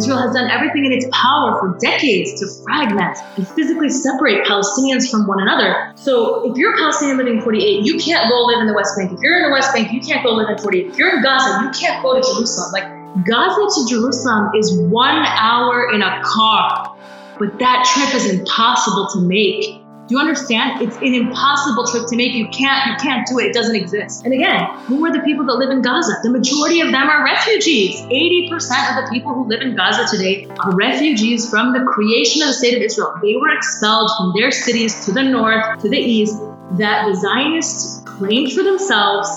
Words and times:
Israel 0.00 0.18
has 0.18 0.32
done 0.32 0.50
everything 0.50 0.86
in 0.86 0.92
its 0.92 1.06
power 1.12 1.60
for 1.60 1.76
decades 1.78 2.40
to 2.40 2.48
fragment 2.64 3.18
and 3.36 3.46
physically 3.46 3.90
separate 3.90 4.46
Palestinians 4.46 5.10
from 5.10 5.26
one 5.26 5.42
another. 5.42 5.92
So 5.96 6.50
if 6.50 6.56
you're 6.56 6.74
a 6.74 6.78
Palestinian 6.78 7.18
living 7.18 7.36
in 7.36 7.42
48, 7.42 7.84
you 7.84 7.98
can't 7.98 8.30
go 8.30 8.40
live 8.46 8.60
in 8.60 8.66
the 8.66 8.72
West 8.72 8.96
Bank. 8.96 9.12
If 9.12 9.20
you're 9.20 9.36
in 9.36 9.42
the 9.44 9.50
West 9.50 9.74
Bank, 9.74 9.92
you 9.92 10.00
can't 10.00 10.24
go 10.24 10.32
live 10.32 10.48
in 10.48 10.56
48. 10.56 10.86
If 10.86 10.96
you're 10.96 11.16
in 11.16 11.22
Gaza, 11.22 11.64
you 11.64 11.70
can't 11.78 12.02
go 12.02 12.14
to 12.14 12.22
Jerusalem. 12.22 12.72
Like 12.72 13.26
Gaza 13.26 13.80
to 13.80 13.88
Jerusalem 13.88 14.52
is 14.56 14.78
one 14.78 15.26
hour 15.26 15.92
in 15.92 16.00
a 16.00 16.22
car, 16.24 16.96
but 17.38 17.58
that 17.58 17.84
trip 17.92 18.14
is 18.14 18.32
impossible 18.32 19.08
to 19.12 19.20
make. 19.20 19.79
Do 20.10 20.16
you 20.16 20.22
understand? 20.22 20.82
It's 20.82 20.96
an 20.96 21.14
impossible 21.14 21.86
trip 21.86 22.08
to 22.08 22.16
make. 22.16 22.32
You 22.32 22.48
can't, 22.48 22.90
you 22.90 22.96
can't 22.96 23.24
do 23.28 23.38
it. 23.38 23.44
It 23.44 23.54
doesn't 23.54 23.76
exist. 23.76 24.24
And 24.24 24.34
again, 24.34 24.66
who 24.88 25.06
are 25.06 25.12
the 25.12 25.20
people 25.20 25.46
that 25.46 25.54
live 25.54 25.70
in 25.70 25.82
Gaza? 25.82 26.14
The 26.24 26.30
majority 26.30 26.80
of 26.80 26.90
them 26.90 27.08
are 27.08 27.24
refugees. 27.24 28.00
80% 28.00 28.50
of 28.90 29.04
the 29.04 29.08
people 29.12 29.32
who 29.32 29.46
live 29.46 29.60
in 29.60 29.76
Gaza 29.76 30.10
today 30.10 30.48
are 30.58 30.74
refugees 30.74 31.48
from 31.48 31.72
the 31.72 31.84
creation 31.84 32.42
of 32.42 32.48
the 32.48 32.54
state 32.54 32.74
of 32.74 32.82
Israel. 32.82 33.14
They 33.22 33.36
were 33.36 33.54
expelled 33.54 34.10
from 34.18 34.32
their 34.36 34.50
cities 34.50 35.04
to 35.04 35.12
the 35.12 35.22
north, 35.22 35.80
to 35.82 35.88
the 35.88 35.96
east, 35.96 36.36
that 36.72 37.06
the 37.06 37.14
Zionists 37.14 38.02
claimed 38.04 38.50
for 38.50 38.64
themselves 38.64 39.28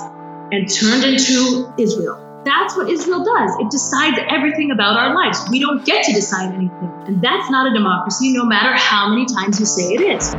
and 0.51 0.67
turned 0.67 1.03
into 1.03 1.71
Israel. 1.77 2.17
That's 2.45 2.75
what 2.75 2.89
Israel 2.89 3.23
does. 3.23 3.51
It 3.59 3.69
decides 3.69 4.17
everything 4.27 4.71
about 4.71 4.97
our 4.97 5.13
lives. 5.13 5.39
We 5.51 5.59
don't 5.59 5.85
get 5.85 6.05
to 6.05 6.13
decide 6.13 6.51
anything. 6.55 6.92
And 7.05 7.21
that's 7.21 7.49
not 7.49 7.69
a 7.69 7.73
democracy, 7.73 8.31
no 8.31 8.45
matter 8.45 8.71
how 8.77 9.09
many 9.09 9.25
times 9.25 9.59
you 9.59 9.65
say 9.65 9.93
it 9.93 10.01
is. 10.01 10.31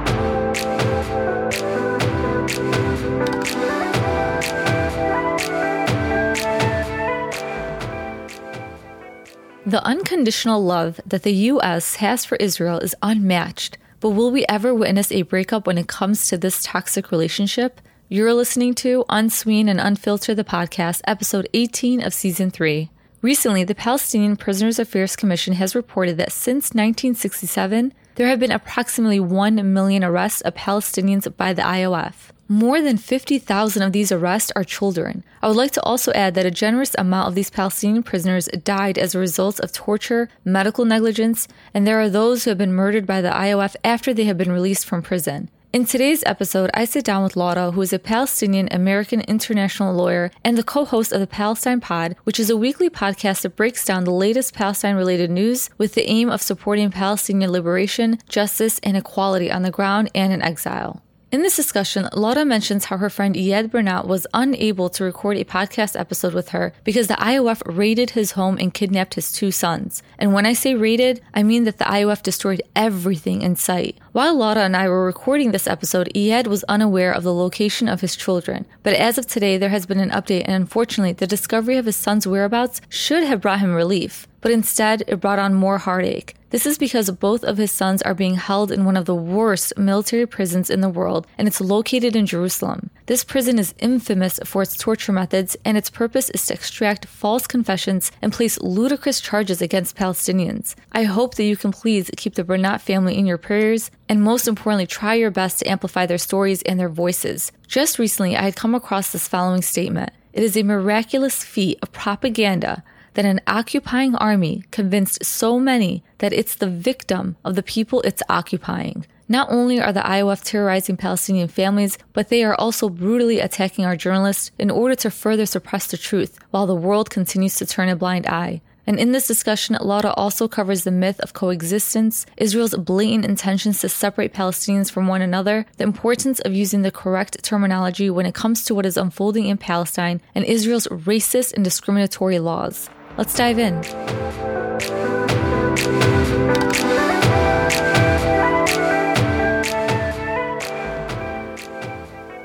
The 9.66 9.82
unconditional 9.84 10.64
love 10.64 11.00
that 11.04 11.22
the 11.22 11.32
U.S. 11.32 11.96
has 11.96 12.24
for 12.24 12.36
Israel 12.36 12.78
is 12.78 12.94
unmatched. 13.02 13.76
But 14.00 14.10
will 14.10 14.30
we 14.30 14.46
ever 14.48 14.74
witness 14.74 15.12
a 15.12 15.22
breakup 15.22 15.66
when 15.66 15.76
it 15.76 15.88
comes 15.88 16.28
to 16.28 16.38
this 16.38 16.62
toxic 16.62 17.10
relationship? 17.10 17.80
You're 18.08 18.34
listening 18.34 18.74
to 18.76 19.04
Unseen 19.10 19.68
and 19.68 19.80
Unfilter 19.80 20.34
the 20.34 20.44
podcast, 20.44 21.02
episode 21.06 21.48
18 21.52 22.02
of 22.02 22.14
season 22.14 22.50
3. 22.50 22.90
Recently, 23.24 23.64
the 23.64 23.74
Palestinian 23.74 24.36
Prisoners 24.36 24.78
Affairs 24.78 25.16
Commission 25.16 25.54
has 25.54 25.74
reported 25.74 26.18
that 26.18 26.30
since 26.30 26.74
1967, 26.74 27.94
there 28.16 28.28
have 28.28 28.38
been 28.38 28.52
approximately 28.52 29.18
1 29.18 29.72
million 29.72 30.04
arrests 30.04 30.42
of 30.42 30.52
Palestinians 30.52 31.34
by 31.34 31.54
the 31.54 31.62
IOF. 31.62 32.32
More 32.48 32.82
than 32.82 32.98
50,000 32.98 33.82
of 33.82 33.92
these 33.92 34.12
arrests 34.12 34.52
are 34.54 34.62
children. 34.62 35.24
I 35.40 35.48
would 35.48 35.56
like 35.56 35.70
to 35.70 35.82
also 35.84 36.12
add 36.12 36.34
that 36.34 36.44
a 36.44 36.50
generous 36.50 36.94
amount 36.98 37.28
of 37.28 37.34
these 37.34 37.48
Palestinian 37.48 38.02
prisoners 38.02 38.50
died 38.62 38.98
as 38.98 39.14
a 39.14 39.18
result 39.18 39.58
of 39.60 39.72
torture, 39.72 40.28
medical 40.44 40.84
negligence, 40.84 41.48
and 41.72 41.86
there 41.86 42.02
are 42.02 42.10
those 42.10 42.44
who 42.44 42.50
have 42.50 42.58
been 42.58 42.74
murdered 42.74 43.06
by 43.06 43.22
the 43.22 43.30
IOF 43.30 43.74
after 43.82 44.12
they 44.12 44.24
have 44.24 44.36
been 44.36 44.52
released 44.52 44.84
from 44.84 45.00
prison. 45.00 45.48
In 45.74 45.84
today's 45.84 46.22
episode, 46.24 46.70
I 46.72 46.84
sit 46.84 47.04
down 47.04 47.24
with 47.24 47.34
Laura, 47.34 47.72
who 47.72 47.82
is 47.82 47.92
a 47.92 47.98
Palestinian 47.98 48.68
American 48.70 49.22
international 49.22 49.92
lawyer 49.92 50.30
and 50.44 50.56
the 50.56 50.62
co 50.62 50.84
host 50.84 51.10
of 51.10 51.18
the 51.18 51.26
Palestine 51.26 51.80
Pod, 51.80 52.14
which 52.22 52.38
is 52.38 52.48
a 52.48 52.56
weekly 52.56 52.88
podcast 52.88 53.42
that 53.42 53.56
breaks 53.56 53.84
down 53.84 54.04
the 54.04 54.12
latest 54.12 54.54
Palestine 54.54 54.94
related 54.94 55.32
news 55.32 55.70
with 55.76 55.94
the 55.94 56.08
aim 56.08 56.30
of 56.30 56.40
supporting 56.40 56.92
Palestinian 56.92 57.50
liberation, 57.50 58.20
justice, 58.28 58.78
and 58.84 58.96
equality 58.96 59.50
on 59.50 59.62
the 59.62 59.72
ground 59.72 60.12
and 60.14 60.32
in 60.32 60.42
exile. 60.42 61.02
In 61.34 61.42
this 61.42 61.56
discussion, 61.56 62.08
Laura 62.12 62.44
mentions 62.44 62.84
how 62.84 62.96
her 62.96 63.10
friend 63.10 63.34
Iyad 63.34 63.68
Burnat 63.68 64.06
was 64.06 64.24
unable 64.32 64.88
to 64.90 65.02
record 65.02 65.36
a 65.36 65.44
podcast 65.44 65.98
episode 65.98 66.32
with 66.32 66.50
her 66.50 66.72
because 66.84 67.08
the 67.08 67.14
IOF 67.14 67.60
raided 67.76 68.10
his 68.10 68.30
home 68.38 68.56
and 68.56 68.72
kidnapped 68.72 69.14
his 69.14 69.32
two 69.32 69.50
sons. 69.50 70.00
And 70.16 70.32
when 70.32 70.46
I 70.46 70.52
say 70.52 70.76
raided, 70.76 71.20
I 71.34 71.42
mean 71.42 71.64
that 71.64 71.78
the 71.78 71.86
IOF 71.86 72.22
destroyed 72.22 72.62
everything 72.76 73.42
in 73.42 73.56
sight. 73.56 73.98
While 74.12 74.38
Laura 74.38 74.60
and 74.60 74.76
I 74.76 74.88
were 74.88 75.04
recording 75.04 75.50
this 75.50 75.66
episode, 75.66 76.08
Iyad 76.14 76.46
was 76.46 76.62
unaware 76.68 77.10
of 77.10 77.24
the 77.24 77.34
location 77.34 77.88
of 77.88 78.00
his 78.00 78.14
children. 78.14 78.64
But 78.84 78.94
as 78.94 79.18
of 79.18 79.26
today, 79.26 79.58
there 79.58 79.70
has 79.70 79.86
been 79.86 79.98
an 79.98 80.10
update, 80.10 80.44
and 80.44 80.54
unfortunately, 80.54 81.14
the 81.14 81.26
discovery 81.26 81.78
of 81.78 81.86
his 81.86 81.96
son's 81.96 82.28
whereabouts 82.28 82.80
should 82.88 83.24
have 83.24 83.40
brought 83.40 83.58
him 83.58 83.74
relief 83.74 84.28
but 84.44 84.52
instead 84.52 85.02
it 85.06 85.20
brought 85.20 85.38
on 85.38 85.54
more 85.54 85.78
heartache. 85.78 86.36
This 86.50 86.66
is 86.66 86.76
because 86.76 87.10
both 87.12 87.42
of 87.44 87.56
his 87.56 87.72
sons 87.72 88.02
are 88.02 88.12
being 88.12 88.34
held 88.34 88.70
in 88.70 88.84
one 88.84 88.98
of 88.98 89.06
the 89.06 89.14
worst 89.14 89.72
military 89.78 90.26
prisons 90.26 90.68
in 90.68 90.82
the 90.82 90.90
world, 90.90 91.26
and 91.38 91.48
it's 91.48 91.62
located 91.62 92.14
in 92.14 92.26
Jerusalem. 92.26 92.90
This 93.06 93.24
prison 93.24 93.58
is 93.58 93.74
infamous 93.78 94.38
for 94.44 94.60
its 94.60 94.76
torture 94.76 95.12
methods, 95.12 95.56
and 95.64 95.78
its 95.78 95.88
purpose 95.88 96.28
is 96.28 96.44
to 96.46 96.52
extract 96.52 97.06
false 97.06 97.46
confessions 97.46 98.12
and 98.20 98.34
place 98.34 98.60
ludicrous 98.60 99.18
charges 99.18 99.62
against 99.62 99.96
Palestinians. 99.96 100.74
I 100.92 101.04
hope 101.04 101.36
that 101.36 101.44
you 101.44 101.56
can 101.56 101.72
please 101.72 102.10
keep 102.14 102.34
the 102.34 102.44
Burnat 102.44 102.82
family 102.82 103.16
in 103.16 103.24
your 103.24 103.38
prayers, 103.38 103.90
and 104.10 104.20
most 104.20 104.46
importantly, 104.46 104.86
try 104.86 105.14
your 105.14 105.30
best 105.30 105.60
to 105.60 105.70
amplify 105.70 106.04
their 106.04 106.18
stories 106.18 106.60
and 106.64 106.78
their 106.78 106.90
voices. 106.90 107.50
Just 107.66 107.98
recently, 107.98 108.36
I 108.36 108.42
had 108.42 108.56
come 108.56 108.74
across 108.74 109.10
this 109.10 109.26
following 109.26 109.62
statement. 109.62 110.10
It 110.34 110.42
is 110.42 110.54
a 110.54 110.64
miraculous 110.64 111.42
feat 111.42 111.78
of 111.80 111.92
propaganda 111.92 112.84
that 113.14 113.24
an 113.24 113.40
occupying 113.46 114.14
army 114.16 114.64
convinced 114.70 115.24
so 115.24 115.58
many 115.58 116.02
that 116.18 116.32
it's 116.32 116.54
the 116.54 116.68
victim 116.68 117.36
of 117.44 117.54
the 117.54 117.62
people 117.62 118.00
it's 118.02 118.22
occupying. 118.28 119.06
Not 119.28 119.50
only 119.50 119.80
are 119.80 119.92
the 119.92 120.00
IOF 120.00 120.44
terrorizing 120.44 120.98
Palestinian 120.98 121.48
families, 121.48 121.96
but 122.12 122.28
they 122.28 122.44
are 122.44 122.54
also 122.54 122.90
brutally 122.90 123.40
attacking 123.40 123.86
our 123.86 123.96
journalists 123.96 124.50
in 124.58 124.70
order 124.70 124.94
to 124.96 125.10
further 125.10 125.46
suppress 125.46 125.86
the 125.86 125.96
truth 125.96 126.38
while 126.50 126.66
the 126.66 126.74
world 126.74 127.08
continues 127.08 127.56
to 127.56 127.66
turn 127.66 127.88
a 127.88 127.96
blind 127.96 128.26
eye. 128.26 128.60
And 128.86 128.98
in 128.98 129.12
this 129.12 129.26
discussion, 129.26 129.78
Laura 129.80 130.12
also 130.12 130.46
covers 130.46 130.84
the 130.84 130.90
myth 130.90 131.18
of 131.20 131.32
coexistence, 131.32 132.26
Israel's 132.36 132.74
blatant 132.74 133.24
intentions 133.24 133.80
to 133.80 133.88
separate 133.88 134.34
Palestinians 134.34 134.90
from 134.90 135.06
one 135.06 135.22
another, 135.22 135.64
the 135.78 135.84
importance 135.84 136.38
of 136.40 136.54
using 136.54 136.82
the 136.82 136.90
correct 136.90 137.42
terminology 137.42 138.10
when 138.10 138.26
it 138.26 138.34
comes 138.34 138.64
to 138.66 138.74
what 138.74 138.84
is 138.84 138.98
unfolding 138.98 139.46
in 139.46 139.56
Palestine, 139.56 140.20
and 140.34 140.44
Israel's 140.44 140.86
racist 140.88 141.54
and 141.54 141.64
discriminatory 141.64 142.38
laws. 142.38 142.90
Let's 143.16 143.36
dive 143.36 143.60
in. 143.60 145.13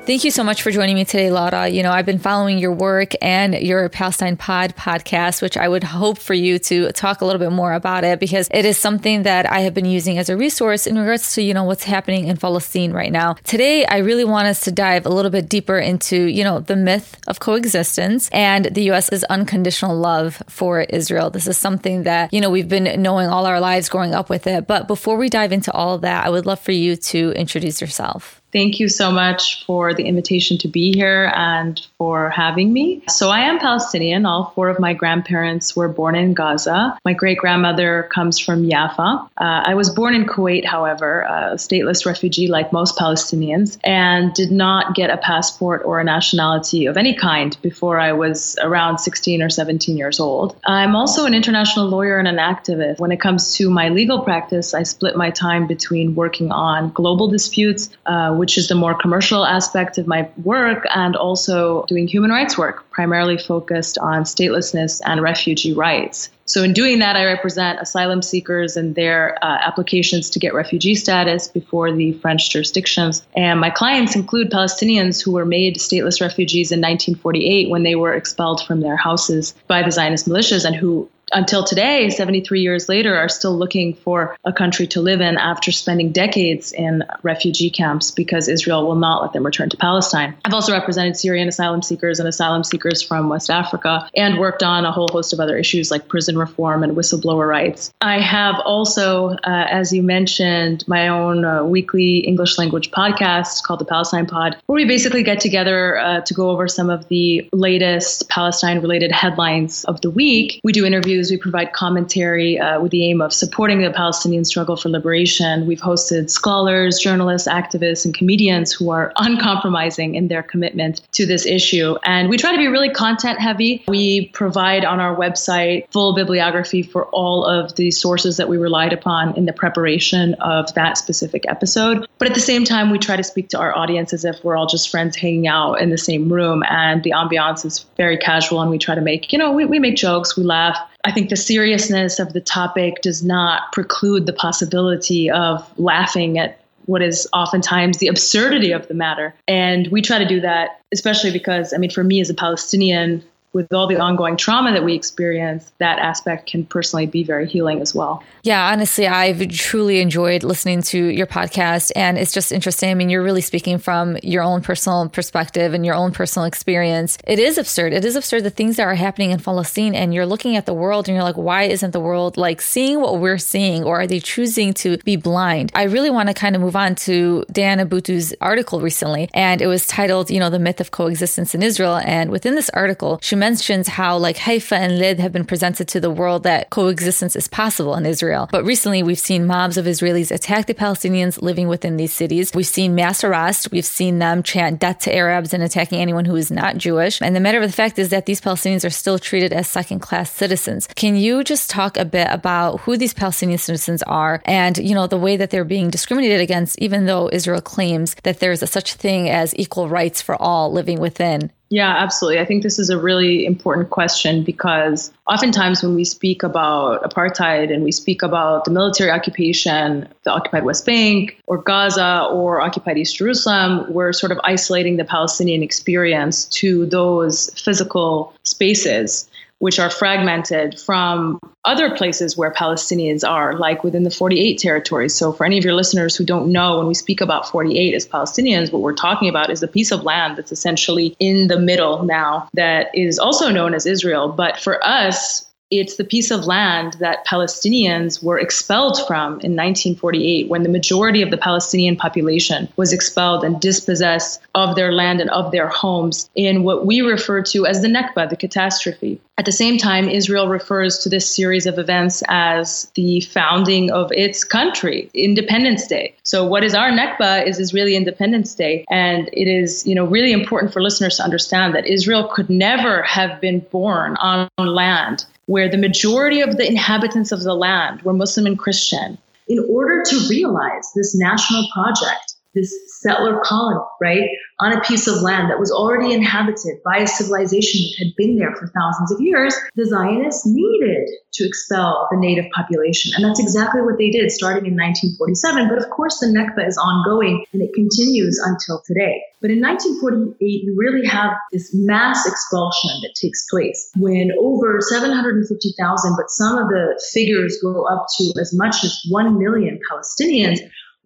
Thank 0.09 0.23
you 0.23 0.31
so 0.31 0.43
much 0.43 0.63
for 0.63 0.71
joining 0.71 0.95
me 0.95 1.05
today, 1.05 1.29
Laura. 1.29 1.67
You 1.67 1.83
know, 1.83 1.91
I've 1.91 2.07
been 2.07 2.17
following 2.17 2.57
your 2.57 2.71
work 2.71 3.13
and 3.21 3.53
your 3.53 3.89
Palestine 3.89 4.37
Pod 4.37 4.75
podcast, 4.75 5.39
which 5.39 5.55
I 5.55 5.67
would 5.67 5.83
hope 5.83 6.17
for 6.17 6.33
you 6.33 6.57
to 6.57 6.91
talk 6.93 7.21
a 7.21 7.25
little 7.25 7.37
bit 7.37 7.51
more 7.51 7.73
about 7.73 8.03
it 8.03 8.19
because 8.19 8.47
it 8.49 8.65
is 8.65 8.75
something 8.75 9.21
that 9.21 9.47
I 9.47 9.59
have 9.59 9.75
been 9.75 9.85
using 9.85 10.17
as 10.17 10.27
a 10.27 10.35
resource 10.35 10.87
in 10.87 10.97
regards 10.97 11.35
to, 11.35 11.43
you 11.43 11.53
know, 11.53 11.63
what's 11.63 11.83
happening 11.83 12.27
in 12.27 12.37
Palestine 12.37 12.91
right 12.91 13.11
now. 13.11 13.33
Today, 13.43 13.85
I 13.85 13.97
really 13.97 14.25
want 14.25 14.47
us 14.47 14.61
to 14.61 14.71
dive 14.71 15.05
a 15.05 15.09
little 15.09 15.29
bit 15.29 15.47
deeper 15.47 15.77
into, 15.77 16.23
you 16.25 16.43
know, 16.43 16.59
the 16.59 16.75
myth 16.75 17.15
of 17.27 17.39
coexistence 17.39 18.29
and 18.29 18.65
the 18.65 18.81
U.S.'s 18.85 19.23
unconditional 19.25 19.95
love 19.95 20.41
for 20.47 20.81
Israel. 20.81 21.29
This 21.29 21.45
is 21.45 21.55
something 21.55 22.01
that, 22.01 22.33
you 22.33 22.41
know, 22.41 22.49
we've 22.49 22.67
been 22.67 22.99
knowing 22.99 23.27
all 23.27 23.45
our 23.45 23.59
lives 23.59 23.89
growing 23.89 24.15
up 24.15 24.27
with 24.27 24.47
it. 24.47 24.65
But 24.65 24.87
before 24.87 25.17
we 25.17 25.29
dive 25.29 25.51
into 25.51 25.71
all 25.71 25.93
of 25.93 26.01
that, 26.01 26.25
I 26.25 26.31
would 26.31 26.47
love 26.47 26.59
for 26.59 26.71
you 26.71 26.95
to 26.95 27.31
introduce 27.33 27.79
yourself. 27.79 28.41
Thank 28.51 28.79
you 28.79 28.87
so 28.87 29.11
much 29.11 29.63
for 29.65 29.93
the 29.93 30.03
invitation 30.03 30.57
to 30.59 30.67
be 30.67 30.91
here 30.91 31.31
and 31.35 31.79
for 31.99 32.31
having 32.31 32.73
me. 32.73 33.03
So, 33.07 33.29
I 33.29 33.41
am 33.41 33.59
Palestinian. 33.59 34.25
All 34.25 34.51
four 34.55 34.69
of 34.69 34.79
my 34.79 34.93
grandparents 34.93 35.75
were 35.75 35.87
born 35.87 36.15
in 36.15 36.33
Gaza. 36.33 36.97
My 37.05 37.13
great 37.13 37.37
grandmother 37.37 38.09
comes 38.11 38.39
from 38.39 38.67
Jaffa. 38.67 39.01
Uh, 39.37 39.63
I 39.65 39.75
was 39.75 39.89
born 39.91 40.15
in 40.15 40.25
Kuwait, 40.25 40.65
however, 40.65 41.21
a 41.21 41.55
stateless 41.55 42.05
refugee 42.05 42.47
like 42.47 42.73
most 42.73 42.97
Palestinians, 42.97 43.77
and 43.83 44.33
did 44.33 44.51
not 44.51 44.95
get 44.95 45.11
a 45.11 45.17
passport 45.17 45.83
or 45.85 45.99
a 45.99 46.03
nationality 46.03 46.87
of 46.87 46.97
any 46.97 47.13
kind 47.13 47.55
before 47.61 47.99
I 47.99 48.13
was 48.13 48.57
around 48.63 48.97
16 48.97 49.43
or 49.43 49.49
17 49.49 49.95
years 49.95 50.19
old. 50.19 50.55
I'm 50.65 50.95
also 50.95 51.25
an 51.25 51.35
international 51.35 51.87
lawyer 51.87 52.17
and 52.17 52.27
an 52.27 52.37
activist. 52.37 52.99
When 52.99 53.11
it 53.11 53.19
comes 53.19 53.55
to 53.57 53.69
my 53.69 53.89
legal 53.89 54.21
practice, 54.21 54.73
I 54.73 54.83
split 54.83 55.15
my 55.15 55.29
time 55.29 55.67
between 55.67 56.15
working 56.15 56.51
on 56.51 56.89
global 56.91 57.27
disputes. 57.27 57.89
Uh, 58.07 58.37
which 58.39 58.57
is 58.57 58.69
the 58.69 58.75
more 58.75 58.95
commercial 58.95 59.45
aspect 59.45 59.97
of 59.97 60.07
my 60.07 60.27
work, 60.43 60.85
and 60.95 61.15
also 61.15 61.83
doing 61.87 62.07
human 62.07 62.31
rights 62.31 62.57
work, 62.57 62.89
primarily 62.89 63.37
focused 63.37 63.97
on 63.97 64.23
statelessness 64.23 65.01
and 65.05 65.21
refugee 65.21 65.73
rights. 65.73 66.29
So, 66.45 66.63
in 66.63 66.73
doing 66.73 66.97
that, 66.97 67.15
I 67.15 67.25
represent 67.25 67.79
asylum 67.79 68.23
seekers 68.23 68.75
and 68.75 68.95
their 68.95 69.37
uh, 69.43 69.59
applications 69.61 70.31
to 70.31 70.39
get 70.39 70.55
refugee 70.55 70.95
status 70.95 71.47
before 71.47 71.91
the 71.91 72.13
French 72.13 72.49
jurisdictions. 72.49 73.23
And 73.35 73.59
my 73.59 73.69
clients 73.69 74.15
include 74.15 74.49
Palestinians 74.49 75.23
who 75.23 75.31
were 75.33 75.45
made 75.45 75.75
stateless 75.75 76.19
refugees 76.19 76.71
in 76.71 76.79
1948 76.79 77.69
when 77.69 77.83
they 77.83 77.93
were 77.93 78.13
expelled 78.13 78.65
from 78.65 78.81
their 78.81 78.97
houses 78.97 79.53
by 79.67 79.83
the 79.83 79.91
Zionist 79.91 80.27
militias 80.27 80.65
and 80.65 80.75
who 80.75 81.07
until 81.31 81.63
today, 81.63 82.09
73 82.09 82.61
years 82.61 82.89
later, 82.89 83.15
are 83.15 83.29
still 83.29 83.57
looking 83.57 83.93
for 83.93 84.35
a 84.45 84.53
country 84.53 84.87
to 84.87 85.01
live 85.01 85.21
in 85.21 85.37
after 85.37 85.71
spending 85.71 86.11
decades 86.11 86.71
in 86.71 87.03
refugee 87.23 87.69
camps 87.69 88.11
because 88.11 88.47
Israel 88.47 88.85
will 88.85 88.95
not 88.95 89.21
let 89.21 89.33
them 89.33 89.45
return 89.45 89.69
to 89.69 89.77
Palestine. 89.77 90.35
I've 90.45 90.53
also 90.53 90.73
represented 90.73 91.17
Syrian 91.17 91.47
asylum 91.47 91.81
seekers 91.81 92.19
and 92.19 92.27
asylum 92.27 92.63
seekers 92.63 93.01
from 93.01 93.29
West 93.29 93.49
Africa 93.49 94.09
and 94.15 94.39
worked 94.39 94.63
on 94.63 94.85
a 94.85 94.91
whole 94.91 95.09
host 95.11 95.33
of 95.33 95.39
other 95.39 95.57
issues 95.57 95.91
like 95.91 96.07
prison 96.07 96.37
reform 96.37 96.83
and 96.83 96.95
whistleblower 96.95 97.47
rights. 97.47 97.91
I 98.01 98.19
have 98.19 98.55
also, 98.65 99.29
uh, 99.29 99.67
as 99.69 99.93
you 99.93 100.03
mentioned, 100.03 100.87
my 100.87 101.07
own 101.07 101.45
uh, 101.45 101.63
weekly 101.63 102.19
English 102.19 102.57
language 102.57 102.91
podcast 102.91 103.63
called 103.63 103.79
the 103.79 103.85
Palestine 103.85 104.25
Pod, 104.25 104.57
where 104.65 104.75
we 104.75 104.85
basically 104.85 105.23
get 105.23 105.39
together 105.39 105.97
uh, 105.97 106.21
to 106.21 106.33
go 106.33 106.49
over 106.49 106.67
some 106.67 106.89
of 106.89 107.07
the 107.09 107.47
latest 107.51 108.29
Palestine 108.29 108.81
related 108.81 109.11
headlines 109.11 109.83
of 109.85 110.01
the 110.01 110.09
week. 110.09 110.59
We 110.63 110.71
do 110.71 110.85
interviews, 110.85 111.18
we 111.27 111.37
provide 111.37 111.73
commentary 111.73 112.59
uh, 112.59 112.79
with 112.81 112.91
the 112.91 113.03
aim 113.03 113.21
of 113.21 113.33
supporting 113.33 113.81
the 113.81 113.91
Palestinian 113.91 114.45
struggle 114.45 114.75
for 114.75 114.89
liberation. 114.89 115.67
We've 115.67 115.81
hosted 115.81 116.29
scholars, 116.29 116.99
journalists, 116.99 117.47
activists, 117.47 118.05
and 118.05 118.13
comedians 118.13 118.71
who 118.71 118.89
are 118.91 119.11
uncompromising 119.17 120.15
in 120.15 120.29
their 120.29 120.43
commitment 120.43 121.01
to 121.13 121.25
this 121.25 121.45
issue. 121.45 121.95
And 122.03 122.29
we 122.29 122.37
try 122.37 122.51
to 122.51 122.57
be 122.57 122.67
really 122.67 122.89
content 122.89 123.39
heavy. 123.39 123.83
We 123.87 124.29
provide 124.29 124.85
on 124.85 124.99
our 124.99 125.15
website 125.15 125.91
full 125.91 126.13
bibliography 126.13 126.83
for 126.83 127.05
all 127.07 127.45
of 127.45 127.75
the 127.75 127.91
sources 127.91 128.37
that 128.37 128.47
we 128.47 128.57
relied 128.57 128.93
upon 128.93 129.35
in 129.35 129.45
the 129.45 129.53
preparation 129.53 130.35
of 130.35 130.73
that 130.75 130.97
specific 130.97 131.43
episode. 131.47 132.07
But 132.17 132.27
at 132.27 132.35
the 132.35 132.41
same 132.41 132.63
time, 132.63 132.91
we 132.91 132.99
try 132.99 133.15
to 133.15 133.23
speak 133.23 133.49
to 133.49 133.59
our 133.59 133.75
audience 133.75 134.13
as 134.13 134.25
if 134.25 134.43
we're 134.43 134.55
all 134.55 134.67
just 134.67 134.89
friends 134.89 135.15
hanging 135.15 135.47
out 135.47 135.75
in 135.81 135.89
the 135.89 135.97
same 135.97 136.31
room. 136.31 136.63
And 136.69 137.03
the 137.03 137.11
ambiance 137.11 137.65
is 137.65 137.85
very 137.97 138.17
casual. 138.17 138.61
And 138.61 138.69
we 138.69 138.77
try 138.77 138.95
to 138.95 139.01
make, 139.01 139.33
you 139.33 139.39
know, 139.39 139.51
we, 139.51 139.65
we 139.65 139.79
make 139.79 139.95
jokes, 139.95 140.37
we 140.37 140.43
laugh. 140.43 140.77
I 141.05 141.11
think 141.11 141.29
the 141.29 141.37
seriousness 141.37 142.19
of 142.19 142.33
the 142.33 142.41
topic 142.41 143.01
does 143.01 143.23
not 143.23 143.71
preclude 143.71 144.25
the 144.25 144.33
possibility 144.33 145.31
of 145.31 145.65
laughing 145.79 146.37
at 146.37 146.59
what 146.85 147.01
is 147.01 147.27
oftentimes 147.31 147.99
the 147.99 148.07
absurdity 148.07 148.71
of 148.71 148.87
the 148.87 148.93
matter. 148.93 149.33
And 149.47 149.87
we 149.89 150.01
try 150.01 150.17
to 150.17 150.27
do 150.27 150.41
that, 150.41 150.81
especially 150.91 151.31
because, 151.31 151.73
I 151.73 151.77
mean, 151.77 151.91
for 151.91 152.03
me 152.03 152.19
as 152.19 152.29
a 152.29 152.33
Palestinian, 152.33 153.23
with 153.51 153.71
all 153.73 153.87
the 153.87 153.97
ongoing 153.97 154.37
trauma 154.37 154.71
that 154.71 154.83
we 154.83 154.93
experience, 154.93 155.71
that 155.79 155.97
aspect 155.99 156.49
can 156.49 156.65
personally 156.65 157.07
be 157.07 157.23
very 157.23 157.47
healing 157.47 157.81
as 157.81 157.95
well. 157.95 158.23
Yeah, 158.43 158.71
honestly, 158.71 159.07
I've 159.07 159.47
truly 159.49 159.99
enjoyed 159.99 160.43
listening 160.43 160.83
to 160.83 161.05
your 161.05 161.25
podcast. 161.25 161.91
And 161.95 162.17
it's 162.17 162.31
just 162.31 162.51
interesting. 162.51 162.91
I 162.91 162.93
mean, 162.93 163.09
you're 163.09 163.23
really 163.23 163.41
speaking 163.41 163.79
from 163.79 164.17
your 164.21 164.43
own 164.43 164.61
personal 164.61 165.09
perspective 165.09 165.73
and 165.73 165.85
your 165.85 165.95
own 165.95 166.11
personal 166.11 166.45
experience. 166.45 167.17
It 167.25 167.39
is 167.39 167.57
absurd. 167.57 167.93
It 167.93 168.05
is 168.05 168.15
absurd 168.15 168.43
the 168.43 168.49
things 168.51 168.75
that 168.75 168.83
are 168.83 168.95
happening 168.95 169.31
in 169.31 169.39
Palestine. 169.39 169.95
And 169.95 170.13
you're 170.13 170.27
looking 170.27 170.55
at 170.55 170.67
the 170.67 170.73
world 170.73 171.07
and 171.07 171.15
you're 171.15 171.23
like, 171.23 171.37
why 171.37 171.63
isn't 171.63 171.91
the 171.91 171.99
world 171.99 172.37
like 172.37 172.61
seeing 172.61 173.01
what 173.01 173.19
we're 173.19 173.39
seeing? 173.39 173.83
Or 173.83 174.01
are 174.01 174.07
they 174.07 174.19
choosing 174.19 174.73
to 174.75 174.97
be 174.99 175.15
blind? 175.15 175.71
I 175.73 175.83
really 175.83 176.11
want 176.11 176.27
to 176.29 176.35
kind 176.35 176.55
of 176.55 176.61
move 176.61 176.75
on 176.75 176.95
to 176.95 177.45
Diana 177.51 177.85
Buttu's 177.85 178.33
article 178.41 178.79
recently. 178.79 179.29
And 179.33 179.61
it 179.61 179.67
was 179.67 179.87
titled, 179.87 180.29
you 180.29 180.39
know, 180.39 180.51
The 180.51 180.59
Myth 180.59 180.79
of 180.79 180.91
Coexistence 180.91 181.55
in 181.55 181.63
Israel. 181.63 181.99
And 182.05 182.29
within 182.29 182.55
this 182.55 182.69
article, 182.71 183.19
she 183.23 183.38
mentions 183.39 183.87
how 183.87 184.17
like 184.17 184.37
Haifa 184.37 184.75
and 184.75 184.99
Lid 184.99 185.19
have 185.19 185.31
been 185.31 185.45
presented 185.45 185.87
to 185.87 185.99
the 185.99 186.11
world 186.11 186.43
that 186.43 186.69
coexistence 186.69 187.35
is 187.35 187.47
possible 187.47 187.95
in 187.95 188.05
Israel. 188.05 188.49
But 188.51 188.65
recently 188.65 189.01
we've 189.01 189.19
seen 189.19 189.47
mobs 189.47 189.77
of 189.77 189.85
Israelis 189.85 190.31
attack 190.31 190.67
the 190.67 190.73
Palestinians 190.73 191.41
living 191.41 191.67
within 191.67 191.97
these 191.97 192.13
cities. 192.13 192.51
We've 192.53 192.67
seen 192.67 192.95
mass 192.95 193.23
arrest. 193.23 193.71
We've 193.71 193.85
seen 193.85 194.19
them 194.19 194.43
chant 194.43 194.79
death 194.79 194.99
to 194.99 195.15
Arabs 195.15 195.53
and 195.53 195.63
attacking 195.63 195.99
anyone 195.99 196.25
who 196.25 196.35
is 196.35 196.51
not 196.51 196.77
Jewish. 196.77 197.21
And 197.21 197.35
the 197.35 197.39
matter 197.39 197.61
of 197.61 197.67
the 197.69 197.75
fact 197.75 197.97
is 197.97 198.09
that 198.09 198.25
these 198.25 198.41
Palestinians 198.41 198.85
are 198.85 198.89
still 198.89 199.17
treated 199.17 199.53
as 199.53 199.67
second 199.67 199.99
class 199.99 200.31
citizens. 200.31 200.87
Can 200.95 201.15
you 201.15 201.43
just 201.43 201.69
talk 201.69 201.97
a 201.97 202.05
bit 202.05 202.27
about 202.29 202.81
who 202.81 202.97
these 202.97 203.13
Palestinian 203.13 203.59
citizens 203.59 204.03
are 204.03 204.41
and, 204.45 204.77
you 204.77 204.93
know, 204.93 205.07
the 205.07 205.17
way 205.17 205.37
that 205.37 205.49
they're 205.49 205.63
being 205.63 205.89
discriminated 205.89 206.41
against, 206.41 206.77
even 206.79 207.05
though 207.05 207.29
Israel 207.31 207.61
claims 207.61 208.15
that 208.23 208.39
there 208.39 208.51
is 208.51 208.63
such 208.69 208.95
a 208.95 208.97
thing 208.97 209.29
as 209.29 209.55
equal 209.55 209.87
rights 209.87 210.21
for 210.21 210.35
all 210.41 210.71
living 210.71 210.99
within 210.99 211.51
yeah, 211.69 211.95
absolutely. 211.97 212.39
I 212.39 212.45
think 212.45 212.63
this 212.63 212.79
is 212.79 212.89
a 212.89 212.97
really 212.97 213.45
important 213.45 213.91
question 213.91 214.43
because 214.43 215.13
oftentimes 215.27 215.83
when 215.83 215.93
we 215.93 216.03
speak 216.03 216.41
about 216.41 217.03
apartheid 217.03 217.71
and 217.71 217.83
we 217.83 217.91
speak 217.91 218.23
about 218.23 218.65
the 218.65 218.71
military 218.71 219.11
occupation, 219.11 220.07
the 220.23 220.31
occupied 220.31 220.63
West 220.63 220.83
Bank 220.87 221.39
or 221.45 221.61
Gaza 221.61 222.27
or 222.31 222.59
occupied 222.59 222.97
East 222.97 223.17
Jerusalem, 223.17 223.85
we're 223.93 224.13
sort 224.13 224.31
of 224.31 224.39
isolating 224.43 224.97
the 224.97 225.05
Palestinian 225.05 225.61
experience 225.61 226.45
to 226.45 226.87
those 226.87 227.51
physical 227.53 228.33
spaces 228.41 229.29
which 229.59 229.79
are 229.79 229.89
fragmented 229.89 230.79
from 230.79 231.39
other 231.65 231.95
places 231.95 232.35
where 232.35 232.51
Palestinians 232.51 233.27
are, 233.27 233.57
like 233.57 233.83
within 233.83 234.03
the 234.03 234.11
48 234.11 234.57
territories. 234.57 235.13
So, 235.13 235.31
for 235.31 235.45
any 235.45 235.57
of 235.57 235.63
your 235.63 235.73
listeners 235.73 236.15
who 236.15 236.25
don't 236.25 236.51
know, 236.51 236.77
when 236.77 236.87
we 236.87 236.93
speak 236.93 237.21
about 237.21 237.47
48 237.49 237.93
as 237.93 238.07
Palestinians, 238.07 238.71
what 238.71 238.81
we're 238.81 238.93
talking 238.93 239.29
about 239.29 239.49
is 239.49 239.61
a 239.61 239.67
piece 239.67 239.91
of 239.91 240.03
land 240.03 240.37
that's 240.37 240.51
essentially 240.51 241.15
in 241.19 241.47
the 241.47 241.59
middle 241.59 242.03
now 242.03 242.49
that 242.53 242.89
is 242.93 243.19
also 243.19 243.51
known 243.51 243.73
as 243.73 243.85
Israel. 243.85 244.29
But 244.29 244.59
for 244.59 244.83
us, 244.85 245.45
it's 245.71 245.97
the 245.97 246.03
piece 246.03 246.31
of 246.31 246.45
land 246.45 246.93
that 246.99 247.25
Palestinians 247.27 248.23
were 248.23 248.39
expelled 248.39 248.97
from 249.05 249.33
in 249.41 249.55
1948 249.55 250.49
when 250.49 250.63
the 250.63 250.69
majority 250.69 251.21
of 251.21 251.29
the 251.29 251.37
Palestinian 251.37 251.95
population 251.95 252.67
was 252.75 252.91
expelled 252.91 253.43
and 253.43 253.61
dispossessed 253.61 254.41
of 254.55 254.75
their 254.75 254.91
land 254.91 255.21
and 255.21 255.29
of 255.29 255.51
their 255.51 255.67
homes 255.67 256.29
in 256.33 256.63
what 256.63 256.87
we 256.87 257.01
refer 257.01 257.43
to 257.43 257.67
as 257.67 257.81
the 257.81 257.87
Nakba, 257.87 258.29
the 258.29 258.35
catastrophe. 258.35 259.21
At 259.39 259.45
the 259.45 259.53
same 259.53 259.77
time, 259.77 260.09
Israel 260.09 260.49
refers 260.49 260.97
to 260.97 261.07
this 261.07 261.33
series 261.33 261.65
of 261.65 261.79
events 261.79 262.21
as 262.27 262.91
the 262.95 263.21
founding 263.21 263.89
of 263.89 264.11
its 264.11 264.43
country, 264.43 265.09
Independence 265.13 265.87
Day. 265.87 266.13
So 266.23 266.45
what 266.45 266.61
is 266.61 266.75
our 266.75 266.89
Nakba 266.91 267.47
is 267.47 267.57
Israeli 267.57 267.95
Independence 267.95 268.53
Day. 268.53 268.83
And 268.89 269.29
it 269.31 269.47
is, 269.47 269.87
you 269.87 269.95
know, 269.95 270.03
really 270.03 270.33
important 270.33 270.73
for 270.73 270.81
listeners 270.81 271.15
to 271.15 271.23
understand 271.23 271.73
that 271.73 271.87
Israel 271.87 272.27
could 272.27 272.49
never 272.49 273.01
have 273.03 273.39
been 273.39 273.61
born 273.71 274.17
on 274.17 274.49
land 274.57 275.25
where 275.45 275.69
the 275.69 275.77
majority 275.77 276.41
of 276.41 276.57
the 276.57 276.67
inhabitants 276.67 277.31
of 277.31 277.43
the 277.43 277.55
land 277.55 278.01
were 278.01 278.11
Muslim 278.11 278.45
and 278.45 278.59
Christian. 278.59 279.17
In 279.47 279.65
order 279.71 280.03
to 280.03 280.27
realize 280.29 280.91
this 280.97 281.15
national 281.15 281.65
project, 281.73 282.33
this 282.55 282.75
settler 282.99 283.39
colony, 283.45 283.79
right, 284.01 284.29
on 284.59 284.73
a 284.73 284.81
piece 284.81 285.07
of 285.07 285.21
land 285.21 285.49
that 285.49 285.59
was 285.59 285.71
already 285.71 286.13
inhabited 286.13 286.83
by 286.83 286.97
a 286.97 287.07
civilization 287.07 287.79
that 287.79 288.05
had 288.05 288.15
been 288.17 288.37
there 288.37 288.53
for 288.55 288.67
thousands 288.67 289.11
of 289.11 289.21
years, 289.21 289.55
the 289.75 289.85
Zionists 289.85 290.45
needed 290.45 291.07
to 291.33 291.47
expel 291.47 292.07
the 292.11 292.17
native 292.17 292.51
population. 292.51 293.13
And 293.15 293.23
that's 293.23 293.39
exactly 293.39 293.81
what 293.81 293.97
they 293.97 294.09
did 294.09 294.31
starting 294.31 294.65
in 294.65 294.75
1947. 294.75 295.69
But 295.69 295.77
of 295.77 295.89
course, 295.89 296.19
the 296.19 296.27
Nakba 296.27 296.67
is 296.67 296.77
ongoing 296.77 297.45
and 297.53 297.61
it 297.61 297.73
continues 297.73 298.37
until 298.43 298.83
today. 298.85 299.23
But 299.39 299.51
in 299.51 299.61
1948, 299.61 300.35
you 300.43 300.75
really 300.75 301.07
have 301.07 301.31
this 301.53 301.71
mass 301.73 302.27
expulsion 302.27 302.99
that 303.01 303.15
takes 303.15 303.45
place 303.49 303.89
when 303.95 304.31
over 304.37 304.79
750,000, 304.81 306.15
but 306.17 306.29
some 306.29 306.57
of 306.57 306.67
the 306.67 306.99
figures 307.13 307.57
go 307.63 307.87
up 307.87 308.07
to 308.17 308.33
as 308.41 308.51
much 308.53 308.83
as 308.83 308.99
1 309.07 309.39
million 309.39 309.79
Palestinians 309.89 310.59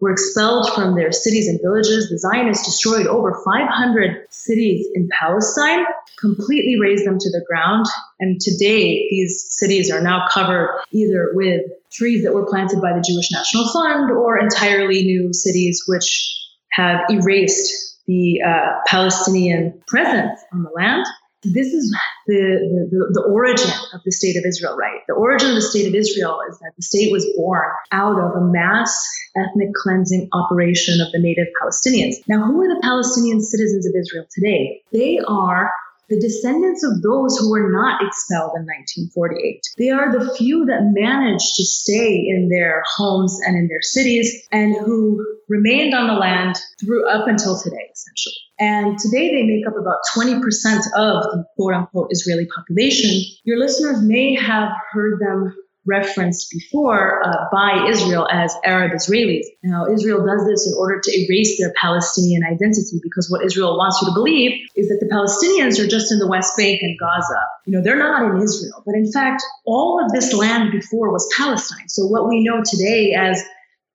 were 0.04 0.12
expelled 0.12 0.70
from 0.74 0.94
their 0.94 1.10
cities 1.10 1.48
and 1.48 1.58
villages. 1.62 2.10
The 2.10 2.18
Zionists 2.18 2.66
destroyed 2.66 3.06
over 3.06 3.40
500 3.42 4.26
cities 4.28 4.86
in 4.92 5.08
Palestine, 5.18 5.82
completely 6.20 6.78
razed 6.78 7.06
them 7.06 7.18
to 7.18 7.30
the 7.30 7.42
ground. 7.48 7.86
And 8.20 8.38
today, 8.38 9.08
these 9.10 9.46
cities 9.48 9.90
are 9.90 10.02
now 10.02 10.26
covered 10.30 10.78
either 10.92 11.30
with 11.32 11.62
trees 11.90 12.22
that 12.22 12.34
were 12.34 12.44
planted 12.44 12.82
by 12.82 12.92
the 12.92 13.00
Jewish 13.00 13.32
National 13.32 13.66
Fund 13.72 14.10
or 14.10 14.38
entirely 14.38 15.04
new 15.04 15.32
cities 15.32 15.82
which 15.86 16.38
have 16.72 17.00
erased 17.08 17.96
the 18.06 18.42
uh, 18.46 18.80
Palestinian 18.86 19.80
presence 19.86 20.38
on 20.52 20.64
the 20.64 20.70
land 20.76 21.06
this 21.44 21.68
is 21.68 21.94
the, 22.26 22.88
the, 22.90 23.20
the, 23.20 23.24
origin 23.28 23.70
of 23.92 24.00
the 24.04 24.12
state 24.12 24.36
of 24.36 24.44
Israel, 24.46 24.76
right? 24.76 25.00
The 25.06 25.14
origin 25.14 25.50
of 25.50 25.54
the 25.56 25.62
state 25.62 25.86
of 25.86 25.94
Israel 25.94 26.40
is 26.48 26.58
that 26.60 26.72
the 26.76 26.82
state 26.82 27.12
was 27.12 27.26
born 27.36 27.68
out 27.92 28.18
of 28.18 28.42
a 28.42 28.44
mass 28.44 28.90
ethnic 29.36 29.68
cleansing 29.82 30.28
operation 30.32 31.00
of 31.00 31.12
the 31.12 31.18
native 31.18 31.48
Palestinians. 31.60 32.14
Now, 32.28 32.46
who 32.46 32.62
are 32.62 32.74
the 32.74 32.80
Palestinian 32.82 33.42
citizens 33.42 33.86
of 33.86 33.92
Israel 33.94 34.24
today? 34.32 34.82
They 34.92 35.20
are 35.26 35.70
the 36.08 36.20
descendants 36.20 36.84
of 36.84 37.02
those 37.02 37.38
who 37.38 37.50
were 37.50 37.70
not 37.70 38.02
expelled 38.02 38.52
in 38.56 38.66
1948. 38.66 39.60
They 39.78 39.90
are 39.90 40.12
the 40.12 40.34
few 40.36 40.64
that 40.66 40.92
managed 40.92 41.54
to 41.56 41.64
stay 41.64 42.24
in 42.28 42.48
their 42.48 42.82
homes 42.96 43.38
and 43.44 43.56
in 43.56 43.68
their 43.68 43.82
cities 43.82 44.46
and 44.52 44.76
who 44.76 45.24
remained 45.48 45.94
on 45.94 46.06
the 46.06 46.14
land 46.14 46.56
through 46.80 47.08
up 47.08 47.26
until 47.26 47.58
today, 47.58 47.90
essentially. 47.92 48.34
And 48.58 48.98
today 48.98 49.32
they 49.32 49.42
make 49.42 49.66
up 49.66 49.74
about 49.76 49.98
20% 50.16 50.40
of 50.96 51.22
the 51.24 51.44
quote 51.56 51.74
unquote 51.74 52.08
Israeli 52.10 52.46
population. 52.54 53.10
Your 53.44 53.58
listeners 53.58 54.02
may 54.02 54.34
have 54.34 54.70
heard 54.92 55.18
them 55.20 55.54
referenced 55.86 56.50
before 56.50 57.22
uh, 57.24 57.46
by 57.52 57.86
Israel 57.88 58.26
as 58.30 58.54
Arab 58.64 58.92
Israelis. 58.92 59.44
Now, 59.62 59.86
Israel 59.92 60.24
does 60.24 60.46
this 60.46 60.66
in 60.66 60.74
order 60.78 61.00
to 61.02 61.10
erase 61.10 61.58
their 61.58 61.72
Palestinian 61.80 62.42
identity 62.44 63.00
because 63.02 63.28
what 63.30 63.44
Israel 63.44 63.76
wants 63.76 64.00
you 64.00 64.08
to 64.08 64.14
believe 64.14 64.52
is 64.76 64.88
that 64.88 64.98
the 65.00 65.10
Palestinians 65.12 65.82
are 65.82 65.88
just 65.88 66.10
in 66.10 66.18
the 66.18 66.28
West 66.28 66.56
Bank 66.56 66.80
and 66.82 66.98
Gaza. 66.98 67.40
You 67.66 67.76
know, 67.76 67.82
they're 67.82 67.98
not 67.98 68.34
in 68.34 68.42
Israel. 68.42 68.82
But 68.86 68.94
in 68.94 69.10
fact, 69.12 69.42
all 69.66 70.04
of 70.04 70.10
this 70.12 70.32
land 70.32 70.72
before 70.72 71.12
was 71.12 71.28
Palestine. 71.36 71.88
So 71.88 72.06
what 72.06 72.28
we 72.28 72.42
know 72.42 72.62
today 72.64 73.12
as 73.12 73.42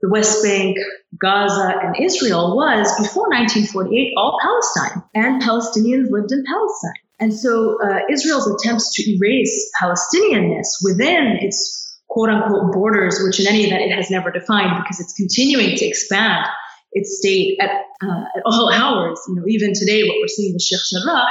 the 0.02 0.10
West 0.10 0.44
Bank, 0.44 0.78
Gaza, 1.20 1.74
and 1.82 1.96
Israel 2.00 2.56
was 2.56 2.88
before 2.98 3.28
1948 3.30 4.14
all 4.16 4.40
Palestine, 4.42 5.04
and 5.14 5.42
Palestinians 5.42 6.10
lived 6.10 6.32
in 6.32 6.44
Palestine. 6.46 7.02
And 7.20 7.34
so 7.34 7.78
uh, 7.84 8.00
Israel's 8.10 8.48
attempts 8.48 8.94
to 8.96 9.12
erase 9.12 9.72
Palestinianness 9.82 10.68
within 10.84 11.38
its 11.42 11.80
quote 12.10 12.30
unquote 12.30 12.74
borders, 12.74 13.20
which 13.24 13.40
in 13.40 13.48
any 13.48 13.66
event 13.66 13.84
it 13.84 13.94
has 13.94 14.10
never 14.10 14.32
defined 14.32 14.72
because 14.82 15.00
it's 15.00 15.14
continuing 15.14 15.76
to 15.78 15.86
expand 15.86 16.46
its 16.94 17.18
state 17.20 17.60
at, 17.62 17.70
uh, 18.04 18.24
at 18.36 18.42
all 18.46 18.72
hours. 18.72 19.20
You 19.28 19.36
know, 19.36 19.44
even 19.48 19.74
today, 19.74 20.04
what 20.04 20.16
we're 20.20 20.28
seeing 20.28 20.54
with 20.54 20.62
Sheikh 20.62 20.80
Jarrah 20.92 21.26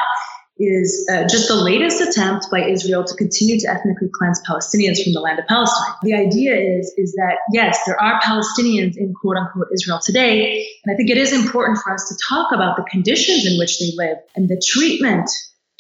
is 0.61 1.09
uh, 1.11 1.23
just 1.29 1.47
the 1.47 1.55
latest 1.55 2.01
attempt 2.01 2.47
by 2.51 2.65
Israel 2.65 3.05
to 3.05 3.15
continue 3.15 3.59
to 3.61 3.69
ethnically 3.69 4.09
cleanse 4.13 4.41
Palestinians 4.49 5.03
from 5.03 5.13
the 5.13 5.21
land 5.21 5.39
of 5.39 5.47
Palestine. 5.47 5.95
The 6.03 6.15
idea 6.15 6.55
is, 6.57 6.93
is 6.97 7.13
that 7.13 7.37
yes, 7.53 7.79
there 7.87 8.01
are 8.01 8.21
Palestinians 8.21 8.97
in 8.97 9.15
quote 9.15 9.37
unquote 9.37 9.69
Israel 9.73 10.01
today. 10.05 10.67
And 10.85 10.93
I 10.93 10.97
think 10.97 11.11
it 11.11 11.17
is 11.17 11.33
important 11.33 11.79
for 11.79 11.93
us 11.95 12.09
to 12.09 12.17
talk 12.29 12.53
about 12.53 12.77
the 12.77 12.83
conditions 12.91 13.47
in 13.47 13.57
which 13.59 13.79
they 13.79 13.93
live 13.97 14.19
and 14.35 14.49
the 14.49 14.61
treatment 14.67 15.31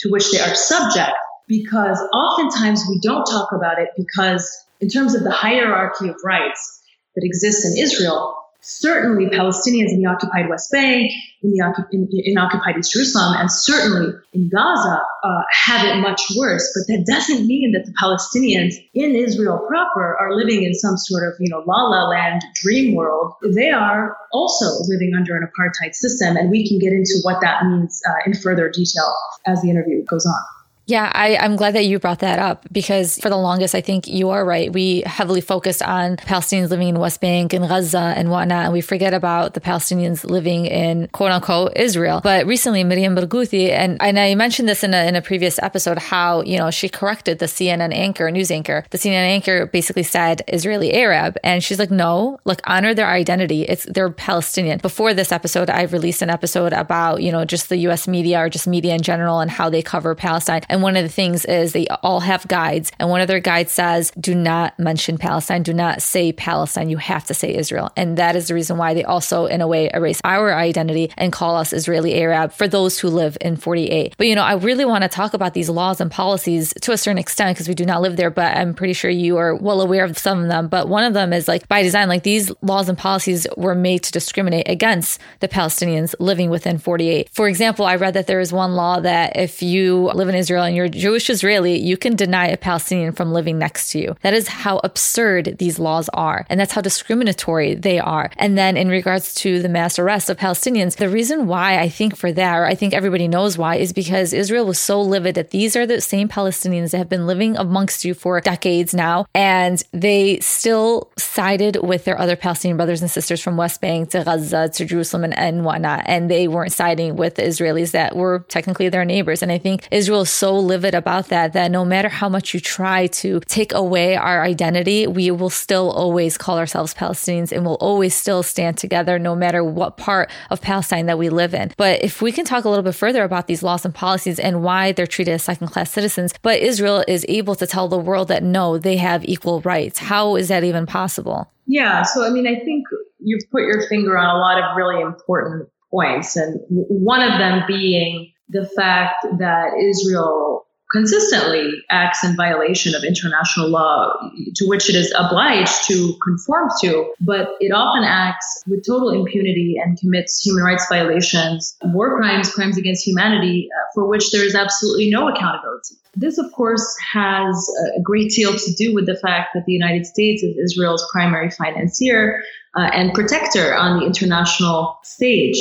to 0.00 0.10
which 0.10 0.30
they 0.30 0.40
are 0.40 0.54
subject 0.54 1.12
because 1.46 2.00
oftentimes 2.12 2.84
we 2.88 2.98
don't 3.00 3.24
talk 3.24 3.52
about 3.52 3.80
it 3.80 3.88
because 3.96 4.64
in 4.80 4.88
terms 4.88 5.14
of 5.14 5.24
the 5.24 5.30
hierarchy 5.30 6.08
of 6.08 6.16
rights 6.24 6.82
that 7.14 7.24
exists 7.24 7.64
in 7.64 7.82
Israel, 7.82 8.36
certainly 8.68 9.26
Palestinians 9.26 9.90
in 9.90 10.02
the 10.02 10.08
occupied 10.08 10.48
West 10.48 10.70
Bank, 10.70 11.10
in 11.42 11.50
the 11.50 11.86
in, 11.92 12.08
in 12.12 12.38
occupied 12.38 12.76
East 12.78 12.92
Jerusalem, 12.92 13.34
and 13.38 13.50
certainly 13.50 14.12
in 14.32 14.50
Gaza 14.50 15.00
uh, 15.24 15.42
have 15.50 15.86
it 15.86 16.00
much 16.00 16.20
worse. 16.36 16.70
But 16.74 16.92
that 16.92 17.06
doesn't 17.06 17.46
mean 17.46 17.72
that 17.72 17.86
the 17.86 17.94
Palestinians 17.96 18.74
in 18.92 19.14
Israel 19.16 19.64
proper 19.68 20.16
are 20.20 20.34
living 20.34 20.64
in 20.64 20.74
some 20.74 20.96
sort 20.96 21.26
of 21.26 21.34
you 21.40 21.48
know 21.48 21.62
la 21.66 21.82
la 21.88 22.08
land 22.08 22.42
dream 22.54 22.94
world. 22.94 23.34
They 23.54 23.70
are 23.70 24.16
also 24.32 24.66
living 24.86 25.12
under 25.16 25.36
an 25.36 25.48
apartheid 25.48 25.94
system, 25.94 26.36
and 26.36 26.50
we 26.50 26.68
can 26.68 26.78
get 26.78 26.92
into 26.92 27.18
what 27.22 27.40
that 27.40 27.64
means 27.64 28.00
uh, 28.08 28.12
in 28.26 28.34
further 28.34 28.68
detail 28.68 29.14
as 29.46 29.62
the 29.62 29.70
interview 29.70 30.04
goes 30.04 30.26
on. 30.26 30.57
Yeah, 30.88 31.12
I, 31.14 31.44
am 31.44 31.56
glad 31.56 31.74
that 31.74 31.84
you 31.84 31.98
brought 31.98 32.20
that 32.20 32.38
up 32.38 32.66
because 32.72 33.18
for 33.18 33.28
the 33.28 33.36
longest, 33.36 33.74
I 33.74 33.82
think 33.82 34.08
you 34.08 34.30
are 34.30 34.42
right. 34.42 34.72
We 34.72 35.02
heavily 35.04 35.42
focused 35.42 35.82
on 35.82 36.16
Palestinians 36.16 36.70
living 36.70 36.88
in 36.88 36.98
West 36.98 37.20
Bank 37.20 37.52
and 37.52 37.68
Gaza 37.68 38.14
and 38.16 38.30
whatnot, 38.30 38.64
and 38.64 38.72
we 38.72 38.80
forget 38.80 39.12
about 39.12 39.52
the 39.52 39.60
Palestinians 39.60 40.24
living 40.24 40.64
in 40.64 41.08
quote 41.08 41.30
unquote 41.30 41.76
Israel. 41.76 42.22
But 42.24 42.46
recently, 42.46 42.84
Mariam 42.84 43.14
Barghouti, 43.14 43.68
and, 43.68 43.98
and 44.00 44.18
I 44.18 44.34
mentioned 44.34 44.66
this 44.66 44.82
in 44.82 44.94
a, 44.94 45.06
in 45.06 45.14
a 45.14 45.20
previous 45.20 45.58
episode, 45.62 45.98
how, 45.98 46.40
you 46.40 46.56
know, 46.56 46.70
she 46.70 46.88
corrected 46.88 47.38
the 47.38 47.44
CNN 47.44 47.92
anchor, 47.92 48.30
news 48.30 48.50
anchor. 48.50 48.82
The 48.88 48.96
CNN 48.96 49.12
anchor 49.12 49.66
basically 49.66 50.04
said 50.04 50.40
Israeli 50.48 50.94
Arab. 50.94 51.36
And 51.44 51.62
she's 51.62 51.78
like, 51.78 51.90
no, 51.90 52.40
like 52.46 52.62
honor 52.64 52.94
their 52.94 53.08
identity. 53.08 53.64
It's 53.64 53.84
they're 53.84 54.08
Palestinian. 54.08 54.78
Before 54.78 55.12
this 55.12 55.32
episode, 55.32 55.68
I 55.68 55.82
released 55.82 56.22
an 56.22 56.30
episode 56.30 56.72
about, 56.72 57.22
you 57.22 57.30
know, 57.30 57.44
just 57.44 57.68
the 57.68 57.76
US 57.88 58.08
media 58.08 58.38
or 58.38 58.48
just 58.48 58.66
media 58.66 58.94
in 58.94 59.02
general 59.02 59.40
and 59.40 59.50
how 59.50 59.68
they 59.68 59.82
cover 59.82 60.14
Palestine. 60.14 60.62
And 60.70 60.77
and 60.78 60.84
one 60.84 60.96
of 60.96 61.02
the 61.02 61.08
things 61.08 61.44
is 61.44 61.72
they 61.72 61.88
all 61.88 62.20
have 62.20 62.46
guides. 62.46 62.92
And 63.00 63.10
one 63.10 63.20
of 63.20 63.26
their 63.26 63.40
guides 63.40 63.72
says, 63.72 64.12
do 64.12 64.32
not 64.32 64.78
mention 64.78 65.18
Palestine. 65.18 65.64
Do 65.64 65.74
not 65.74 66.02
say 66.02 66.30
Palestine. 66.30 66.88
You 66.88 66.98
have 66.98 67.24
to 67.24 67.34
say 67.34 67.52
Israel. 67.52 67.90
And 67.96 68.16
that 68.16 68.36
is 68.36 68.46
the 68.46 68.54
reason 68.54 68.76
why 68.76 68.94
they 68.94 69.02
also, 69.02 69.46
in 69.46 69.60
a 69.60 69.66
way, 69.66 69.90
erase 69.92 70.20
our 70.22 70.54
identity 70.54 71.10
and 71.16 71.32
call 71.32 71.56
us 71.56 71.72
Israeli 71.72 72.14
Arab 72.14 72.52
for 72.52 72.68
those 72.68 73.00
who 73.00 73.08
live 73.08 73.36
in 73.40 73.56
48. 73.56 74.14
But, 74.16 74.28
you 74.28 74.36
know, 74.36 74.44
I 74.44 74.52
really 74.54 74.84
want 74.84 75.02
to 75.02 75.08
talk 75.08 75.34
about 75.34 75.52
these 75.52 75.68
laws 75.68 76.00
and 76.00 76.12
policies 76.12 76.72
to 76.82 76.92
a 76.92 76.96
certain 76.96 77.18
extent 77.18 77.56
because 77.56 77.66
we 77.66 77.74
do 77.74 77.84
not 77.84 78.00
live 78.00 78.14
there, 78.14 78.30
but 78.30 78.56
I'm 78.56 78.72
pretty 78.72 78.92
sure 78.92 79.10
you 79.10 79.36
are 79.38 79.56
well 79.56 79.80
aware 79.80 80.04
of 80.04 80.16
some 80.16 80.42
of 80.42 80.48
them. 80.48 80.68
But 80.68 80.88
one 80.88 81.02
of 81.02 81.12
them 81.12 81.32
is 81.32 81.48
like 81.48 81.66
by 81.66 81.82
design, 81.82 82.08
like 82.08 82.22
these 82.22 82.52
laws 82.62 82.88
and 82.88 82.96
policies 82.96 83.48
were 83.56 83.74
made 83.74 84.04
to 84.04 84.12
discriminate 84.12 84.68
against 84.68 85.20
the 85.40 85.48
Palestinians 85.48 86.14
living 86.20 86.50
within 86.50 86.78
48. 86.78 87.30
For 87.32 87.48
example, 87.48 87.84
I 87.84 87.96
read 87.96 88.14
that 88.14 88.28
there 88.28 88.38
is 88.38 88.52
one 88.52 88.76
law 88.76 89.00
that 89.00 89.36
if 89.36 89.60
you 89.60 90.12
live 90.14 90.28
in 90.28 90.36
Israel 90.36 90.67
and 90.68 90.76
you're 90.76 90.88
Jewish 90.88 91.30
Israeli, 91.30 91.78
you 91.78 91.96
can 91.96 92.14
deny 92.14 92.46
a 92.46 92.56
Palestinian 92.56 93.12
from 93.12 93.32
living 93.32 93.58
next 93.58 93.90
to 93.90 93.98
you. 93.98 94.16
That 94.22 94.34
is 94.34 94.48
how 94.48 94.80
absurd 94.84 95.56
these 95.58 95.78
laws 95.78 96.08
are. 96.10 96.46
And 96.48 96.60
that's 96.60 96.72
how 96.72 96.80
discriminatory 96.80 97.74
they 97.74 97.98
are. 97.98 98.30
And 98.36 98.56
then 98.56 98.76
in 98.76 98.88
regards 98.88 99.34
to 99.36 99.60
the 99.60 99.68
mass 99.68 99.98
arrest 99.98 100.30
of 100.30 100.36
Palestinians, 100.36 100.96
the 100.96 101.08
reason 101.08 101.46
why 101.46 101.78
I 101.78 101.88
think 101.88 102.16
for 102.16 102.30
that, 102.32 102.56
or 102.56 102.66
I 102.66 102.74
think 102.74 102.94
everybody 102.94 103.28
knows 103.28 103.56
why, 103.56 103.76
is 103.76 103.92
because 103.92 104.32
Israel 104.32 104.66
was 104.66 104.78
so 104.78 105.00
livid 105.00 105.34
that 105.36 105.50
these 105.50 105.74
are 105.74 105.86
the 105.86 106.00
same 106.00 106.28
Palestinians 106.28 106.90
that 106.90 106.98
have 106.98 107.08
been 107.08 107.26
living 107.26 107.56
amongst 107.56 108.04
you 108.04 108.14
for 108.14 108.40
decades 108.40 108.94
now. 108.94 109.26
And 109.34 109.82
they 109.92 110.38
still 110.40 111.10
sided 111.16 111.78
with 111.82 112.04
their 112.04 112.18
other 112.20 112.36
Palestinian 112.36 112.76
brothers 112.76 113.00
and 113.00 113.10
sisters 113.10 113.40
from 113.40 113.56
West 113.56 113.80
Bank 113.80 114.10
to 114.10 114.24
Gaza 114.24 114.68
to 114.74 114.84
Jerusalem 114.84 115.24
and, 115.24 115.38
and 115.38 115.64
whatnot. 115.64 116.02
And 116.06 116.30
they 116.30 116.46
weren't 116.46 116.72
siding 116.72 117.16
with 117.16 117.36
the 117.36 117.42
Israelis 117.42 117.92
that 117.92 118.14
were 118.14 118.44
technically 118.48 118.88
their 118.88 119.04
neighbors. 119.04 119.42
And 119.42 119.50
I 119.50 119.58
think 119.58 119.88
Israel 119.90 120.22
is 120.22 120.30
so 120.30 120.57
livid 120.64 120.94
about 120.94 121.28
that, 121.28 121.52
that 121.52 121.70
no 121.70 121.84
matter 121.84 122.08
how 122.08 122.28
much 122.28 122.54
you 122.54 122.60
try 122.60 123.06
to 123.08 123.40
take 123.46 123.72
away 123.72 124.16
our 124.16 124.42
identity, 124.42 125.06
we 125.06 125.30
will 125.30 125.50
still 125.50 125.90
always 125.90 126.36
call 126.36 126.58
ourselves 126.58 126.94
Palestinians 126.94 127.52
and 127.52 127.64
we'll 127.64 127.76
always 127.76 128.14
still 128.14 128.42
stand 128.42 128.78
together 128.78 129.18
no 129.18 129.34
matter 129.34 129.62
what 129.64 129.96
part 129.96 130.30
of 130.50 130.60
Palestine 130.60 131.06
that 131.06 131.18
we 131.18 131.28
live 131.28 131.54
in. 131.54 131.72
But 131.76 132.02
if 132.02 132.22
we 132.22 132.32
can 132.32 132.44
talk 132.44 132.64
a 132.64 132.68
little 132.68 132.82
bit 132.82 132.94
further 132.94 133.24
about 133.24 133.46
these 133.46 133.62
laws 133.62 133.84
and 133.84 133.94
policies 133.94 134.38
and 134.38 134.62
why 134.62 134.92
they're 134.92 135.06
treated 135.06 135.32
as 135.32 135.44
second 135.44 135.68
class 135.68 135.90
citizens, 135.90 136.34
but 136.42 136.60
Israel 136.60 137.04
is 137.08 137.24
able 137.28 137.54
to 137.56 137.66
tell 137.66 137.88
the 137.88 137.98
world 137.98 138.28
that 138.28 138.42
no, 138.42 138.78
they 138.78 138.96
have 138.96 139.24
equal 139.24 139.60
rights. 139.62 139.98
How 139.98 140.36
is 140.36 140.48
that 140.48 140.64
even 140.64 140.86
possible? 140.86 141.50
Yeah. 141.66 142.02
So, 142.02 142.24
I 142.24 142.30
mean, 142.30 142.46
I 142.46 142.56
think 142.64 142.84
you've 143.20 143.50
put 143.50 143.62
your 143.62 143.86
finger 143.88 144.16
on 144.16 144.34
a 144.34 144.38
lot 144.38 144.58
of 144.62 144.76
really 144.76 145.00
important 145.02 145.68
points. 145.90 146.36
And 146.36 146.60
one 146.68 147.22
of 147.22 147.38
them 147.38 147.62
being 147.66 148.32
the 148.48 148.66
fact 148.66 149.26
that 149.38 149.72
Israel 149.78 150.66
consistently 150.90 151.70
acts 151.90 152.24
in 152.24 152.34
violation 152.34 152.94
of 152.94 153.04
international 153.04 153.68
law 153.68 154.10
to 154.54 154.66
which 154.66 154.88
it 154.88 154.96
is 154.96 155.12
obliged 155.18 155.86
to 155.86 156.14
conform 156.24 156.68
to, 156.80 157.12
but 157.20 157.50
it 157.60 157.72
often 157.72 158.04
acts 158.04 158.62
with 158.66 158.86
total 158.86 159.10
impunity 159.10 159.76
and 159.82 159.98
commits 159.98 160.40
human 160.44 160.64
rights 160.64 160.86
violations, 160.88 161.76
war 161.84 162.16
crimes, 162.16 162.50
crimes 162.50 162.78
against 162.78 163.06
humanity, 163.06 163.68
uh, 163.70 163.84
for 163.94 164.08
which 164.08 164.30
there 164.30 164.44
is 164.44 164.54
absolutely 164.54 165.10
no 165.10 165.28
accountability. 165.28 165.96
This, 166.16 166.38
of 166.38 166.50
course, 166.52 166.96
has 167.12 167.70
a 167.96 168.00
great 168.00 168.30
deal 168.30 168.52
to 168.52 168.74
do 168.76 168.94
with 168.94 169.06
the 169.06 169.16
fact 169.16 169.50
that 169.54 169.66
the 169.66 169.72
United 169.72 170.06
States 170.06 170.42
is 170.42 170.56
Israel's 170.56 171.06
primary 171.12 171.50
financier 171.50 172.42
uh, 172.74 172.90
and 172.92 173.12
protector 173.12 173.74
on 173.74 174.00
the 174.00 174.06
international 174.06 174.98
stage. 175.04 175.58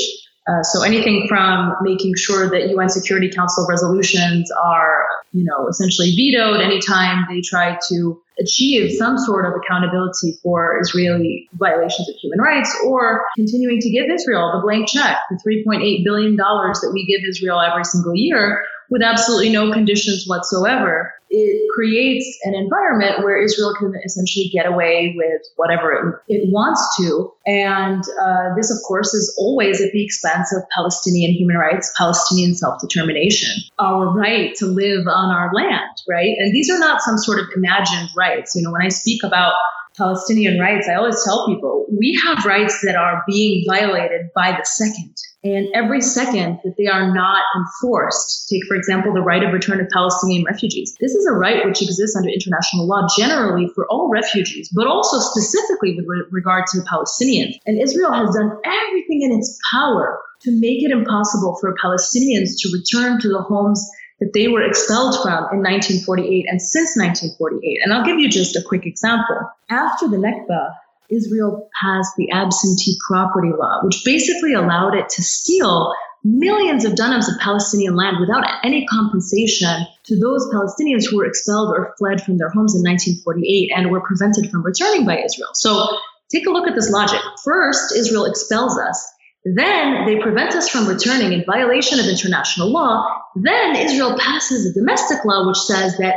Uh, 0.47 0.63
so 0.63 0.81
anything 0.83 1.25
from 1.27 1.75
making 1.81 2.15
sure 2.15 2.49
that 2.49 2.69
UN 2.69 2.87
Security 2.87 3.29
Council 3.29 3.67
resolutions 3.69 4.49
are, 4.51 5.05
you 5.33 5.43
know, 5.43 5.67
essentially 5.67 6.11
vetoed 6.15 6.61
anytime 6.61 7.25
they 7.29 7.41
try 7.41 7.77
to 7.89 8.21
achieve 8.39 8.93
some 8.93 9.17
sort 9.17 9.45
of 9.45 9.53
accountability 9.61 10.37
for 10.41 10.79
Israeli 10.79 11.49
violations 11.53 12.07
of 12.07 12.15
human 12.15 12.39
rights 12.39 12.73
or 12.85 13.25
continuing 13.35 13.79
to 13.81 13.89
give 13.89 14.05
Israel 14.09 14.51
the 14.55 14.61
blank 14.61 14.87
check, 14.87 15.17
the 15.29 15.35
$3.8 15.35 16.03
billion 16.05 16.35
that 16.37 16.91
we 16.93 17.05
give 17.05 17.27
Israel 17.27 17.59
every 17.59 17.83
single 17.83 18.15
year 18.15 18.63
with 18.89 19.01
absolutely 19.01 19.49
no 19.49 19.73
conditions 19.73 20.25
whatsoever, 20.27 21.13
it 21.37 21.69
creates 21.73 22.25
an 22.43 22.55
environment 22.55 23.23
where 23.23 23.37
Israel 23.37 23.73
can 23.77 23.93
essentially 24.03 24.49
get 24.51 24.65
away 24.65 25.13
with 25.15 25.41
whatever 25.55 26.21
it, 26.27 26.35
it 26.35 26.51
wants 26.51 26.81
to. 26.97 27.31
And 27.45 28.03
uh, 28.21 28.55
this, 28.55 28.71
of 28.71 28.77
course, 28.87 29.13
is 29.13 29.35
always 29.37 29.81
at 29.81 29.91
the 29.91 30.03
expense 30.03 30.53
of 30.55 30.63
Palestinian 30.73 31.31
human 31.33 31.57
rights, 31.57 31.93
Palestinian 31.97 32.55
self 32.55 32.81
determination, 32.81 33.49
our 33.79 34.07
right 34.07 34.55
to 34.55 34.65
live 34.65 35.07
on 35.07 35.33
our 35.33 35.53
land, 35.53 35.95
right? 36.09 36.35
And 36.39 36.53
these 36.53 36.69
are 36.69 36.79
not 36.79 37.01
some 37.01 37.17
sort 37.17 37.39
of 37.39 37.45
imagined 37.55 38.09
rights. 38.15 38.55
You 38.55 38.63
know, 38.63 38.71
when 38.71 38.81
I 38.81 38.89
speak 38.89 39.23
about 39.23 39.53
Palestinian 39.97 40.59
rights, 40.59 40.87
I 40.87 40.95
always 40.95 41.23
tell 41.23 41.47
people 41.47 41.85
we 41.91 42.19
have 42.27 42.45
rights 42.45 42.81
that 42.83 42.95
are 42.95 43.23
being 43.27 43.63
violated 43.67 44.27
by 44.35 44.51
the 44.51 44.65
second. 44.65 45.15
And 45.43 45.67
every 45.73 46.01
second 46.01 46.59
that 46.63 46.75
they 46.77 46.87
are 46.87 47.13
not 47.13 47.43
enforced, 47.55 48.49
take, 48.49 48.65
for 48.67 48.75
example, 48.75 49.13
the 49.13 49.21
right 49.21 49.43
of 49.43 49.53
return 49.53 49.79
of 49.79 49.87
Palestinian 49.89 50.43
refugees. 50.43 50.95
This 50.99 51.13
is 51.13 51.27
a 51.27 51.33
right 51.33 51.65
which 51.65 51.81
exists 51.81 52.15
under 52.17 52.29
international 52.29 52.87
law 52.87 53.05
generally 53.17 53.69
for 53.75 53.85
all 53.89 54.09
refugees, 54.09 54.69
but 54.73 54.87
also 54.87 55.19
specifically 55.19 55.95
with 55.95 56.05
re- 56.07 56.25
regard 56.31 56.65
to 56.67 56.79
the 56.79 56.85
Palestinians. 56.85 57.53
And 57.65 57.79
Israel 57.79 58.13
has 58.13 58.35
done 58.35 58.57
everything 58.65 59.21
in 59.21 59.37
its 59.37 59.59
power 59.71 60.19
to 60.41 60.51
make 60.59 60.83
it 60.83 60.91
impossible 60.91 61.57
for 61.61 61.75
Palestinians 61.83 62.57
to 62.59 62.69
return 62.73 63.21
to 63.21 63.29
the 63.29 63.41
homes 63.41 63.87
that 64.19 64.33
they 64.33 64.47
were 64.47 64.63
expelled 64.63 65.21
from 65.21 65.45
in 65.53 65.61
1948 65.61 66.45
and 66.49 66.61
since 66.61 66.97
1948. 66.97 67.79
And 67.83 67.93
I'll 67.93 68.05
give 68.05 68.17
you 68.17 68.29
just 68.29 68.55
a 68.55 68.63
quick 68.67 68.85
example. 68.85 69.37
After 69.69 70.07
the 70.07 70.17
Nakba, 70.17 70.73
Israel 71.09 71.69
passed 71.81 72.13
the 72.17 72.31
absentee 72.31 72.97
property 73.07 73.49
law, 73.57 73.79
which 73.83 74.03
basically 74.03 74.53
allowed 74.53 74.95
it 74.95 75.09
to 75.09 75.23
steal 75.23 75.93
millions 76.23 76.83
of 76.83 76.93
dunams 76.93 77.29
of 77.29 77.39
Palestinian 77.39 77.95
land 77.95 78.17
without 78.19 78.43
any 78.63 78.85
compensation 78.87 79.85
to 80.03 80.19
those 80.19 80.47
Palestinians 80.53 81.09
who 81.09 81.17
were 81.17 81.25
expelled 81.25 81.73
or 81.75 81.93
fled 81.97 82.21
from 82.21 82.37
their 82.37 82.49
homes 82.49 82.75
in 82.75 82.81
1948 82.81 83.71
and 83.75 83.91
were 83.91 84.01
prevented 84.01 84.51
from 84.51 84.63
returning 84.63 85.05
by 85.05 85.23
Israel. 85.23 85.49
So 85.53 85.87
take 86.31 86.45
a 86.47 86.51
look 86.51 86.67
at 86.67 86.75
this 86.75 86.89
logic. 86.89 87.19
First, 87.43 87.95
Israel 87.95 88.25
expels 88.25 88.77
us. 88.77 89.13
Then 89.45 90.05
they 90.05 90.17
prevent 90.19 90.55
us 90.55 90.67
from 90.67 90.87
returning 90.87 91.31
in 91.31 91.45
violation 91.45 91.99
of 91.99 92.07
international 92.07 92.69
law. 92.69 93.07
Then 93.35 93.77
Israel 93.77 94.17
passes 94.19 94.65
a 94.65 94.73
domestic 94.73 95.23
law 95.23 95.47
which 95.47 95.57
says 95.57 95.97
that 95.97 96.15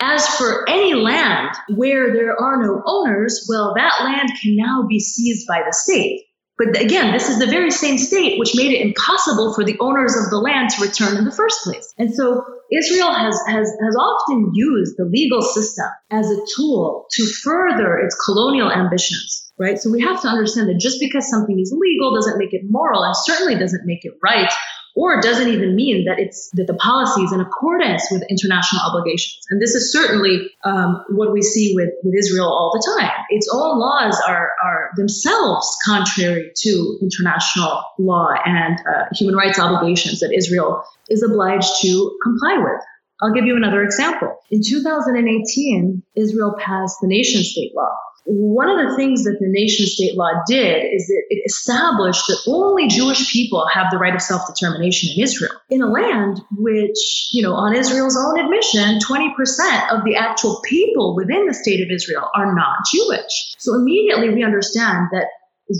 as 0.00 0.26
for 0.36 0.68
any 0.68 0.94
land 0.94 1.50
where 1.74 2.12
there 2.12 2.36
are 2.40 2.62
no 2.62 2.82
owners, 2.86 3.46
well, 3.48 3.74
that 3.76 4.04
land 4.04 4.30
can 4.40 4.56
now 4.56 4.86
be 4.88 5.00
seized 5.00 5.46
by 5.46 5.62
the 5.66 5.72
state. 5.72 6.24
But 6.56 6.80
again, 6.80 7.12
this 7.12 7.28
is 7.28 7.38
the 7.38 7.46
very 7.46 7.70
same 7.70 7.98
state 7.98 8.38
which 8.38 8.56
made 8.56 8.72
it 8.72 8.80
impossible 8.80 9.54
for 9.54 9.64
the 9.64 9.78
owners 9.78 10.16
of 10.16 10.30
the 10.30 10.38
land 10.38 10.70
to 10.70 10.82
return 10.82 11.16
in 11.16 11.24
the 11.24 11.30
first 11.30 11.62
place. 11.62 11.94
And 11.98 12.12
so 12.12 12.44
Israel 12.72 13.14
has, 13.14 13.38
has, 13.46 13.70
has 13.80 13.96
often 13.96 14.50
used 14.54 14.96
the 14.96 15.04
legal 15.04 15.40
system 15.40 15.86
as 16.10 16.28
a 16.28 16.36
tool 16.56 17.06
to 17.12 17.26
further 17.44 17.98
its 17.98 18.16
colonial 18.24 18.72
ambitions, 18.72 19.52
right? 19.56 19.78
So 19.78 19.90
we 19.90 20.02
have 20.02 20.20
to 20.22 20.28
understand 20.28 20.68
that 20.68 20.80
just 20.80 20.98
because 20.98 21.30
something 21.30 21.58
is 21.60 21.72
legal 21.76 22.12
doesn't 22.12 22.38
make 22.38 22.52
it 22.52 22.62
moral 22.68 23.04
and 23.04 23.14
certainly 23.16 23.54
doesn't 23.56 23.86
make 23.86 24.04
it 24.04 24.14
right 24.20 24.52
or 24.98 25.20
doesn't 25.20 25.46
even 25.46 25.76
mean 25.76 26.06
that 26.06 26.18
it's 26.18 26.50
that 26.54 26.66
the 26.66 26.74
policy 26.74 27.22
is 27.22 27.32
in 27.32 27.38
accordance 27.38 28.08
with 28.10 28.24
international 28.28 28.82
obligations. 28.82 29.38
And 29.48 29.62
this 29.62 29.76
is 29.76 29.92
certainly 29.92 30.50
um, 30.64 31.04
what 31.10 31.32
we 31.32 31.40
see 31.40 31.72
with, 31.76 31.90
with 32.02 32.14
Israel 32.18 32.48
all 32.48 32.72
the 32.74 32.82
time. 32.98 33.12
Its 33.30 33.48
own 33.54 33.78
laws 33.78 34.20
are, 34.26 34.50
are 34.60 34.90
themselves 34.96 35.68
contrary 35.86 36.50
to 36.62 36.98
international 37.00 37.80
law 38.00 38.30
and 38.44 38.80
uh, 38.80 39.04
human 39.14 39.36
rights 39.36 39.60
obligations 39.60 40.18
that 40.18 40.34
Israel 40.36 40.82
is 41.08 41.22
obliged 41.22 41.70
to 41.82 42.18
comply 42.24 42.58
with. 42.58 42.82
I'll 43.22 43.32
give 43.32 43.44
you 43.44 43.56
another 43.56 43.84
example. 43.84 44.36
In 44.50 44.62
2018, 44.66 46.02
Israel 46.16 46.56
passed 46.58 46.96
the 47.00 47.08
nation 47.08 47.42
state 47.42 47.72
law, 47.74 47.94
one 48.28 48.68
of 48.68 48.76
the 48.76 48.94
things 48.94 49.24
that 49.24 49.38
the 49.40 49.48
nation 49.48 49.86
state 49.86 50.14
law 50.14 50.28
did 50.46 50.84
is 50.92 51.06
that 51.06 51.22
it 51.30 51.42
established 51.46 52.26
that 52.28 52.38
only 52.46 52.86
Jewish 52.86 53.32
people 53.32 53.66
have 53.72 53.86
the 53.90 53.96
right 53.96 54.14
of 54.14 54.20
self 54.20 54.42
determination 54.46 55.10
in 55.16 55.22
Israel, 55.22 55.52
in 55.70 55.80
a 55.80 55.88
land 55.88 56.40
which, 56.58 57.30
you 57.32 57.42
know, 57.42 57.54
on 57.54 57.74
Israel's 57.74 58.18
own 58.18 58.38
admission, 58.38 58.98
20% 58.98 59.96
of 59.96 60.04
the 60.04 60.14
actual 60.16 60.60
people 60.62 61.16
within 61.16 61.46
the 61.46 61.54
state 61.54 61.80
of 61.80 61.90
Israel 61.90 62.28
are 62.34 62.54
not 62.54 62.84
Jewish. 62.92 63.54
So 63.58 63.74
immediately 63.74 64.28
we 64.28 64.44
understand 64.44 65.08
that 65.12 65.28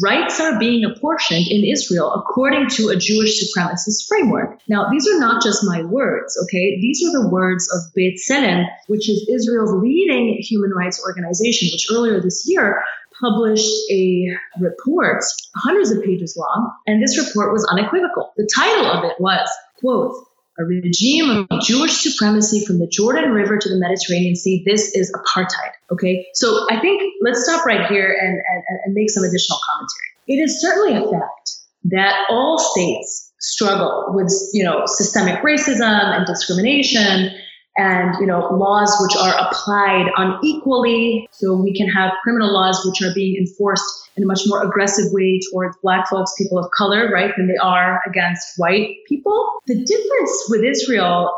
rights 0.03 0.39
are 0.41 0.59
being 0.59 0.85
apportioned 0.85 1.47
in 1.49 1.65
Israel 1.65 2.13
according 2.13 2.69
to 2.69 2.89
a 2.89 2.97
Jewish 2.97 3.43
supremacist 3.43 4.07
framework. 4.07 4.61
Now, 4.69 4.89
these 4.91 5.09
are 5.09 5.19
not 5.19 5.43
just 5.43 5.65
my 5.65 5.83
words, 5.83 6.39
okay? 6.45 6.79
These 6.81 7.03
are 7.07 7.23
the 7.23 7.29
words 7.29 7.69
of 7.73 7.81
B'Tselem, 7.97 8.67
which 8.89 9.09
is 9.09 9.29
Israel's 9.29 9.83
leading 9.83 10.37
human 10.41 10.71
rights 10.71 11.03
organization, 11.05 11.69
which 11.73 11.87
earlier 11.91 12.21
this 12.21 12.45
year 12.47 12.83
published 13.21 13.73
a 13.91 14.29
report, 14.61 15.25
hundreds 15.57 15.91
of 15.91 16.05
pages 16.05 16.37
long, 16.39 16.73
and 16.87 17.03
this 17.03 17.19
report 17.19 17.53
was 17.53 17.67
unequivocal. 17.71 18.33
The 18.37 18.49
title 18.55 18.87
of 18.87 19.05
it 19.05 19.17
was, 19.19 19.49
quote, 19.81 20.15
a 20.59 20.65
regime 20.65 21.47
of 21.51 21.61
Jewish 21.63 21.93
supremacy 21.93 22.65
from 22.65 22.79
the 22.79 22.87
Jordan 22.87 23.31
River 23.31 23.59
to 23.59 23.69
the 23.69 23.77
Mediterranean 23.77 24.37
Sea. 24.37 24.63
This 24.67 24.95
is 24.95 25.13
apartheid. 25.13 25.73
Okay. 25.93 26.27
So 26.35 26.67
I 26.71 26.81
think 26.81 27.03
let's 27.23 27.45
stop 27.45 27.65
right 27.65 27.87
here 27.87 28.17
and, 28.21 28.33
and, 28.33 28.79
and 28.85 28.95
make 28.95 29.11
some 29.11 29.25
additional 29.25 29.59
commentary. 29.71 30.09
It 30.27 30.43
is 30.43 30.61
certainly 30.61 30.95
a 30.97 31.11
fact 31.11 31.51
that 31.85 32.27
all 32.29 32.59
states 32.59 33.33
struggle 33.41 34.07
with, 34.09 34.33
you 34.53 34.65
know, 34.65 34.83
systemic 34.87 35.43
racism 35.43 35.83
and 36.17 36.27
discrimination 36.27 37.31
and 37.79 38.15
you 38.21 38.27
know 38.27 38.41
laws 38.51 38.95
which 39.01 39.17
are 39.17 39.47
applied 39.47 40.11
unequally. 40.17 41.29
So 41.33 41.55
we 41.55 41.73
can 41.75 41.89
have 41.89 42.13
criminal 42.23 42.53
laws 42.53 42.83
which 42.85 43.01
are 43.09 43.15
being 43.15 43.37
enforced 43.37 44.11
in 44.17 44.25
a 44.25 44.27
much 44.27 44.41
more 44.47 44.63
aggressive 44.63 45.07
way 45.13 45.41
towards 45.51 45.77
black 45.83 46.09
folks 46.09 46.35
people 46.37 46.59
of 46.59 46.71
color 46.77 47.09
right 47.11 47.33
than 47.37 47.47
they 47.47 47.57
are 47.57 48.01
against 48.07 48.45
white 48.57 48.97
people. 49.09 49.61
The 49.67 49.77
difference 49.77 50.47
with 50.49 50.65
israel 50.65 51.33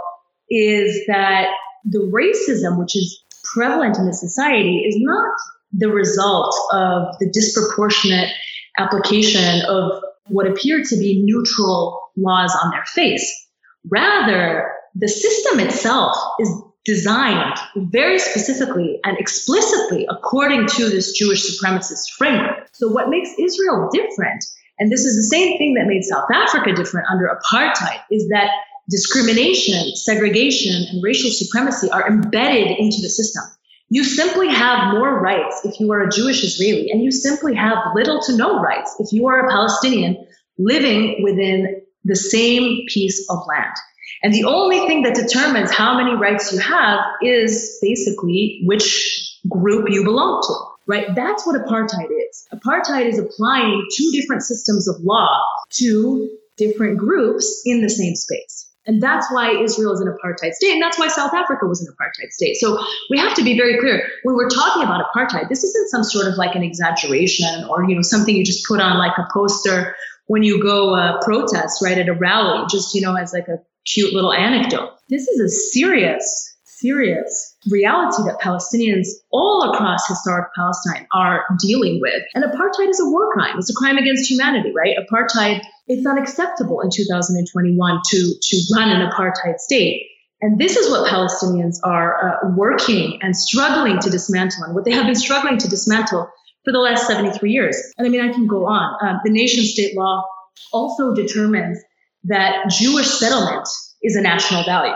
is 0.48 1.06
that 1.06 1.48
the 1.84 2.00
racism 2.12 2.78
which 2.78 2.96
is 2.96 3.22
prevalent 3.54 3.98
in 3.98 4.06
the 4.06 4.12
society 4.12 4.78
is 4.78 4.96
not 4.98 5.34
the 5.72 5.88
result 5.88 6.54
of 6.72 7.14
the 7.20 7.30
disproportionate 7.30 8.30
application 8.78 9.62
of 9.66 10.02
what 10.26 10.46
appear 10.46 10.82
to 10.82 10.96
be 10.96 11.22
neutral 11.22 12.00
laws 12.16 12.56
on 12.62 12.70
their 12.70 12.84
face. 12.86 13.48
Rather 13.88 14.72
the 14.94 15.08
system 15.08 15.60
itself 15.60 16.16
is 16.40 16.50
designed 16.84 17.58
very 17.76 18.18
specifically 18.18 18.98
and 19.04 19.18
explicitly 19.18 20.06
according 20.08 20.66
to 20.66 20.88
this 20.88 21.12
Jewish 21.12 21.44
supremacist 21.44 22.10
framework. 22.16 22.68
So 22.72 22.88
what 22.88 23.08
makes 23.08 23.30
Israel 23.38 23.90
different, 23.92 24.44
and 24.78 24.90
this 24.90 25.04
is 25.04 25.16
the 25.16 25.36
same 25.36 25.58
thing 25.58 25.74
that 25.74 25.86
made 25.86 26.02
South 26.04 26.30
Africa 26.32 26.72
different 26.72 27.06
under 27.10 27.28
apartheid, 27.28 28.00
is 28.10 28.28
that 28.28 28.50
discrimination, 28.90 29.94
segregation, 29.94 30.86
and 30.90 31.02
racial 31.02 31.30
supremacy 31.30 31.90
are 31.90 32.08
embedded 32.08 32.78
into 32.78 32.98
the 33.02 33.08
system. 33.08 33.44
You 33.90 34.04
simply 34.04 34.48
have 34.48 34.94
more 34.94 35.20
rights 35.20 35.60
if 35.64 35.80
you 35.80 35.92
are 35.92 36.02
a 36.02 36.10
Jewish 36.10 36.42
Israeli, 36.42 36.90
and 36.90 37.02
you 37.02 37.10
simply 37.10 37.54
have 37.54 37.76
little 37.94 38.20
to 38.22 38.36
no 38.36 38.60
rights 38.60 38.96
if 39.00 39.12
you 39.12 39.26
are 39.26 39.46
a 39.46 39.50
Palestinian 39.50 40.26
living 40.58 41.22
within 41.22 41.82
the 42.04 42.16
same 42.16 42.84
piece 42.88 43.26
of 43.28 43.38
land. 43.46 43.74
And 44.22 44.34
the 44.34 44.44
only 44.44 44.86
thing 44.86 45.02
that 45.02 45.14
determines 45.14 45.70
how 45.72 45.96
many 45.96 46.14
rights 46.14 46.52
you 46.52 46.58
have 46.58 47.00
is 47.22 47.78
basically 47.80 48.62
which 48.64 49.38
group 49.48 49.88
you 49.88 50.04
belong 50.04 50.42
to, 50.46 50.54
right? 50.86 51.14
That's 51.14 51.46
what 51.46 51.60
apartheid 51.60 52.08
is. 52.28 52.46
Apartheid 52.52 53.06
is 53.06 53.18
applying 53.18 53.86
two 53.96 54.10
different 54.12 54.42
systems 54.42 54.88
of 54.88 54.96
law 55.00 55.40
to 55.70 56.28
different 56.56 56.98
groups 56.98 57.62
in 57.64 57.80
the 57.80 57.88
same 57.88 58.14
space. 58.14 58.70
And 58.86 59.02
that's 59.02 59.30
why 59.30 59.62
Israel 59.62 59.92
is 59.92 60.00
an 60.00 60.08
apartheid 60.08 60.52
state. 60.52 60.72
And 60.72 60.82
that's 60.82 60.98
why 60.98 61.08
South 61.08 61.32
Africa 61.34 61.66
was 61.66 61.80
an 61.80 61.94
apartheid 61.94 62.30
state. 62.30 62.56
So 62.56 62.82
we 63.08 63.18
have 63.18 63.34
to 63.34 63.44
be 63.44 63.56
very 63.56 63.78
clear 63.78 64.02
when 64.24 64.36
we're 64.36 64.48
talking 64.48 64.82
about 64.82 65.04
apartheid, 65.14 65.48
this 65.48 65.62
isn't 65.64 65.90
some 65.90 66.02
sort 66.02 66.26
of 66.26 66.36
like 66.36 66.54
an 66.54 66.62
exaggeration 66.62 67.64
or, 67.68 67.84
you 67.88 67.94
know, 67.94 68.02
something 68.02 68.34
you 68.34 68.44
just 68.44 68.66
put 68.66 68.80
on 68.80 68.98
like 68.98 69.16
a 69.18 69.26
poster 69.32 69.94
when 70.30 70.44
you 70.44 70.62
go 70.62 70.94
uh, 70.94 71.20
protest, 71.24 71.82
right, 71.82 71.98
at 71.98 72.08
a 72.08 72.12
rally, 72.12 72.64
just, 72.70 72.94
you 72.94 73.00
know, 73.00 73.16
as 73.16 73.32
like 73.32 73.48
a 73.48 73.58
cute 73.84 74.14
little 74.14 74.32
anecdote. 74.32 74.90
This 75.08 75.26
is 75.26 75.40
a 75.40 75.48
serious, 75.48 76.56
serious 76.62 77.56
reality 77.68 78.22
that 78.26 78.38
Palestinians 78.40 79.08
all 79.32 79.72
across 79.72 80.06
historic 80.06 80.54
Palestine 80.54 81.08
are 81.12 81.44
dealing 81.58 81.98
with. 82.00 82.22
And 82.36 82.44
apartheid 82.44 82.90
is 82.90 83.00
a 83.00 83.10
war 83.10 83.32
crime. 83.32 83.56
It's 83.58 83.70
a 83.70 83.74
crime 83.74 83.98
against 83.98 84.30
humanity, 84.30 84.72
right? 84.72 84.94
Apartheid, 84.96 85.62
it's 85.88 86.06
unacceptable 86.06 86.80
in 86.80 86.90
2021 86.94 88.00
to, 88.10 88.34
to 88.40 88.56
run 88.76 88.88
an 88.88 89.10
apartheid 89.10 89.58
state. 89.58 90.06
And 90.40 90.60
this 90.60 90.76
is 90.76 90.88
what 90.92 91.10
Palestinians 91.10 91.78
are 91.82 92.44
uh, 92.44 92.50
working 92.56 93.18
and 93.20 93.36
struggling 93.36 93.98
to 93.98 94.10
dismantle 94.10 94.62
and 94.62 94.76
what 94.76 94.84
they 94.84 94.92
have 94.92 95.06
been 95.06 95.16
struggling 95.16 95.58
to 95.58 95.66
dismantle 95.66 96.30
for 96.64 96.72
the 96.72 96.78
last 96.78 97.06
73 97.06 97.50
years. 97.50 97.76
And 97.96 98.06
I 98.06 98.10
mean, 98.10 98.20
I 98.20 98.32
can 98.32 98.46
go 98.46 98.66
on. 98.66 98.96
Um, 99.06 99.20
the 99.24 99.30
nation 99.30 99.64
state 99.64 99.96
law 99.96 100.24
also 100.72 101.14
determines 101.14 101.78
that 102.24 102.68
Jewish 102.70 103.06
settlement 103.06 103.66
is 104.02 104.16
a 104.16 104.20
national 104.20 104.64
value. 104.64 104.94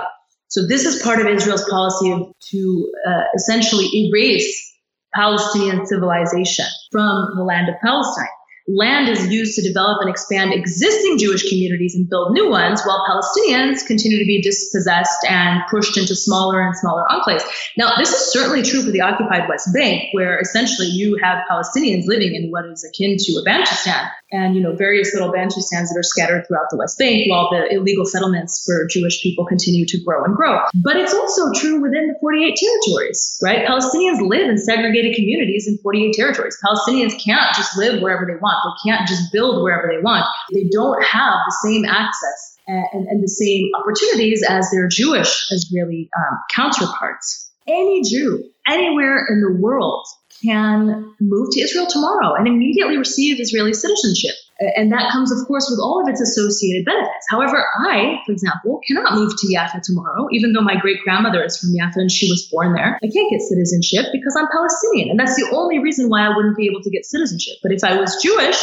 So 0.48 0.66
this 0.66 0.84
is 0.84 1.02
part 1.02 1.20
of 1.20 1.26
Israel's 1.26 1.68
policy 1.68 2.32
to 2.50 2.92
uh, 3.08 3.22
essentially 3.34 3.88
erase 3.92 4.72
Palestinian 5.14 5.86
civilization 5.86 6.66
from 6.92 7.30
the 7.36 7.42
land 7.42 7.68
of 7.68 7.76
Palestine 7.82 8.28
land 8.66 9.08
is 9.08 9.28
used 9.28 9.56
to 9.56 9.62
develop 9.62 9.98
and 10.00 10.08
expand 10.08 10.52
existing 10.54 11.18
Jewish 11.18 11.48
communities 11.48 11.94
and 11.94 12.08
build 12.08 12.32
new 12.32 12.48
ones, 12.48 12.82
while 12.84 13.04
Palestinians 13.08 13.86
continue 13.86 14.18
to 14.18 14.24
be 14.24 14.40
dispossessed 14.40 15.24
and 15.28 15.60
pushed 15.70 15.98
into 15.98 16.14
smaller 16.14 16.62
and 16.62 16.76
smaller 16.76 17.04
enclaves. 17.10 17.44
Now, 17.76 17.96
this 17.96 18.10
is 18.10 18.32
certainly 18.32 18.62
true 18.62 18.82
for 18.82 18.90
the 18.90 19.02
occupied 19.02 19.48
West 19.48 19.68
Bank, 19.74 20.04
where 20.12 20.38
essentially 20.40 20.88
you 20.88 21.18
have 21.22 21.44
Palestinians 21.50 22.06
living 22.06 22.34
in 22.34 22.50
what 22.50 22.64
is 22.66 22.84
akin 22.84 23.16
to 23.18 23.32
a 23.32 23.44
Bantustan 23.44 24.08
and, 24.32 24.56
you 24.56 24.62
know, 24.62 24.74
various 24.74 25.12
little 25.12 25.32
Bantustans 25.32 25.92
that 25.92 25.96
are 25.96 26.02
scattered 26.02 26.44
throughout 26.48 26.66
the 26.70 26.76
West 26.76 26.98
Bank, 26.98 27.28
while 27.28 27.50
the 27.50 27.68
illegal 27.70 28.04
settlements 28.04 28.64
for 28.64 28.86
Jewish 28.90 29.22
people 29.22 29.44
continue 29.44 29.84
to 29.86 30.02
grow 30.02 30.24
and 30.24 30.34
grow. 30.34 30.60
But 30.82 30.96
it's 30.96 31.14
also 31.14 31.52
true 31.54 31.80
within 31.80 32.08
the 32.08 32.14
48 32.20 32.56
territories, 32.56 33.38
right? 33.42 33.66
Palestinians 33.66 34.26
live 34.26 34.48
in 34.48 34.56
segregated 34.58 35.14
communities 35.14 35.68
in 35.68 35.78
48 35.78 36.14
territories. 36.14 36.58
Palestinians 36.64 37.14
can't 37.22 37.54
just 37.54 37.76
live 37.76 38.02
wherever 38.02 38.26
they 38.26 38.38
want 38.40 38.53
want. 38.54 38.78
They 38.84 38.90
can't 38.90 39.08
just 39.08 39.32
build 39.32 39.62
wherever 39.62 39.90
they 39.90 40.02
want. 40.02 40.26
They 40.52 40.68
don't 40.70 41.02
have 41.02 41.34
the 41.46 41.56
same 41.64 41.84
access 41.84 42.58
and, 42.66 42.84
and, 42.92 43.06
and 43.08 43.22
the 43.22 43.28
same 43.28 43.70
opportunities 43.78 44.44
as 44.48 44.70
their 44.70 44.88
Jewish 44.88 45.46
Israeli 45.50 46.10
um, 46.16 46.38
counterparts. 46.54 47.50
Any 47.66 48.02
Jew 48.02 48.44
anywhere 48.68 49.26
in 49.28 49.40
the 49.40 49.60
world 49.60 50.06
can 50.42 51.14
move 51.20 51.48
to 51.52 51.60
Israel 51.60 51.86
tomorrow 51.88 52.34
and 52.34 52.46
immediately 52.46 52.98
receive 52.98 53.40
Israeli 53.40 53.72
citizenship. 53.72 54.34
And 54.60 54.92
that 54.92 55.10
comes, 55.10 55.32
of 55.32 55.46
course, 55.48 55.68
with 55.68 55.80
all 55.82 56.00
of 56.00 56.08
its 56.08 56.20
associated 56.20 56.84
benefits. 56.84 57.26
However, 57.28 57.66
I, 57.76 58.20
for 58.24 58.32
example, 58.32 58.80
cannot 58.86 59.14
move 59.14 59.32
to 59.36 59.46
Yafa 59.48 59.82
tomorrow, 59.82 60.28
even 60.30 60.52
though 60.52 60.60
my 60.60 60.76
great 60.76 61.00
grandmother 61.02 61.42
is 61.42 61.58
from 61.58 61.70
Yafa 61.70 61.96
and 61.96 62.10
she 62.10 62.30
was 62.30 62.48
born 62.52 62.72
there. 62.72 62.98
I 63.02 63.08
can't 63.08 63.30
get 63.30 63.40
citizenship 63.40 64.06
because 64.12 64.36
I'm 64.38 64.46
Palestinian. 64.52 65.10
And 65.10 65.18
that's 65.18 65.34
the 65.34 65.50
only 65.52 65.80
reason 65.80 66.08
why 66.08 66.24
I 66.24 66.36
wouldn't 66.36 66.56
be 66.56 66.66
able 66.66 66.82
to 66.82 66.90
get 66.90 67.04
citizenship. 67.04 67.54
But 67.62 67.72
if 67.72 67.82
I 67.82 67.98
was 67.98 68.22
Jewish 68.22 68.62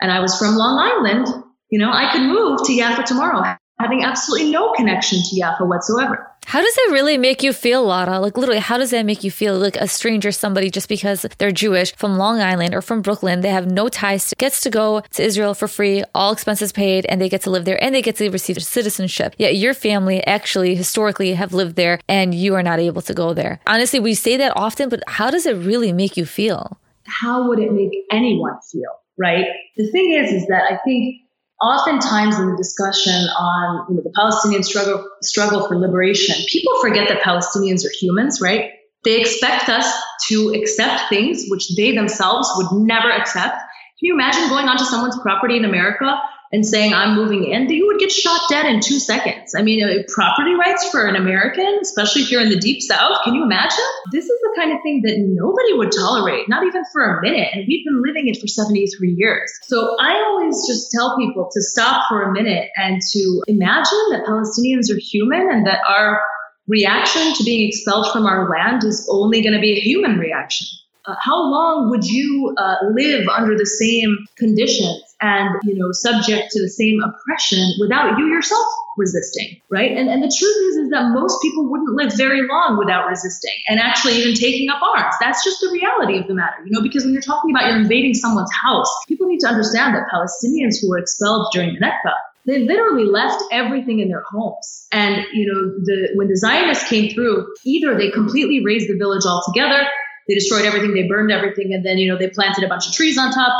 and 0.00 0.10
I 0.10 0.20
was 0.20 0.38
from 0.38 0.56
Long 0.56 0.78
Island, 0.78 1.44
you 1.70 1.78
know, 1.78 1.92
I 1.92 2.12
could 2.12 2.22
move 2.22 2.60
to 2.64 2.72
Yafa 2.72 3.04
tomorrow, 3.04 3.42
having 3.78 4.04
absolutely 4.04 4.50
no 4.50 4.72
connection 4.72 5.18
to 5.18 5.40
Yafa 5.40 5.68
whatsoever. 5.68 6.25
How 6.46 6.62
does 6.62 6.78
it 6.78 6.92
really 6.92 7.18
make 7.18 7.42
you 7.42 7.52
feel, 7.52 7.84
Lara? 7.84 8.20
Like 8.20 8.36
literally, 8.36 8.60
how 8.60 8.78
does 8.78 8.92
that 8.92 9.04
make 9.04 9.24
you 9.24 9.32
feel? 9.32 9.58
Like 9.58 9.74
a 9.74 9.88
stranger, 9.88 10.30
somebody 10.30 10.70
just 10.70 10.88
because 10.88 11.26
they're 11.38 11.50
Jewish 11.50 11.92
from 11.96 12.18
Long 12.18 12.40
Island 12.40 12.72
or 12.72 12.80
from 12.80 13.02
Brooklyn, 13.02 13.40
they 13.40 13.48
have 13.48 13.68
no 13.68 13.88
ties, 13.88 14.28
to, 14.28 14.36
gets 14.36 14.60
to 14.60 14.70
go 14.70 15.02
to 15.14 15.24
Israel 15.24 15.54
for 15.54 15.66
free, 15.66 16.04
all 16.14 16.32
expenses 16.32 16.70
paid, 16.70 17.04
and 17.06 17.20
they 17.20 17.28
get 17.28 17.42
to 17.42 17.50
live 17.50 17.64
there 17.64 17.82
and 17.82 17.92
they 17.92 18.00
get 18.00 18.14
to 18.16 18.30
receive 18.30 18.62
citizenship. 18.62 19.34
Yet 19.38 19.56
your 19.56 19.74
family 19.74 20.24
actually 20.24 20.76
historically 20.76 21.34
have 21.34 21.52
lived 21.52 21.74
there 21.74 21.98
and 22.08 22.32
you 22.32 22.54
are 22.54 22.62
not 22.62 22.78
able 22.78 23.02
to 23.02 23.12
go 23.12 23.34
there. 23.34 23.58
Honestly, 23.66 23.98
we 23.98 24.14
say 24.14 24.36
that 24.36 24.52
often, 24.54 24.88
but 24.88 25.02
how 25.08 25.32
does 25.32 25.46
it 25.46 25.56
really 25.56 25.92
make 25.92 26.16
you 26.16 26.24
feel? 26.24 26.78
How 27.08 27.48
would 27.48 27.58
it 27.58 27.72
make 27.72 27.90
anyone 28.12 28.54
feel? 28.70 29.02
Right? 29.18 29.46
The 29.76 29.90
thing 29.90 30.12
is, 30.12 30.30
is 30.32 30.46
that 30.46 30.62
I 30.70 30.76
think 30.84 31.25
oftentimes 31.60 32.38
in 32.38 32.50
the 32.50 32.56
discussion 32.56 33.28
on 33.38 33.86
you 33.88 33.96
know, 33.96 34.02
the 34.02 34.12
Palestinian 34.14 34.62
struggle 34.62 35.04
struggle 35.22 35.66
for 35.66 35.76
liberation, 35.76 36.36
people 36.48 36.72
forget 36.80 37.08
that 37.08 37.22
Palestinians 37.22 37.84
are 37.84 37.92
humans, 37.98 38.40
right? 38.40 38.70
They 39.04 39.20
expect 39.20 39.68
us 39.68 39.86
to 40.28 40.52
accept 40.54 41.08
things 41.08 41.44
which 41.48 41.76
they 41.76 41.94
themselves 41.94 42.50
would 42.56 42.72
never 42.72 43.10
accept. 43.10 43.54
Can 43.54 44.08
you 44.08 44.14
imagine 44.14 44.48
going 44.48 44.68
onto 44.68 44.84
someone's 44.84 45.18
property 45.20 45.56
in 45.56 45.64
America 45.64 46.20
and 46.52 46.64
saying 46.64 46.94
I'm 46.94 47.16
moving 47.16 47.44
in, 47.44 47.66
that 47.66 47.74
you 47.74 47.86
would 47.86 47.98
get 47.98 48.12
shot 48.12 48.40
dead 48.48 48.66
in 48.66 48.80
two 48.80 48.98
seconds. 48.98 49.54
I 49.56 49.62
mean, 49.62 49.82
uh, 49.82 50.02
property 50.08 50.54
rights 50.54 50.88
for 50.90 51.06
an 51.06 51.16
American, 51.16 51.78
especially 51.82 52.22
if 52.22 52.30
you're 52.30 52.42
in 52.42 52.50
the 52.50 52.58
deep 52.58 52.82
south, 52.82 53.18
can 53.24 53.34
you 53.34 53.42
imagine? 53.42 53.84
This 54.12 54.24
is 54.24 54.38
the 54.40 54.52
kind 54.56 54.72
of 54.72 54.78
thing 54.82 55.02
that 55.02 55.16
nobody 55.18 55.74
would 55.74 55.92
tolerate, 55.92 56.48
not 56.48 56.64
even 56.66 56.82
for 56.92 57.18
a 57.18 57.22
minute. 57.22 57.48
And 57.52 57.64
we've 57.66 57.84
been 57.84 58.02
living 58.02 58.28
it 58.28 58.40
for 58.40 58.46
73 58.46 59.14
years. 59.16 59.52
So 59.64 59.96
I 60.00 60.14
always 60.14 60.66
just 60.66 60.90
tell 60.92 61.16
people 61.18 61.48
to 61.52 61.62
stop 61.62 62.04
for 62.08 62.22
a 62.22 62.32
minute 62.32 62.70
and 62.76 63.00
to 63.12 63.42
imagine 63.48 63.98
that 64.10 64.24
Palestinians 64.26 64.90
are 64.94 64.98
human 64.98 65.48
and 65.50 65.66
that 65.66 65.80
our 65.88 66.20
reaction 66.68 67.34
to 67.34 67.44
being 67.44 67.68
expelled 67.68 68.10
from 68.12 68.26
our 68.26 68.48
land 68.48 68.84
is 68.84 69.08
only 69.10 69.42
going 69.42 69.54
to 69.54 69.60
be 69.60 69.72
a 69.72 69.80
human 69.80 70.18
reaction. 70.18 70.66
Uh, 71.06 71.14
how 71.20 71.36
long 71.36 71.90
would 71.90 72.04
you 72.04 72.52
uh, 72.58 72.76
live 72.92 73.28
under 73.28 73.56
the 73.56 73.66
same 73.66 74.16
conditions 74.36 75.02
and 75.20 75.56
you 75.64 75.74
know 75.74 75.90
subject 75.92 76.50
to 76.50 76.60
the 76.62 76.68
same 76.68 77.00
oppression 77.02 77.58
without 77.80 78.18
you 78.18 78.26
yourself 78.26 78.66
resisting 78.96 79.60
right 79.70 79.92
and, 79.92 80.08
and 80.08 80.22
the 80.22 80.28
truth 80.28 80.56
is 80.70 80.76
is 80.76 80.90
that 80.90 81.10
most 81.12 81.40
people 81.42 81.70
wouldn't 81.70 81.94
live 81.96 82.12
very 82.16 82.46
long 82.46 82.76
without 82.78 83.08
resisting 83.08 83.52
and 83.68 83.80
actually 83.80 84.14
even 84.14 84.34
taking 84.34 84.68
up 84.68 84.80
arms 84.82 85.14
that's 85.20 85.44
just 85.44 85.60
the 85.60 85.70
reality 85.70 86.18
of 86.18 86.26
the 86.26 86.34
matter 86.34 86.56
you 86.64 86.70
know 86.70 86.82
because 86.82 87.04
when 87.04 87.12
you're 87.12 87.22
talking 87.22 87.50
about 87.50 87.66
you're 87.66 87.80
invading 87.80 88.14
someone's 88.14 88.52
house 88.52 88.90
people 89.08 89.26
need 89.26 89.40
to 89.40 89.48
understand 89.48 89.94
that 89.94 90.06
palestinians 90.12 90.80
who 90.80 90.88
were 90.88 90.98
expelled 90.98 91.48
during 91.52 91.74
the 91.74 91.80
nakba 91.80 92.12
they 92.46 92.60
literally 92.60 93.04
left 93.04 93.42
everything 93.50 93.98
in 93.98 94.08
their 94.08 94.22
homes. 94.22 94.86
And, 94.92 95.26
you 95.32 95.46
know, 95.46 95.84
the, 95.84 96.10
when 96.14 96.28
the 96.28 96.36
Zionists 96.36 96.88
came 96.88 97.12
through, 97.12 97.52
either 97.64 97.98
they 97.98 98.10
completely 98.10 98.64
razed 98.64 98.88
the 98.88 98.96
village 98.96 99.24
altogether, 99.26 99.82
they 100.28 100.34
destroyed 100.34 100.64
everything, 100.64 100.94
they 100.94 101.08
burned 101.08 101.32
everything, 101.32 101.74
and 101.74 101.84
then, 101.84 101.98
you 101.98 102.10
know, 102.10 102.16
they 102.16 102.28
planted 102.28 102.62
a 102.62 102.68
bunch 102.68 102.86
of 102.86 102.92
trees 102.92 103.18
on 103.18 103.32
top, 103.32 103.52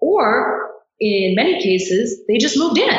or 0.00 0.65
in 1.00 1.34
many 1.34 1.62
cases, 1.62 2.22
they 2.28 2.38
just 2.38 2.56
moved 2.56 2.78
in. 2.78 2.98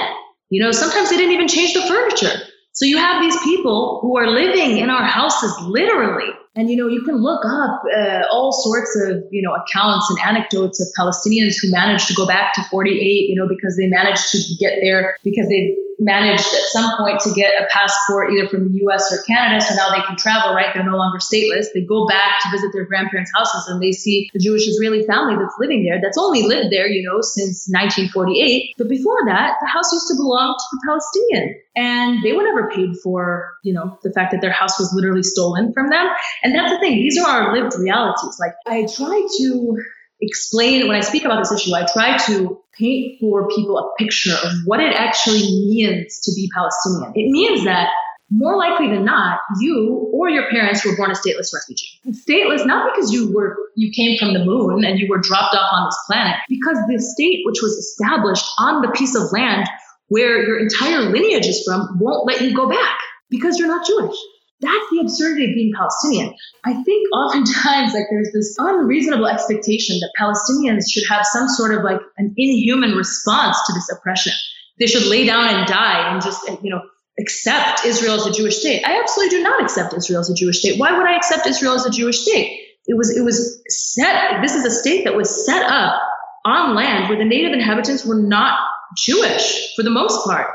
You 0.50 0.64
know, 0.64 0.72
sometimes 0.72 1.10
they 1.10 1.18
didn't 1.18 1.34
even 1.34 1.48
change 1.48 1.74
the 1.74 1.82
furniture. 1.82 2.44
So 2.74 2.86
you 2.86 2.98
have 2.98 3.22
these 3.22 3.36
people 3.44 4.00
who 4.02 4.18
are 4.18 4.30
living 4.30 4.78
in 4.78 4.90
our 4.90 5.04
houses 5.04 5.52
literally. 5.62 6.30
And, 6.56 6.70
you 6.70 6.78
know, 6.78 6.88
you 6.88 7.02
can 7.04 7.18
look 7.18 7.44
up 7.46 7.82
uh, 7.96 8.22
all 8.32 8.52
sorts 8.52 8.96
of, 9.02 9.24
you 9.32 9.42
know, 9.42 9.54
accounts 9.54 10.10
and 10.10 10.20
anecdotes 10.20 10.80
of 10.80 10.88
Palestinians 10.98 11.56
who 11.62 11.72
managed 11.72 12.08
to 12.08 12.14
go 12.14 12.28
back 12.28 12.54
to 12.54 12.64
48, 12.70 12.96
you 13.02 13.36
know, 13.36 13.48
because 13.48 13.78
they 13.78 13.88
managed 13.88 14.30
to 14.32 14.40
get 14.60 14.78
there 14.82 15.18
because 15.24 15.48
they 15.50 15.76
managed 16.00 16.46
at 16.54 16.66
some 16.70 16.96
point 16.98 17.20
to 17.22 17.32
get 17.34 17.62
a 17.62 17.68
passport 17.72 18.32
either 18.32 18.48
from 18.48 18.72
the 18.72 18.80
US 18.86 19.12
or 19.12 19.24
Canada. 19.24 19.62
So 19.62 19.76
now 19.76 19.90
they 19.90 20.02
can 20.02 20.16
travel, 20.16 20.54
right? 20.54 20.68
They're 20.74 20.86
no 20.86 20.98
longer 20.98 21.18
stateless. 21.18 21.68
They 21.74 21.82
go 21.82 22.06
back 22.08 22.40
to 22.44 22.50
visit 22.52 22.72
their 22.74 22.86
grandparents' 22.86 23.32
houses 23.36 23.68
and 23.68 23.82
they 23.82 23.92
see 23.92 24.30
the 24.34 24.40
Jewish 24.40 24.68
Israeli 24.68 25.04
family 25.06 25.36
that's 25.36 25.56
living 25.60 25.84
there, 25.84 26.00
that's 26.02 26.18
only 26.18 26.44
lived 26.44 26.72
there, 26.72 26.88
you 26.88 27.04
know, 27.04 27.22
since 27.22 27.68
1948. 27.70 28.76
But 28.78 28.90
before 28.90 29.26
that, 29.26 29.56
the 29.60 29.68
house 29.68 29.92
used 29.92 30.08
to 30.10 30.16
belong 30.16 30.56
to 30.58 30.66
the 30.72 30.82
Palestinian. 30.86 31.56
And 31.76 32.24
they 32.24 32.34
were 32.34 32.44
never 32.44 32.70
paid 32.70 32.98
for, 33.04 33.54
you 33.64 33.74
know, 33.74 33.98
the 34.04 34.12
fact 34.12 34.32
that 34.32 34.42
their 34.42 34.52
house 34.52 34.80
was 34.80 34.92
literally 34.94 35.24
stolen 35.24 35.74
from 35.74 35.90
them. 35.90 36.08
And 36.44 36.54
that's 36.54 36.72
the 36.72 36.80
thing. 36.80 36.96
These 36.96 37.20
are 37.20 37.28
our 37.28 37.56
lived 37.56 37.76
realities. 37.78 38.38
Like 38.40 38.54
I 38.66 38.88
try 38.96 39.28
to 39.40 39.78
explain 40.20 40.88
when 40.88 40.98
I 40.98 41.02
speak 41.02 41.26
about 41.26 41.40
this 41.40 41.52
issue, 41.52 41.76
I 41.76 41.86
try 41.92 42.18
to 42.18 42.60
paint 42.80 43.20
for 43.20 43.48
people 43.50 43.78
a 43.78 43.90
picture 44.02 44.34
of 44.34 44.52
what 44.66 44.80
it 44.80 44.94
actually 44.94 45.42
means 45.42 46.20
to 46.24 46.32
be 46.36 46.50
Palestinian. 46.54 47.12
It 47.16 47.30
means 47.30 47.66
that 47.66 47.90
more 48.30 48.58
likely 48.58 48.90
than 48.90 49.06
not, 49.06 49.40
you 49.60 50.12
or 50.14 50.30
your 50.30 50.50
parents 50.50 50.86
were 50.86 50.96
born 50.98 51.12
a 51.12 51.14
stateless 51.14 51.54
refugee. 51.54 51.88
Stateless 52.10 52.66
not 52.66 52.92
because 52.94 53.14
you 53.14 53.34
were 53.34 53.56
you 53.76 53.92
came 53.92 54.18
from 54.18 54.34
the 54.34 54.44
moon 54.44 54.84
and 54.84 55.00
you 55.00 55.08
were 55.10 55.20
dropped 55.20 55.56
off 55.56 55.70
on 55.72 55.88
this 55.88 55.98
planet, 56.08 56.36
because 56.50 56.78
the 56.88 57.00
state 57.00 57.44
which 57.46 57.60
was 57.62 57.72
established 57.74 58.46
on 58.60 58.82
the 58.82 58.90
piece 58.90 59.16
of 59.16 59.32
land 59.32 59.68
where 60.10 60.46
your 60.46 60.60
entire 60.60 61.10
lineage 61.10 61.48
is 61.48 61.64
from 61.66 61.98
won't 62.00 62.28
let 62.28 62.42
you 62.42 62.56
go 62.56 62.68
back 62.70 63.00
because 63.30 63.58
you're 63.58 63.68
not 63.68 63.86
Jewish. 63.86 64.18
That's 64.60 64.90
the 64.92 65.02
absurdity 65.02 65.50
of 65.50 65.56
being 65.56 65.72
Palestinian. 65.76 66.34
I 66.66 66.74
think 66.82 67.08
oftentimes 67.14 67.94
like 67.94 68.06
there's 68.10 68.32
this 68.34 68.56
unreasonable 68.58 69.28
expectation 69.28 70.00
that 70.00 70.12
Palestinians 70.20 70.90
should 70.90 71.04
have 71.10 71.26
some 71.26 71.48
sort 71.48 71.76
of 71.76 71.84
like 71.84 72.00
an 72.18 72.34
inhuman 72.38 72.94
response 72.94 73.58
to 73.68 73.74
this 73.74 73.92
oppression. 73.92 74.34
They 74.80 74.88
should 74.88 75.06
lay 75.06 75.26
down 75.26 75.48
and 75.48 75.68
die 75.68 76.12
and 76.12 76.22
just 76.22 76.42
you 76.64 76.72
know 76.72 76.82
accept 77.20 77.86
Israel 77.86 78.16
as 78.16 78.26
a 78.26 78.32
Jewish 78.32 78.58
state. 78.58 78.84
I 78.86 79.00
absolutely 79.00 79.38
do 79.38 79.44
not 79.44 79.62
accept 79.62 79.94
Israel 79.94 80.22
as 80.22 80.30
a 80.30 80.36
Jewish 80.36 80.60
state. 80.60 80.80
Why 80.80 80.98
would 80.98 81.08
I 81.08 81.16
accept 81.16 81.46
Israel 81.46 81.74
as 81.74 81.86
a 81.86 81.92
Jewish 81.92 82.20
state? 82.20 82.60
It 82.88 82.96
was 82.98 83.16
it 83.16 83.24
was 83.24 83.62
set. 83.68 84.42
This 84.42 84.56
is 84.56 84.66
a 84.66 84.72
state 84.72 85.04
that 85.04 85.16
was 85.16 85.46
set 85.46 85.64
up 85.64 86.02
on 86.46 86.76
land 86.76 87.10
where 87.10 87.18
the 87.18 87.26
native 87.26 87.54
inhabitants 87.54 88.06
were 88.06 88.16
not 88.16 88.60
Jewish 88.98 89.76
for 89.76 89.84
the 89.84 89.90
most 89.90 90.26
part, 90.26 90.48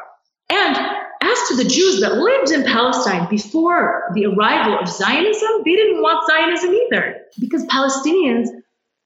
and 0.50 0.76
as 1.32 1.48
to 1.48 1.56
the 1.56 1.64
Jews 1.64 2.00
that 2.00 2.14
lived 2.14 2.50
in 2.50 2.64
Palestine 2.64 3.28
before 3.28 4.10
the 4.14 4.26
arrival 4.26 4.78
of 4.78 4.88
Zionism, 4.88 5.62
they 5.64 5.76
didn't 5.76 6.02
want 6.02 6.26
Zionism 6.30 6.74
either 6.74 7.22
because 7.40 7.64
Palestinians 7.66 8.48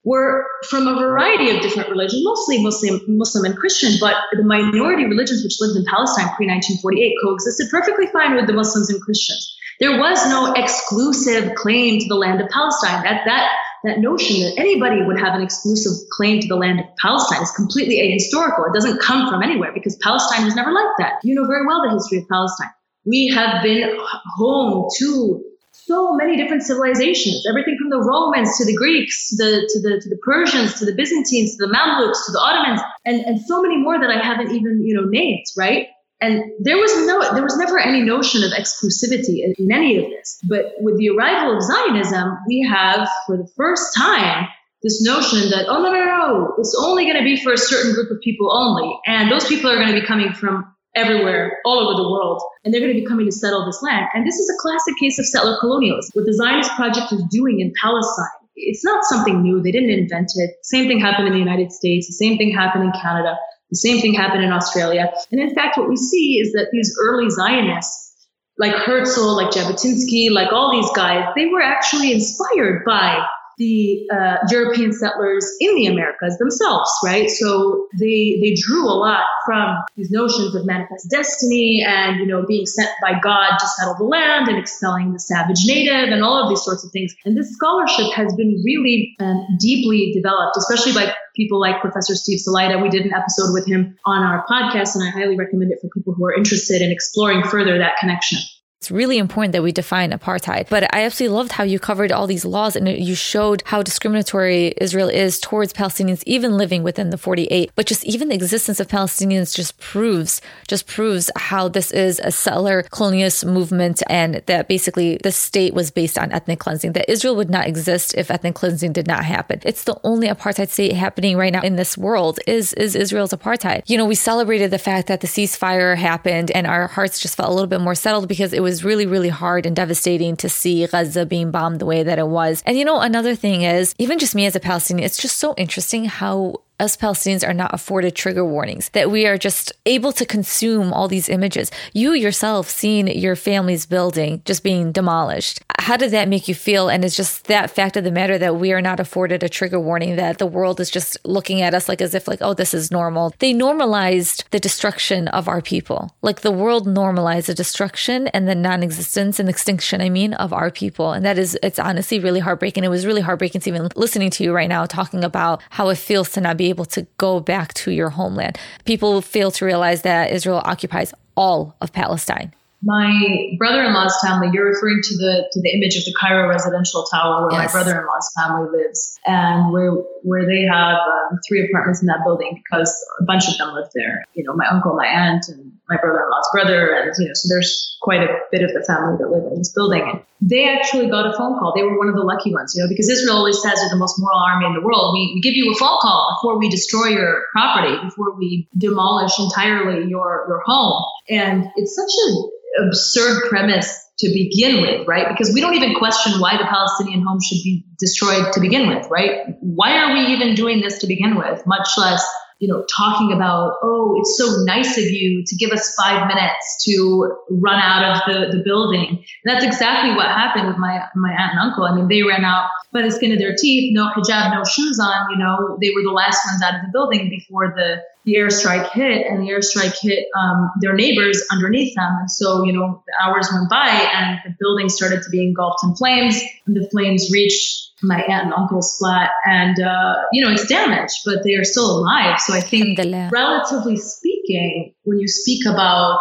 were 0.03 0.45
from 0.69 0.87
a 0.87 0.95
variety 0.95 1.49
of 1.55 1.61
different 1.61 1.89
religions, 1.89 2.23
mostly 2.23 2.63
Muslim, 2.63 3.01
Muslim 3.07 3.43
and 3.43 3.57
Christian, 3.57 3.91
but 3.99 4.15
the 4.31 4.43
minority 4.43 5.05
religions 5.05 5.43
which 5.43 5.59
lived 5.59 5.77
in 5.77 5.85
Palestine 5.85 6.31
pre 6.35 6.47
1948 6.47 7.15
coexisted 7.21 7.67
perfectly 7.69 8.07
fine 8.07 8.35
with 8.35 8.47
the 8.47 8.53
Muslims 8.53 8.89
and 8.89 9.01
Christians. 9.01 9.53
There 9.79 9.99
was 9.99 10.25
no 10.29 10.53
exclusive 10.53 11.55
claim 11.55 11.99
to 11.99 12.07
the 12.07 12.15
land 12.15 12.41
of 12.41 12.49
Palestine. 12.49 13.03
That 13.03 13.21
that 13.25 13.51
that 13.87 13.99
notion 13.99 14.41
that 14.41 14.53
anybody 14.57 15.01
would 15.01 15.19
have 15.19 15.35
an 15.35 15.41
exclusive 15.41 15.93
claim 16.11 16.39
to 16.41 16.47
the 16.47 16.55
land 16.55 16.79
of 16.79 16.85
Palestine 16.97 17.41
is 17.41 17.51
completely 17.51 17.97
ahistorical. 17.97 18.67
It 18.67 18.73
doesn't 18.73 18.99
come 18.99 19.29
from 19.29 19.43
anywhere 19.43 19.71
because 19.73 19.95
Palestine 19.97 20.45
was 20.45 20.55
never 20.55 20.71
like 20.71 20.93
that. 20.99 21.13
You 21.23 21.35
know 21.35 21.47
very 21.47 21.65
well 21.65 21.81
the 21.83 21.93
history 21.93 22.19
of 22.19 22.29
Palestine. 22.29 22.69
We 23.05 23.31
have 23.33 23.63
been 23.63 23.97
home 24.35 24.87
to 24.99 25.43
so 25.71 26.13
many 26.15 26.35
different 26.35 26.63
civilizations, 26.63 27.45
everything 27.49 27.77
from 27.79 27.89
the 27.89 28.01
Romans 28.01 28.57
to 28.57 28.65
the 28.65 28.75
Greeks 28.75 29.29
to 29.29 29.35
the 29.37 29.51
to 29.71 29.81
the 29.81 30.01
to 30.01 30.09
the 30.09 30.17
Persians 30.17 30.79
to 30.79 30.85
the 30.85 30.93
Byzantines 30.93 31.55
to 31.55 31.65
the 31.65 31.73
Mamluks 31.73 32.25
to 32.25 32.31
the 32.31 32.39
Ottomans 32.39 32.81
and 33.05 33.21
and 33.21 33.39
so 33.41 33.61
many 33.61 33.77
more 33.77 33.99
that 33.99 34.09
I 34.09 34.19
haven't 34.19 34.51
even 34.51 34.83
you 34.83 34.95
know 34.95 35.07
named, 35.07 35.45
right? 35.57 35.87
And 36.19 36.43
there 36.59 36.77
was 36.77 37.05
no, 37.05 37.33
there 37.33 37.43
was 37.43 37.57
never 37.57 37.77
any 37.77 38.01
notion 38.01 38.43
of 38.43 38.51
exclusivity 38.51 39.45
in, 39.45 39.71
any 39.71 39.97
of 39.97 40.09
this. 40.09 40.39
But 40.47 40.73
with 40.79 40.97
the 40.97 41.09
arrival 41.09 41.57
of 41.57 41.63
Zionism, 41.63 42.37
we 42.47 42.67
have, 42.67 43.07
for 43.27 43.37
the 43.37 43.47
first 43.55 43.93
time, 43.95 44.47
this 44.81 45.01
notion 45.01 45.49
that, 45.49 45.65
oh, 45.67 45.81
no, 45.81 45.91
no, 45.91 46.03
no, 46.03 46.55
it's 46.57 46.75
only 46.79 47.05
going 47.05 47.17
to 47.17 47.23
be 47.23 47.37
for 47.37 47.53
a 47.53 47.57
certain 47.57 47.93
group 47.93 48.09
of 48.09 48.17
people 48.23 48.51
only. 48.51 48.97
And 49.05 49.31
those 49.31 49.47
people 49.47 49.69
are 49.69 49.75
going 49.75 49.93
to 49.93 49.99
be 49.99 50.05
coming 50.05 50.33
from 50.33 50.65
everywhere, 50.95 51.59
all 51.65 51.79
over 51.79 51.95
the 51.95 52.09
world, 52.09 52.41
and 52.63 52.73
they're 52.73 52.81
going 52.81 52.93
to 52.93 52.99
be 52.99 53.05
coming 53.05 53.25
to 53.25 53.31
settle 53.31 53.65
this 53.65 53.81
land. 53.83 54.07
And 54.13 54.25
this 54.25 54.35
is 54.35 54.49
a 54.49 54.57
classic 54.59 54.95
case 54.99 55.19
of 55.19 55.25
settler 55.27 55.57
colonialism. 55.59 56.11
What 56.13 56.25
the 56.25 56.33
Zionist 56.33 56.71
project 56.75 57.11
is 57.11 57.23
doing 57.29 57.59
in 57.59 57.71
Palestine 57.79 58.47
it's 58.57 58.83
not 58.83 59.05
something 59.05 59.41
new. 59.41 59.61
They 59.61 59.71
didn't 59.71 59.91
invent 59.91 60.31
it. 60.35 60.55
Same 60.63 60.87
thing 60.87 60.99
happened 60.99 61.27
in 61.27 61.33
the 61.33 61.39
United 61.39 61.71
States. 61.71 62.07
The 62.07 62.13
same 62.13 62.37
thing 62.37 62.53
happened 62.53 62.83
in 62.83 62.91
Canada. 62.91 63.37
The 63.69 63.75
same 63.75 64.01
thing 64.01 64.13
happened 64.13 64.43
in 64.43 64.51
Australia. 64.51 65.11
And 65.31 65.41
in 65.41 65.53
fact, 65.53 65.77
what 65.77 65.89
we 65.89 65.97
see 65.97 66.39
is 66.41 66.53
that 66.53 66.69
these 66.71 66.95
early 67.01 67.29
Zionists, 67.29 68.15
like 68.57 68.73
Herzl, 68.73 69.35
like 69.35 69.51
Jabotinsky, 69.51 70.31
like 70.31 70.51
all 70.51 70.71
these 70.71 70.89
guys, 70.95 71.25
they 71.35 71.47
were 71.47 71.61
actually 71.61 72.11
inspired 72.11 72.83
by 72.85 73.25
the 73.57 74.07
uh, 74.13 74.37
European 74.51 74.93
settlers 74.93 75.45
in 75.59 75.75
the 75.75 75.87
Americas 75.87 76.37
themselves, 76.37 76.91
right? 77.03 77.29
So 77.29 77.87
they 77.99 78.37
they 78.41 78.53
drew 78.53 78.85
a 78.85 78.93
lot 78.93 79.23
from 79.45 79.77
these 79.95 80.11
notions 80.11 80.53
of 80.53 80.65
manifest 80.65 81.09
destiny 81.09 81.83
and 81.85 82.19
you 82.19 82.27
know 82.27 82.45
being 82.45 82.65
sent 82.65 82.89
by 83.01 83.19
God 83.19 83.57
to 83.57 83.67
settle 83.67 83.95
the 83.95 84.03
land 84.03 84.47
and 84.47 84.59
expelling 84.59 85.11
the 85.11 85.19
savage 85.19 85.65
native 85.65 86.13
and 86.13 86.23
all 86.23 86.43
of 86.43 86.49
these 86.49 86.61
sorts 86.61 86.85
of 86.85 86.91
things. 86.91 87.15
And 87.25 87.35
this 87.35 87.51
scholarship 87.53 88.13
has 88.13 88.33
been 88.35 88.61
really 88.63 89.15
um, 89.19 89.45
deeply 89.59 90.13
developed, 90.13 90.55
especially 90.57 90.93
by 90.93 91.13
people 91.37 91.61
like 91.61 91.79
Professor 91.79 92.15
Steve 92.15 92.39
Salaita. 92.39 92.81
We 92.81 92.89
did 92.89 93.05
an 93.05 93.13
episode 93.13 93.53
with 93.53 93.65
him 93.67 93.95
on 94.05 94.23
our 94.23 94.45
podcast, 94.47 94.95
and 94.95 95.07
I 95.07 95.11
highly 95.11 95.37
recommend 95.37 95.71
it 95.71 95.79
for 95.79 95.87
people 95.89 96.13
who 96.13 96.25
are 96.25 96.33
interested 96.33 96.81
in 96.81 96.91
exploring 96.91 97.43
further 97.43 97.77
that 97.77 97.97
connection. 97.99 98.39
It's 98.79 98.91
really 98.91 99.17
important 99.17 99.53
that 99.53 99.63
we 99.63 99.71
define 99.71 100.11
apartheid. 100.11 100.69
But 100.69 100.83
I 100.95 101.03
absolutely 101.03 101.35
loved 101.35 101.51
how 101.51 101.63
you 101.63 101.79
covered 101.79 102.11
all 102.11 102.27
these 102.27 102.45
laws 102.45 102.75
and 102.75 102.87
you 102.87 103.15
showed 103.15 103.63
how 103.65 103.81
discriminatory 103.81 104.75
Israel 104.79 105.09
is 105.09 105.39
towards 105.39 105.73
Palestinians, 105.73 106.21
even 106.27 106.57
living 106.57 106.83
within 106.83 107.09
the 107.09 107.17
48. 107.17 107.71
But 107.75 107.87
just 107.87 108.05
even 108.05 108.29
the 108.29 108.35
existence 108.35 108.79
of 108.79 108.87
Palestinians 108.87 109.55
just 109.55 109.79
proves, 109.79 110.41
just 110.67 110.85
proves 110.85 111.31
how 111.35 111.67
this 111.67 111.91
is 111.91 112.21
a 112.23 112.31
settler 112.31 112.83
colonialist 112.83 113.51
movement 113.51 114.03
and 114.07 114.43
that 114.45 114.67
basically 114.67 115.17
the 115.23 115.31
state 115.31 115.73
was 115.73 115.89
based 115.89 116.19
on 116.19 116.31
ethnic 116.31 116.59
cleansing, 116.59 116.93
that 116.93 117.11
Israel 117.11 117.35
would 117.35 117.49
not 117.49 117.65
exist 117.65 118.13
if 118.13 118.29
ethnic 118.29 118.53
cleansing 118.53 118.93
did 118.93 119.07
not 119.07 119.25
happen. 119.25 119.59
It's 119.65 119.85
the 119.85 119.99
only 120.03 120.27
apartheid 120.27 120.69
state 120.69 120.93
happening 120.93 121.35
right 121.35 121.51
now 121.51 121.61
in 121.61 121.77
this 121.77 121.97
world 121.97 122.39
is, 122.45 122.73
is 122.73 122.95
Israel's 122.95 123.33
apartheid. 123.33 123.81
You 123.87 123.97
know, 123.97 124.05
we 124.05 124.13
celebrated 124.13 124.69
the 124.69 124.77
fact 124.77 125.07
that 125.07 125.21
the 125.21 125.27
ceasefire 125.27 125.97
happened 125.97 126.51
and 126.51 126.67
our 126.67 126.85
hearts 126.85 127.19
just 127.19 127.35
felt 127.35 127.49
a 127.49 127.53
little 127.53 127.67
bit 127.67 127.81
more 127.81 127.95
settled 127.95 128.27
because 128.27 128.53
it 128.53 128.61
was 128.61 128.66
really, 128.83 129.05
really 129.05 129.29
hard 129.29 129.65
and 129.65 129.75
devastating 129.75 130.35
to 130.37 130.49
see 130.49 130.85
Gaza 130.87 131.25
being 131.25 131.51
bombed 131.51 131.79
the 131.79 131.85
way 131.85 132.03
that 132.03 132.19
it 132.19 132.27
was. 132.27 132.61
And 132.65 132.77
you 132.77 132.85
know, 132.85 132.99
another 132.99 133.35
thing 133.35 133.63
is, 133.63 133.93
even 133.97 134.19
just 134.19 134.35
me 134.35 134.45
as 134.45 134.55
a 134.55 134.59
Palestinian, 134.59 135.05
it's 135.05 135.17
just 135.17 135.37
so 135.37 135.53
interesting 135.57 136.05
how 136.05 136.61
us 136.79 136.95
Palestinians 136.95 137.47
are 137.47 137.53
not 137.53 137.73
afforded 137.73 138.15
trigger 138.15 138.45
warnings, 138.45 138.89
that 138.89 139.09
we 139.09 139.25
are 139.25 139.37
just 139.37 139.71
able 139.85 140.11
to 140.11 140.25
consume 140.25 140.93
all 140.93 141.07
these 141.07 141.29
images. 141.29 141.71
You 141.93 142.13
yourself 142.13 142.69
seeing 142.69 143.07
your 143.07 143.35
family's 143.35 143.85
building 143.85 144.41
just 144.45 144.63
being 144.63 144.91
demolished. 144.91 145.61
How 145.79 145.97
did 145.97 146.11
that 146.11 146.27
make 146.27 146.47
you 146.47 146.55
feel? 146.55 146.89
And 146.89 147.03
it's 147.03 147.15
just 147.15 147.45
that 147.45 147.71
fact 147.71 147.97
of 147.97 148.03
the 148.03 148.11
matter 148.11 148.37
that 148.37 148.57
we 148.57 148.73
are 148.73 148.81
not 148.81 148.99
afforded 148.99 149.41
a 149.41 149.49
trigger 149.49 149.79
warning, 149.79 150.15
that 150.17 150.37
the 150.37 150.45
world 150.45 150.79
is 150.79 150.89
just 150.89 151.17
looking 151.25 151.61
at 151.61 151.73
us 151.73 151.87
like 151.87 152.01
as 152.01 152.13
if 152.13 152.27
like, 152.27 152.39
oh, 152.41 152.53
this 152.53 152.73
is 152.73 152.91
normal. 152.91 153.33
They 153.39 153.53
normalized 153.53 154.43
the 154.51 154.59
destruction 154.59 155.27
of 155.29 155.47
our 155.47 155.61
people. 155.61 156.15
Like 156.21 156.41
the 156.41 156.51
world 156.51 156.87
normalized 156.87 157.47
the 157.47 157.53
destruction 157.53 158.27
and 158.27 158.47
the 158.47 158.55
non-existence 158.55 159.39
and 159.39 159.49
extinction, 159.49 160.01
I 160.01 160.09
mean, 160.09 160.33
of 160.35 160.53
our 160.53 160.69
people. 160.69 161.13
And 161.13 161.25
that 161.25 161.39
is, 161.39 161.57
it's 161.63 161.79
honestly 161.79 162.19
really 162.19 162.39
heartbreaking. 162.39 162.83
It 162.83 162.89
was 162.89 163.05
really 163.05 163.21
heartbreaking 163.21 163.61
to 163.61 163.69
even 163.69 163.89
listening 163.95 164.29
to 164.31 164.43
you 164.43 164.53
right 164.53 164.69
now 164.69 164.85
talking 164.85 165.23
about 165.23 165.61
how 165.69 165.89
it 165.89 165.97
feels 165.97 166.31
to 166.31 166.41
not 166.41 166.57
be 166.57 166.66
able 166.69 166.85
to 166.85 167.07
go 167.17 167.39
back 167.39 167.73
to 167.75 167.91
your 167.91 168.09
homeland. 168.09 168.57
People 168.85 169.21
fail 169.21 169.51
to 169.51 169.65
realize 169.65 170.01
that 170.03 170.31
Israel 170.31 170.61
occupies 170.65 171.13
all 171.35 171.75
of 171.81 171.93
Palestine. 171.93 172.53
My 172.83 173.55
brother-in-law's 173.57 174.19
family, 174.23 174.49
you're 174.53 174.67
referring 174.67 174.99
to 175.01 175.17
the 175.17 175.49
to 175.51 175.61
the 175.61 175.69
image 175.71 175.97
of 175.97 176.05
the 176.05 176.13
Cairo 176.19 176.47
residential 176.47 177.05
tower 177.09 177.47
where 177.47 177.59
yes. 177.59 177.73
my 177.73 177.79
brother-in-law's 177.79 178.31
family 178.37 178.69
lives, 178.69 179.17
and 179.25 179.73
where 179.73 179.93
where 180.21 180.45
they 180.45 180.61
have 180.61 180.99
um, 180.99 181.39
three 181.47 181.67
apartments 181.67 182.01
in 182.01 182.07
that 182.07 182.19
building 182.23 182.61
because 182.63 182.93
a 183.19 183.23
bunch 183.23 183.49
of 183.49 183.57
them 183.57 183.73
live 183.73 183.89
there. 183.95 184.23
You 184.35 184.43
know, 184.43 184.53
my 184.53 184.67
uncle, 184.67 184.93
my 184.93 185.07
aunt, 185.07 185.45
and 185.47 185.71
my 185.89 185.97
brother-in-law's 185.97 186.49
brother, 186.51 186.93
and 186.93 187.11
you 187.17 187.27
know, 187.27 187.33
so 187.33 187.47
there's 187.47 187.97
quite 188.01 188.21
a 188.21 188.27
bit 188.51 188.61
of 188.61 188.73
the 188.73 188.83
family 188.85 189.17
that 189.17 189.29
live 189.29 189.43
in 189.51 189.57
this 189.57 189.71
building. 189.73 190.03
And 190.03 190.21
they 190.41 190.67
actually 190.67 191.09
got 191.09 191.25
a 191.25 191.33
phone 191.37 191.57
call. 191.59 191.73
They 191.75 191.83
were 191.83 191.97
one 191.97 192.09
of 192.09 192.15
the 192.15 192.23
lucky 192.23 192.53
ones, 192.53 192.73
you 192.75 192.83
know, 192.83 192.89
because 192.89 193.09
Israel 193.09 193.37
always 193.37 193.61
says 193.61 193.79
they're 193.79 193.89
the 193.89 193.95
most 193.97 194.19
moral 194.19 194.39
army 194.39 194.65
in 194.65 194.73
the 194.73 194.81
world. 194.81 195.13
We, 195.13 195.31
we 195.35 195.41
give 195.41 195.55
you 195.55 195.71
a 195.71 195.75
phone 195.75 195.97
call 196.01 196.37
before 196.37 196.59
we 196.59 196.69
destroy 196.69 197.07
your 197.07 197.43
property, 197.51 197.95
before 198.03 198.35
we 198.35 198.67
demolish 198.77 199.39
entirely 199.39 200.09
your 200.09 200.45
your 200.47 200.61
home, 200.65 201.03
and 201.29 201.65
it's 201.75 201.95
such 201.95 202.11
an 202.27 202.87
absurd 202.87 203.49
premise 203.49 204.05
to 204.19 204.27
begin 204.29 204.81
with, 204.81 205.07
right? 205.07 205.27
Because 205.29 205.53
we 205.53 205.61
don't 205.61 205.75
even 205.75 205.93
question 205.95 206.39
why 206.39 206.57
the 206.57 206.65
Palestinian 206.65 207.21
home 207.21 207.39
should 207.41 207.61
be 207.63 207.85
destroyed 207.99 208.51
to 208.53 208.59
begin 208.59 208.87
with, 208.87 209.07
right? 209.09 209.41
Why 209.61 209.97
are 209.97 210.13
we 210.13 210.33
even 210.33 210.55
doing 210.55 210.81
this 210.81 210.97
to 210.99 211.07
begin 211.07 211.35
with, 211.35 211.61
much 211.67 211.87
less 211.97 212.27
you 212.59 212.67
know, 212.67 212.83
talking 212.95 213.31
about, 213.31 213.73
oh, 213.83 214.15
it's 214.19 214.37
so 214.37 214.63
nice 214.63 214.97
of 214.97 215.03
you 215.03 215.43
to 215.45 215.55
give 215.55 215.71
us 215.71 215.93
five 215.95 216.27
minutes 216.27 216.83
to 216.85 217.37
run 217.51 217.79
out 217.79 218.03
of 218.03 218.21
the, 218.25 218.57
the 218.57 218.63
building. 218.63 219.23
And 219.43 219.45
that's 219.45 219.63
exactly 219.63 220.15
what 220.15 220.27
happened 220.27 220.67
with 220.67 220.77
my, 220.77 221.03
my 221.15 221.31
aunt 221.31 221.51
and 221.53 221.59
uncle. 221.59 221.83
I 221.83 221.95
mean, 221.95 222.07
they 222.07 222.23
ran 222.23 222.43
out 222.43 222.69
by 222.91 223.03
the 223.03 223.11
skin 223.11 223.31
of 223.31 223.37
their 223.37 223.55
teeth, 223.55 223.93
no 223.93 224.09
hijab, 224.09 224.53
no 224.53 224.63
shoes 224.63 224.99
on, 224.99 225.29
you 225.31 225.37
know, 225.37 225.77
they 225.81 225.91
were 225.91 226.01
the 226.01 226.11
last 226.11 226.41
ones 226.49 226.61
out 226.63 226.75
of 226.75 226.81
the 226.81 226.91
building 226.91 227.29
before 227.29 227.73
the, 227.75 228.01
the 228.27 228.35
airstrike 228.35 228.91
hit 228.91 229.25
and 229.25 229.41
the 229.41 229.53
airstrike 229.53 229.95
hit 230.01 230.25
um, 230.37 230.69
their 230.81 230.93
neighbors 230.93 231.41
underneath 231.49 231.95
them. 231.95 232.11
And 232.19 232.29
so, 232.29 232.65
you 232.65 232.73
know, 232.73 233.01
the 233.07 233.13
hours 233.23 233.49
went 233.51 233.69
by 233.69 233.87
and 233.87 234.39
the 234.43 234.53
building 234.59 234.89
started 234.89 235.23
to 235.23 235.29
be 235.29 235.41
engulfed 235.41 235.79
in 235.83 235.95
flames. 235.95 236.39
And 236.65 236.75
the 236.75 236.87
flames 236.89 237.29
reached 237.31 237.87
my 238.03 238.21
aunt 238.21 238.45
and 238.45 238.53
uncle's 238.53 238.97
flat 238.97 239.31
and 239.45 239.79
uh, 239.79 240.15
you 240.31 240.45
know 240.45 240.51
it's 240.51 240.67
damaged 240.67 241.15
but 241.25 241.43
they 241.43 241.55
are 241.55 241.63
still 241.63 241.99
alive. 241.99 242.39
So 242.39 242.53
i 242.53 242.59
think 242.59 242.99
relatively 243.31 243.97
speaking 243.97 244.93
when 245.03 245.17
you 245.17 245.27
speak 245.27 245.65
about 245.65 246.19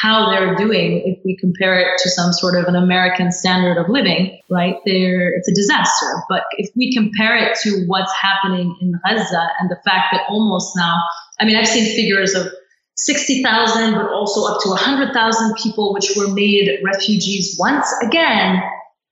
how 0.00 0.30
they're 0.30 0.54
doing 0.54 1.02
if 1.04 1.18
we 1.24 1.36
compare 1.36 1.78
it 1.78 1.98
to 1.98 2.08
some 2.08 2.32
sort 2.32 2.58
of 2.58 2.66
an 2.66 2.76
american 2.76 3.30
standard 3.30 3.78
of 3.78 3.88
living 3.88 4.38
right 4.50 4.76
there 4.86 5.30
it's 5.30 5.48
a 5.48 5.54
disaster 5.54 6.22
but 6.28 6.42
if 6.58 6.70
we 6.76 6.92
compare 6.94 7.36
it 7.36 7.56
to 7.62 7.84
what's 7.86 8.12
happening 8.20 8.76
in 8.80 8.92
gaza 9.04 9.48
and 9.60 9.70
the 9.70 9.78
fact 9.84 10.06
that 10.12 10.22
almost 10.28 10.76
now 10.76 11.00
i 11.40 11.44
mean 11.44 11.56
i've 11.56 11.68
seen 11.68 11.84
figures 11.96 12.34
of 12.34 12.46
60,000 12.96 13.94
but 13.94 14.10
also 14.12 14.52
up 14.52 14.60
to 14.62 14.68
100,000 14.68 15.54
people 15.62 15.94
which 15.94 16.12
were 16.16 16.28
made 16.28 16.68
refugees 16.84 17.56
once 17.58 17.90
again 18.02 18.60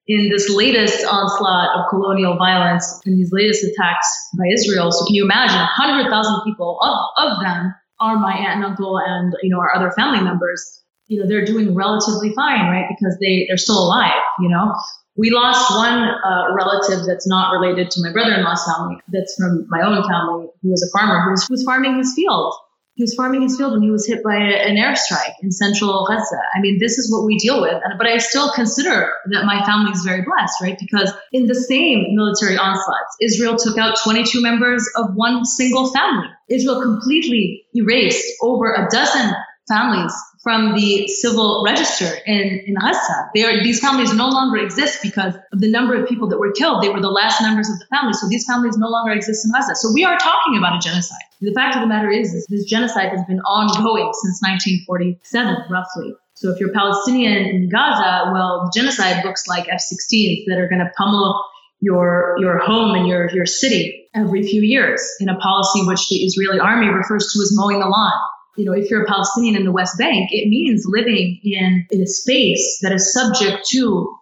in 0.09 0.31
this 0.31 0.49
latest 0.51 1.07
onslaught 1.07 1.79
of 1.79 1.89
colonial 1.91 2.37
violence 2.37 3.01
and 3.05 3.19
these 3.19 3.31
latest 3.31 3.63
attacks 3.65 4.09
by 4.39 4.45
Israel. 4.53 4.91
So 4.91 5.05
can 5.07 5.15
you 5.15 5.25
imagine 5.25 5.57
100,000 5.57 6.41
people 6.45 6.79
of, 6.81 7.31
of 7.31 7.41
them 7.43 7.75
are 8.01 8.19
my 8.19 8.33
aunt 8.33 8.57
and 8.57 8.65
uncle 8.65 8.99
and, 8.99 9.35
you 9.43 9.51
know, 9.51 9.61
our 9.61 9.75
other 9.75 9.91
family 9.93 10.21
members. 10.21 10.83
You 11.07 11.21
know, 11.21 11.29
they're 11.29 11.45
doing 11.45 11.75
relatively 11.75 12.35
fine, 12.35 12.69
right? 12.69 12.87
Because 12.89 13.17
they, 13.21 13.47
they're 13.49 13.57
still 13.57 13.79
alive, 13.79 14.23
you 14.41 14.49
know? 14.49 14.75
We 15.17 15.31
lost 15.31 15.71
one 15.71 15.99
uh, 15.99 16.55
relative 16.55 17.07
that's 17.07 17.27
not 17.27 17.53
related 17.53 17.91
to 17.93 18.03
my 18.03 18.13
brother-in-law's 18.13 18.65
family, 18.65 18.97
that's 19.09 19.35
from 19.35 19.67
my 19.69 19.81
own 19.81 20.07
family, 20.09 20.49
who 20.63 20.71
was 20.71 20.83
a 20.83 20.91
farmer 20.97 21.25
who 21.25 21.31
was, 21.31 21.47
who 21.47 21.55
was 21.55 21.65
farming 21.65 21.97
his 21.97 22.13
field 22.15 22.55
he 22.99 23.05
was 23.05 23.15
farming 23.15 23.43
his 23.43 23.57
field 23.57 23.75
when 23.75 23.83
he 23.83 23.93
was 23.93 24.05
hit 24.09 24.25
by 24.25 24.35
an 24.35 24.75
airstrike 24.75 25.35
in 25.41 25.53
central 25.53 26.05
Gaza. 26.09 26.41
I 26.53 26.61
mean, 26.61 26.79
this 26.81 26.99
is 26.99 27.09
what 27.13 27.25
we 27.25 27.39
deal 27.39 27.61
with. 27.61 27.81
But 27.97 28.09
I 28.09 28.19
still 28.19 28.53
consider 28.53 29.13
that 29.31 29.45
my 29.45 29.65
family 29.65 29.93
is 29.93 30.03
very 30.03 30.23
blessed, 30.23 30.61
right? 30.61 30.77
Because 30.77 31.13
in 31.33 31.47
the 31.47 31.55
same 31.55 32.17
military 32.17 32.59
onslaughts, 32.59 33.17
Israel 33.23 33.57
took 33.57 33.79
out 33.79 33.99
22 34.03 34.43
members 34.43 34.85
of 34.97 35.15
one 35.15 35.45
single 35.45 35.93
family. 35.93 36.27
Israel 36.51 36.83
completely 36.83 37.58
erased 37.75 38.27
over 38.43 38.73
a 38.73 38.89
dozen 38.91 39.35
families 39.69 40.13
from 40.43 40.75
the 40.75 41.07
civil 41.09 41.63
register 41.65 42.09
in, 42.27 42.63
in 42.67 42.75
Gaza. 42.75 43.29
Are, 43.37 43.63
these 43.63 43.81
families 43.81 44.15
no 44.15 44.29
longer 44.29 44.59
exist 44.59 45.01
because 45.03 45.35
of 45.53 45.61
the 45.61 45.71
number 45.71 46.01
of 46.01 46.09
people 46.09 46.29
that 46.29 46.39
were 46.39 46.53
killed. 46.53 46.83
They 46.83 46.89
were 46.89 47.01
the 47.01 47.11
last 47.11 47.43
members 47.43 47.69
of 47.69 47.79
the 47.79 47.87
family. 47.87 48.15
So 48.15 48.29
these 48.29 48.47
families 48.47 48.77
no 48.79 48.89
longer 48.89 49.13
exist 49.13 49.45
in 49.45 49.53
Gaza. 49.53 49.75
So 49.75 49.93
we 49.93 50.05
are 50.05 50.17
talking 50.17 50.57
about 50.57 50.77
a 50.77 50.79
genocide. 50.81 51.19
The 51.41 51.53
fact 51.53 51.77
of 51.77 51.83
the 51.83 51.87
matter 51.87 52.11
is, 52.11 52.33
is 52.33 52.47
this 52.49 52.65
genocide 52.65 53.11
has 53.11 53.25
been 53.27 53.41
ongoing 53.41 54.11
since 54.23 54.41
1947, 54.43 55.71
roughly. 55.71 56.15
So 56.35 56.51
if 56.51 56.61
you're 56.61 56.73
Palestinian 56.73 57.47
in 57.47 57.69
Gaza, 57.69 58.31
well, 58.33 58.71
genocide 58.73 59.25
looks 59.25 59.47
like 59.49 59.69
F-16s 59.69 60.45
that 60.47 60.59
are 60.59 60.69
going 60.69 60.81
to 60.81 60.91
pummel 60.97 61.45
your 61.81 62.37
your 62.39 62.59
home 62.59 62.95
and 62.95 63.07
your 63.07 63.31
your 63.35 63.47
city 63.47 64.09
every 64.15 64.43
few 64.43 64.63
years 64.63 65.01
in 65.21 65.29
a 65.29 65.37
policy 65.37 65.85
which 65.87 66.09
the 66.09 66.17
Israeli 66.17 66.59
army 66.59 66.89
refers 66.89 67.31
to 67.33 67.41
as 67.43 67.51
mowing 67.55 67.81
the 67.81 67.87
lawn 67.87 68.13
you 68.59 68.65
know, 68.65 68.73
if 68.73 68.91
you're 68.91 69.05
a 69.05 69.07
Palestinian 69.07 69.55
in 69.55 69.65
the 69.65 69.71
West 69.71 69.97
Bank, 69.99 70.31
it 70.33 70.49
means 70.49 70.85
living 70.85 71.41
in, 71.45 71.87
in 71.91 72.03
a 72.03 72.07
space 72.07 72.81
that 72.83 72.93
is 72.93 73.13
subject 73.15 73.65
to 73.71 74.19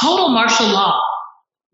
total 0.00 0.28
martial 0.28 0.68
law 0.68 1.00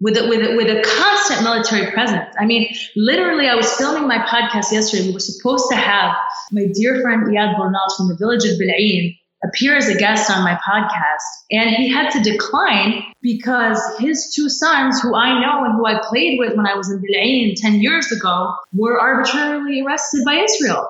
with 0.00 0.16
a, 0.16 0.26
with 0.26 0.40
a, 0.40 0.56
with 0.56 0.66
a 0.66 0.82
constant 0.98 1.42
military 1.42 1.92
presence. 1.92 2.34
I 2.40 2.46
mean, 2.46 2.74
literally, 2.96 3.48
I 3.48 3.54
was 3.54 3.70
filming 3.74 4.08
my 4.08 4.18
podcast 4.18 4.72
yesterday. 4.72 5.08
We 5.08 5.12
were 5.12 5.20
supposed 5.20 5.68
to 5.70 5.76
have 5.76 6.16
my 6.52 6.66
dear 6.72 7.02
friend 7.02 7.26
Iyad 7.26 7.56
Burnat 7.56 7.96
from 7.98 8.08
the 8.08 8.16
village 8.16 8.44
of 8.44 8.58
Bil'in 8.58 9.14
appear 9.44 9.76
as 9.76 9.88
a 9.88 9.96
guest 9.96 10.30
on 10.30 10.44
my 10.44 10.58
podcast. 10.66 11.26
And 11.50 11.70
he 11.70 11.90
had 11.90 12.10
to 12.10 12.22
decline 12.22 13.02
because 13.22 13.80
his 13.98 14.32
two 14.34 14.48
sons, 14.48 15.00
who 15.00 15.14
I 15.14 15.40
know 15.40 15.64
and 15.64 15.74
who 15.74 15.86
I 15.86 16.00
played 16.02 16.38
with 16.38 16.56
when 16.56 16.66
I 16.66 16.74
was 16.74 16.90
in 16.90 17.02
Bil'in 17.02 17.54
10 17.56 17.80
years 17.80 18.10
ago, 18.12 18.54
were 18.72 19.00
arbitrarily 19.00 19.82
arrested 19.82 20.24
by 20.24 20.34
Israel. 20.34 20.88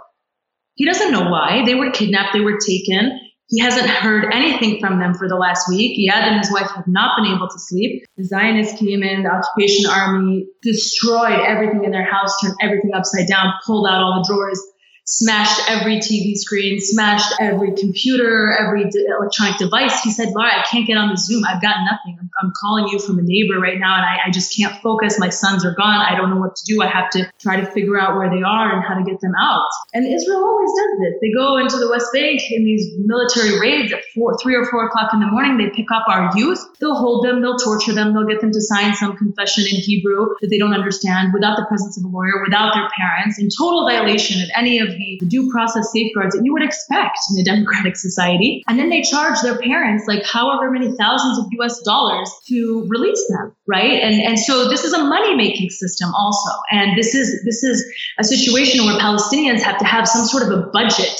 He 0.74 0.84
doesn't 0.84 1.12
know 1.12 1.30
why. 1.30 1.64
They 1.64 1.74
were 1.74 1.90
kidnapped, 1.90 2.34
they 2.34 2.40
were 2.40 2.58
taken. 2.66 3.18
He 3.48 3.60
hasn't 3.60 3.88
heard 3.88 4.34
anything 4.34 4.80
from 4.80 4.98
them 4.98 5.14
for 5.14 5.28
the 5.28 5.36
last 5.36 5.68
week. 5.68 5.96
Iyad 5.96 6.22
and 6.22 6.40
his 6.40 6.50
wife 6.50 6.68
have 6.74 6.88
not 6.88 7.16
been 7.16 7.32
able 7.32 7.48
to 7.48 7.58
sleep. 7.58 8.04
The 8.16 8.24
Zionists 8.24 8.78
came 8.78 9.04
in, 9.04 9.22
the 9.22 9.30
occupation 9.30 9.88
army 9.88 10.46
destroyed 10.62 11.38
everything 11.46 11.84
in 11.84 11.92
their 11.92 12.04
house, 12.04 12.34
turned 12.42 12.56
everything 12.60 12.90
upside 12.92 13.28
down, 13.28 13.52
pulled 13.64 13.86
out 13.86 14.02
all 14.02 14.20
the 14.20 14.26
drawers, 14.28 14.60
smashed 15.06 15.60
every 15.68 15.98
TV 15.98 16.34
screen, 16.34 16.80
smashed 16.80 17.32
every 17.40 17.72
computer, 17.74 18.52
every 18.52 18.90
electronic 19.06 19.56
device. 19.56 20.02
He 20.02 20.10
said, 20.10 20.30
Laura, 20.34 20.50
I 20.50 20.64
can't 20.68 20.86
get 20.86 20.96
on 20.96 21.10
the 21.10 21.16
Zoom. 21.16 21.44
I've 21.44 21.62
got 21.62 21.76
nothing. 21.84 22.18
I'm, 22.20 22.30
I'm 22.42 22.52
calling 22.60 22.88
you 22.88 22.98
from 22.98 23.20
a 23.20 23.22
neighbor 23.22 23.60
right 23.60 23.78
now 23.78 23.94
and 23.94 24.04
I, 24.04 24.26
I, 24.26 24.30
just 24.30 24.54
can't 24.56 24.74
focus. 24.82 25.18
My 25.18 25.28
sons 25.28 25.64
are 25.64 25.74
gone. 25.74 26.00
I 26.00 26.16
don't 26.16 26.30
know 26.30 26.40
what 26.40 26.56
to 26.56 26.64
do. 26.66 26.82
I 26.82 26.88
have 26.88 27.08
to 27.10 27.30
try 27.38 27.60
to 27.60 27.66
figure 27.66 27.98
out 27.98 28.16
where 28.16 28.28
they 28.28 28.42
are 28.42 28.74
and 28.74 28.84
how 28.84 28.98
to 28.98 29.04
get 29.04 29.20
them 29.20 29.32
out. 29.38 29.68
And 29.94 30.04
Israel 30.04 30.42
always 30.42 30.70
does 30.74 30.98
this. 30.98 31.14
They 31.22 31.30
go 31.32 31.56
into 31.58 31.78
the 31.78 31.88
West 31.88 32.12
Bank 32.12 32.42
in 32.50 32.64
these 32.64 32.90
military 32.98 33.60
raids 33.60 33.92
at 33.92 34.00
four, 34.12 34.36
three 34.42 34.56
or 34.56 34.66
four 34.66 34.86
o'clock 34.86 35.14
in 35.14 35.20
the 35.20 35.26
morning. 35.26 35.56
They 35.56 35.70
pick 35.70 35.86
up 35.94 36.08
our 36.08 36.36
youth. 36.36 36.58
They'll 36.80 36.96
hold 36.96 37.24
them. 37.24 37.42
They'll 37.42 37.58
torture 37.58 37.92
them. 37.92 38.12
They'll 38.12 38.26
get 38.26 38.40
them 38.40 38.50
to 38.50 38.60
sign 38.60 38.94
some 38.94 39.16
confession 39.16 39.64
in 39.70 39.76
Hebrew 39.80 40.34
that 40.40 40.48
they 40.48 40.58
don't 40.58 40.74
understand 40.74 41.32
without 41.32 41.56
the 41.56 41.64
presence 41.66 41.96
of 41.96 42.04
a 42.04 42.08
lawyer, 42.08 42.42
without 42.44 42.74
their 42.74 42.88
parents, 42.98 43.38
in 43.38 43.48
total 43.56 43.86
violation 43.86 44.42
of 44.42 44.50
any 44.56 44.80
of 44.80 44.95
the 44.96 45.26
due 45.26 45.50
process 45.50 45.92
safeguards 45.92 46.34
that 46.34 46.44
you 46.44 46.52
would 46.52 46.62
expect 46.62 47.18
in 47.30 47.40
a 47.40 47.44
democratic 47.44 47.96
society. 47.96 48.62
And 48.68 48.78
then 48.78 48.90
they 48.90 49.02
charge 49.02 49.40
their 49.42 49.58
parents 49.58 50.04
like 50.06 50.24
however 50.24 50.70
many 50.70 50.94
thousands 50.96 51.38
of 51.38 51.46
US 51.60 51.80
dollars 51.82 52.30
to 52.48 52.86
release 52.88 53.24
them, 53.28 53.54
right? 53.66 54.02
And 54.02 54.20
and 54.20 54.38
so 54.38 54.68
this 54.68 54.84
is 54.84 54.92
a 54.92 55.04
money 55.04 55.34
making 55.34 55.70
system 55.70 56.12
also. 56.14 56.50
And 56.70 56.96
this 56.98 57.14
is 57.14 57.44
this 57.44 57.62
is 57.62 57.84
a 58.18 58.24
situation 58.24 58.84
where 58.84 58.98
Palestinians 58.98 59.62
have 59.62 59.78
to 59.78 59.84
have 59.84 60.08
some 60.08 60.24
sort 60.26 60.42
of 60.44 60.50
a 60.58 60.66
budget 60.72 61.18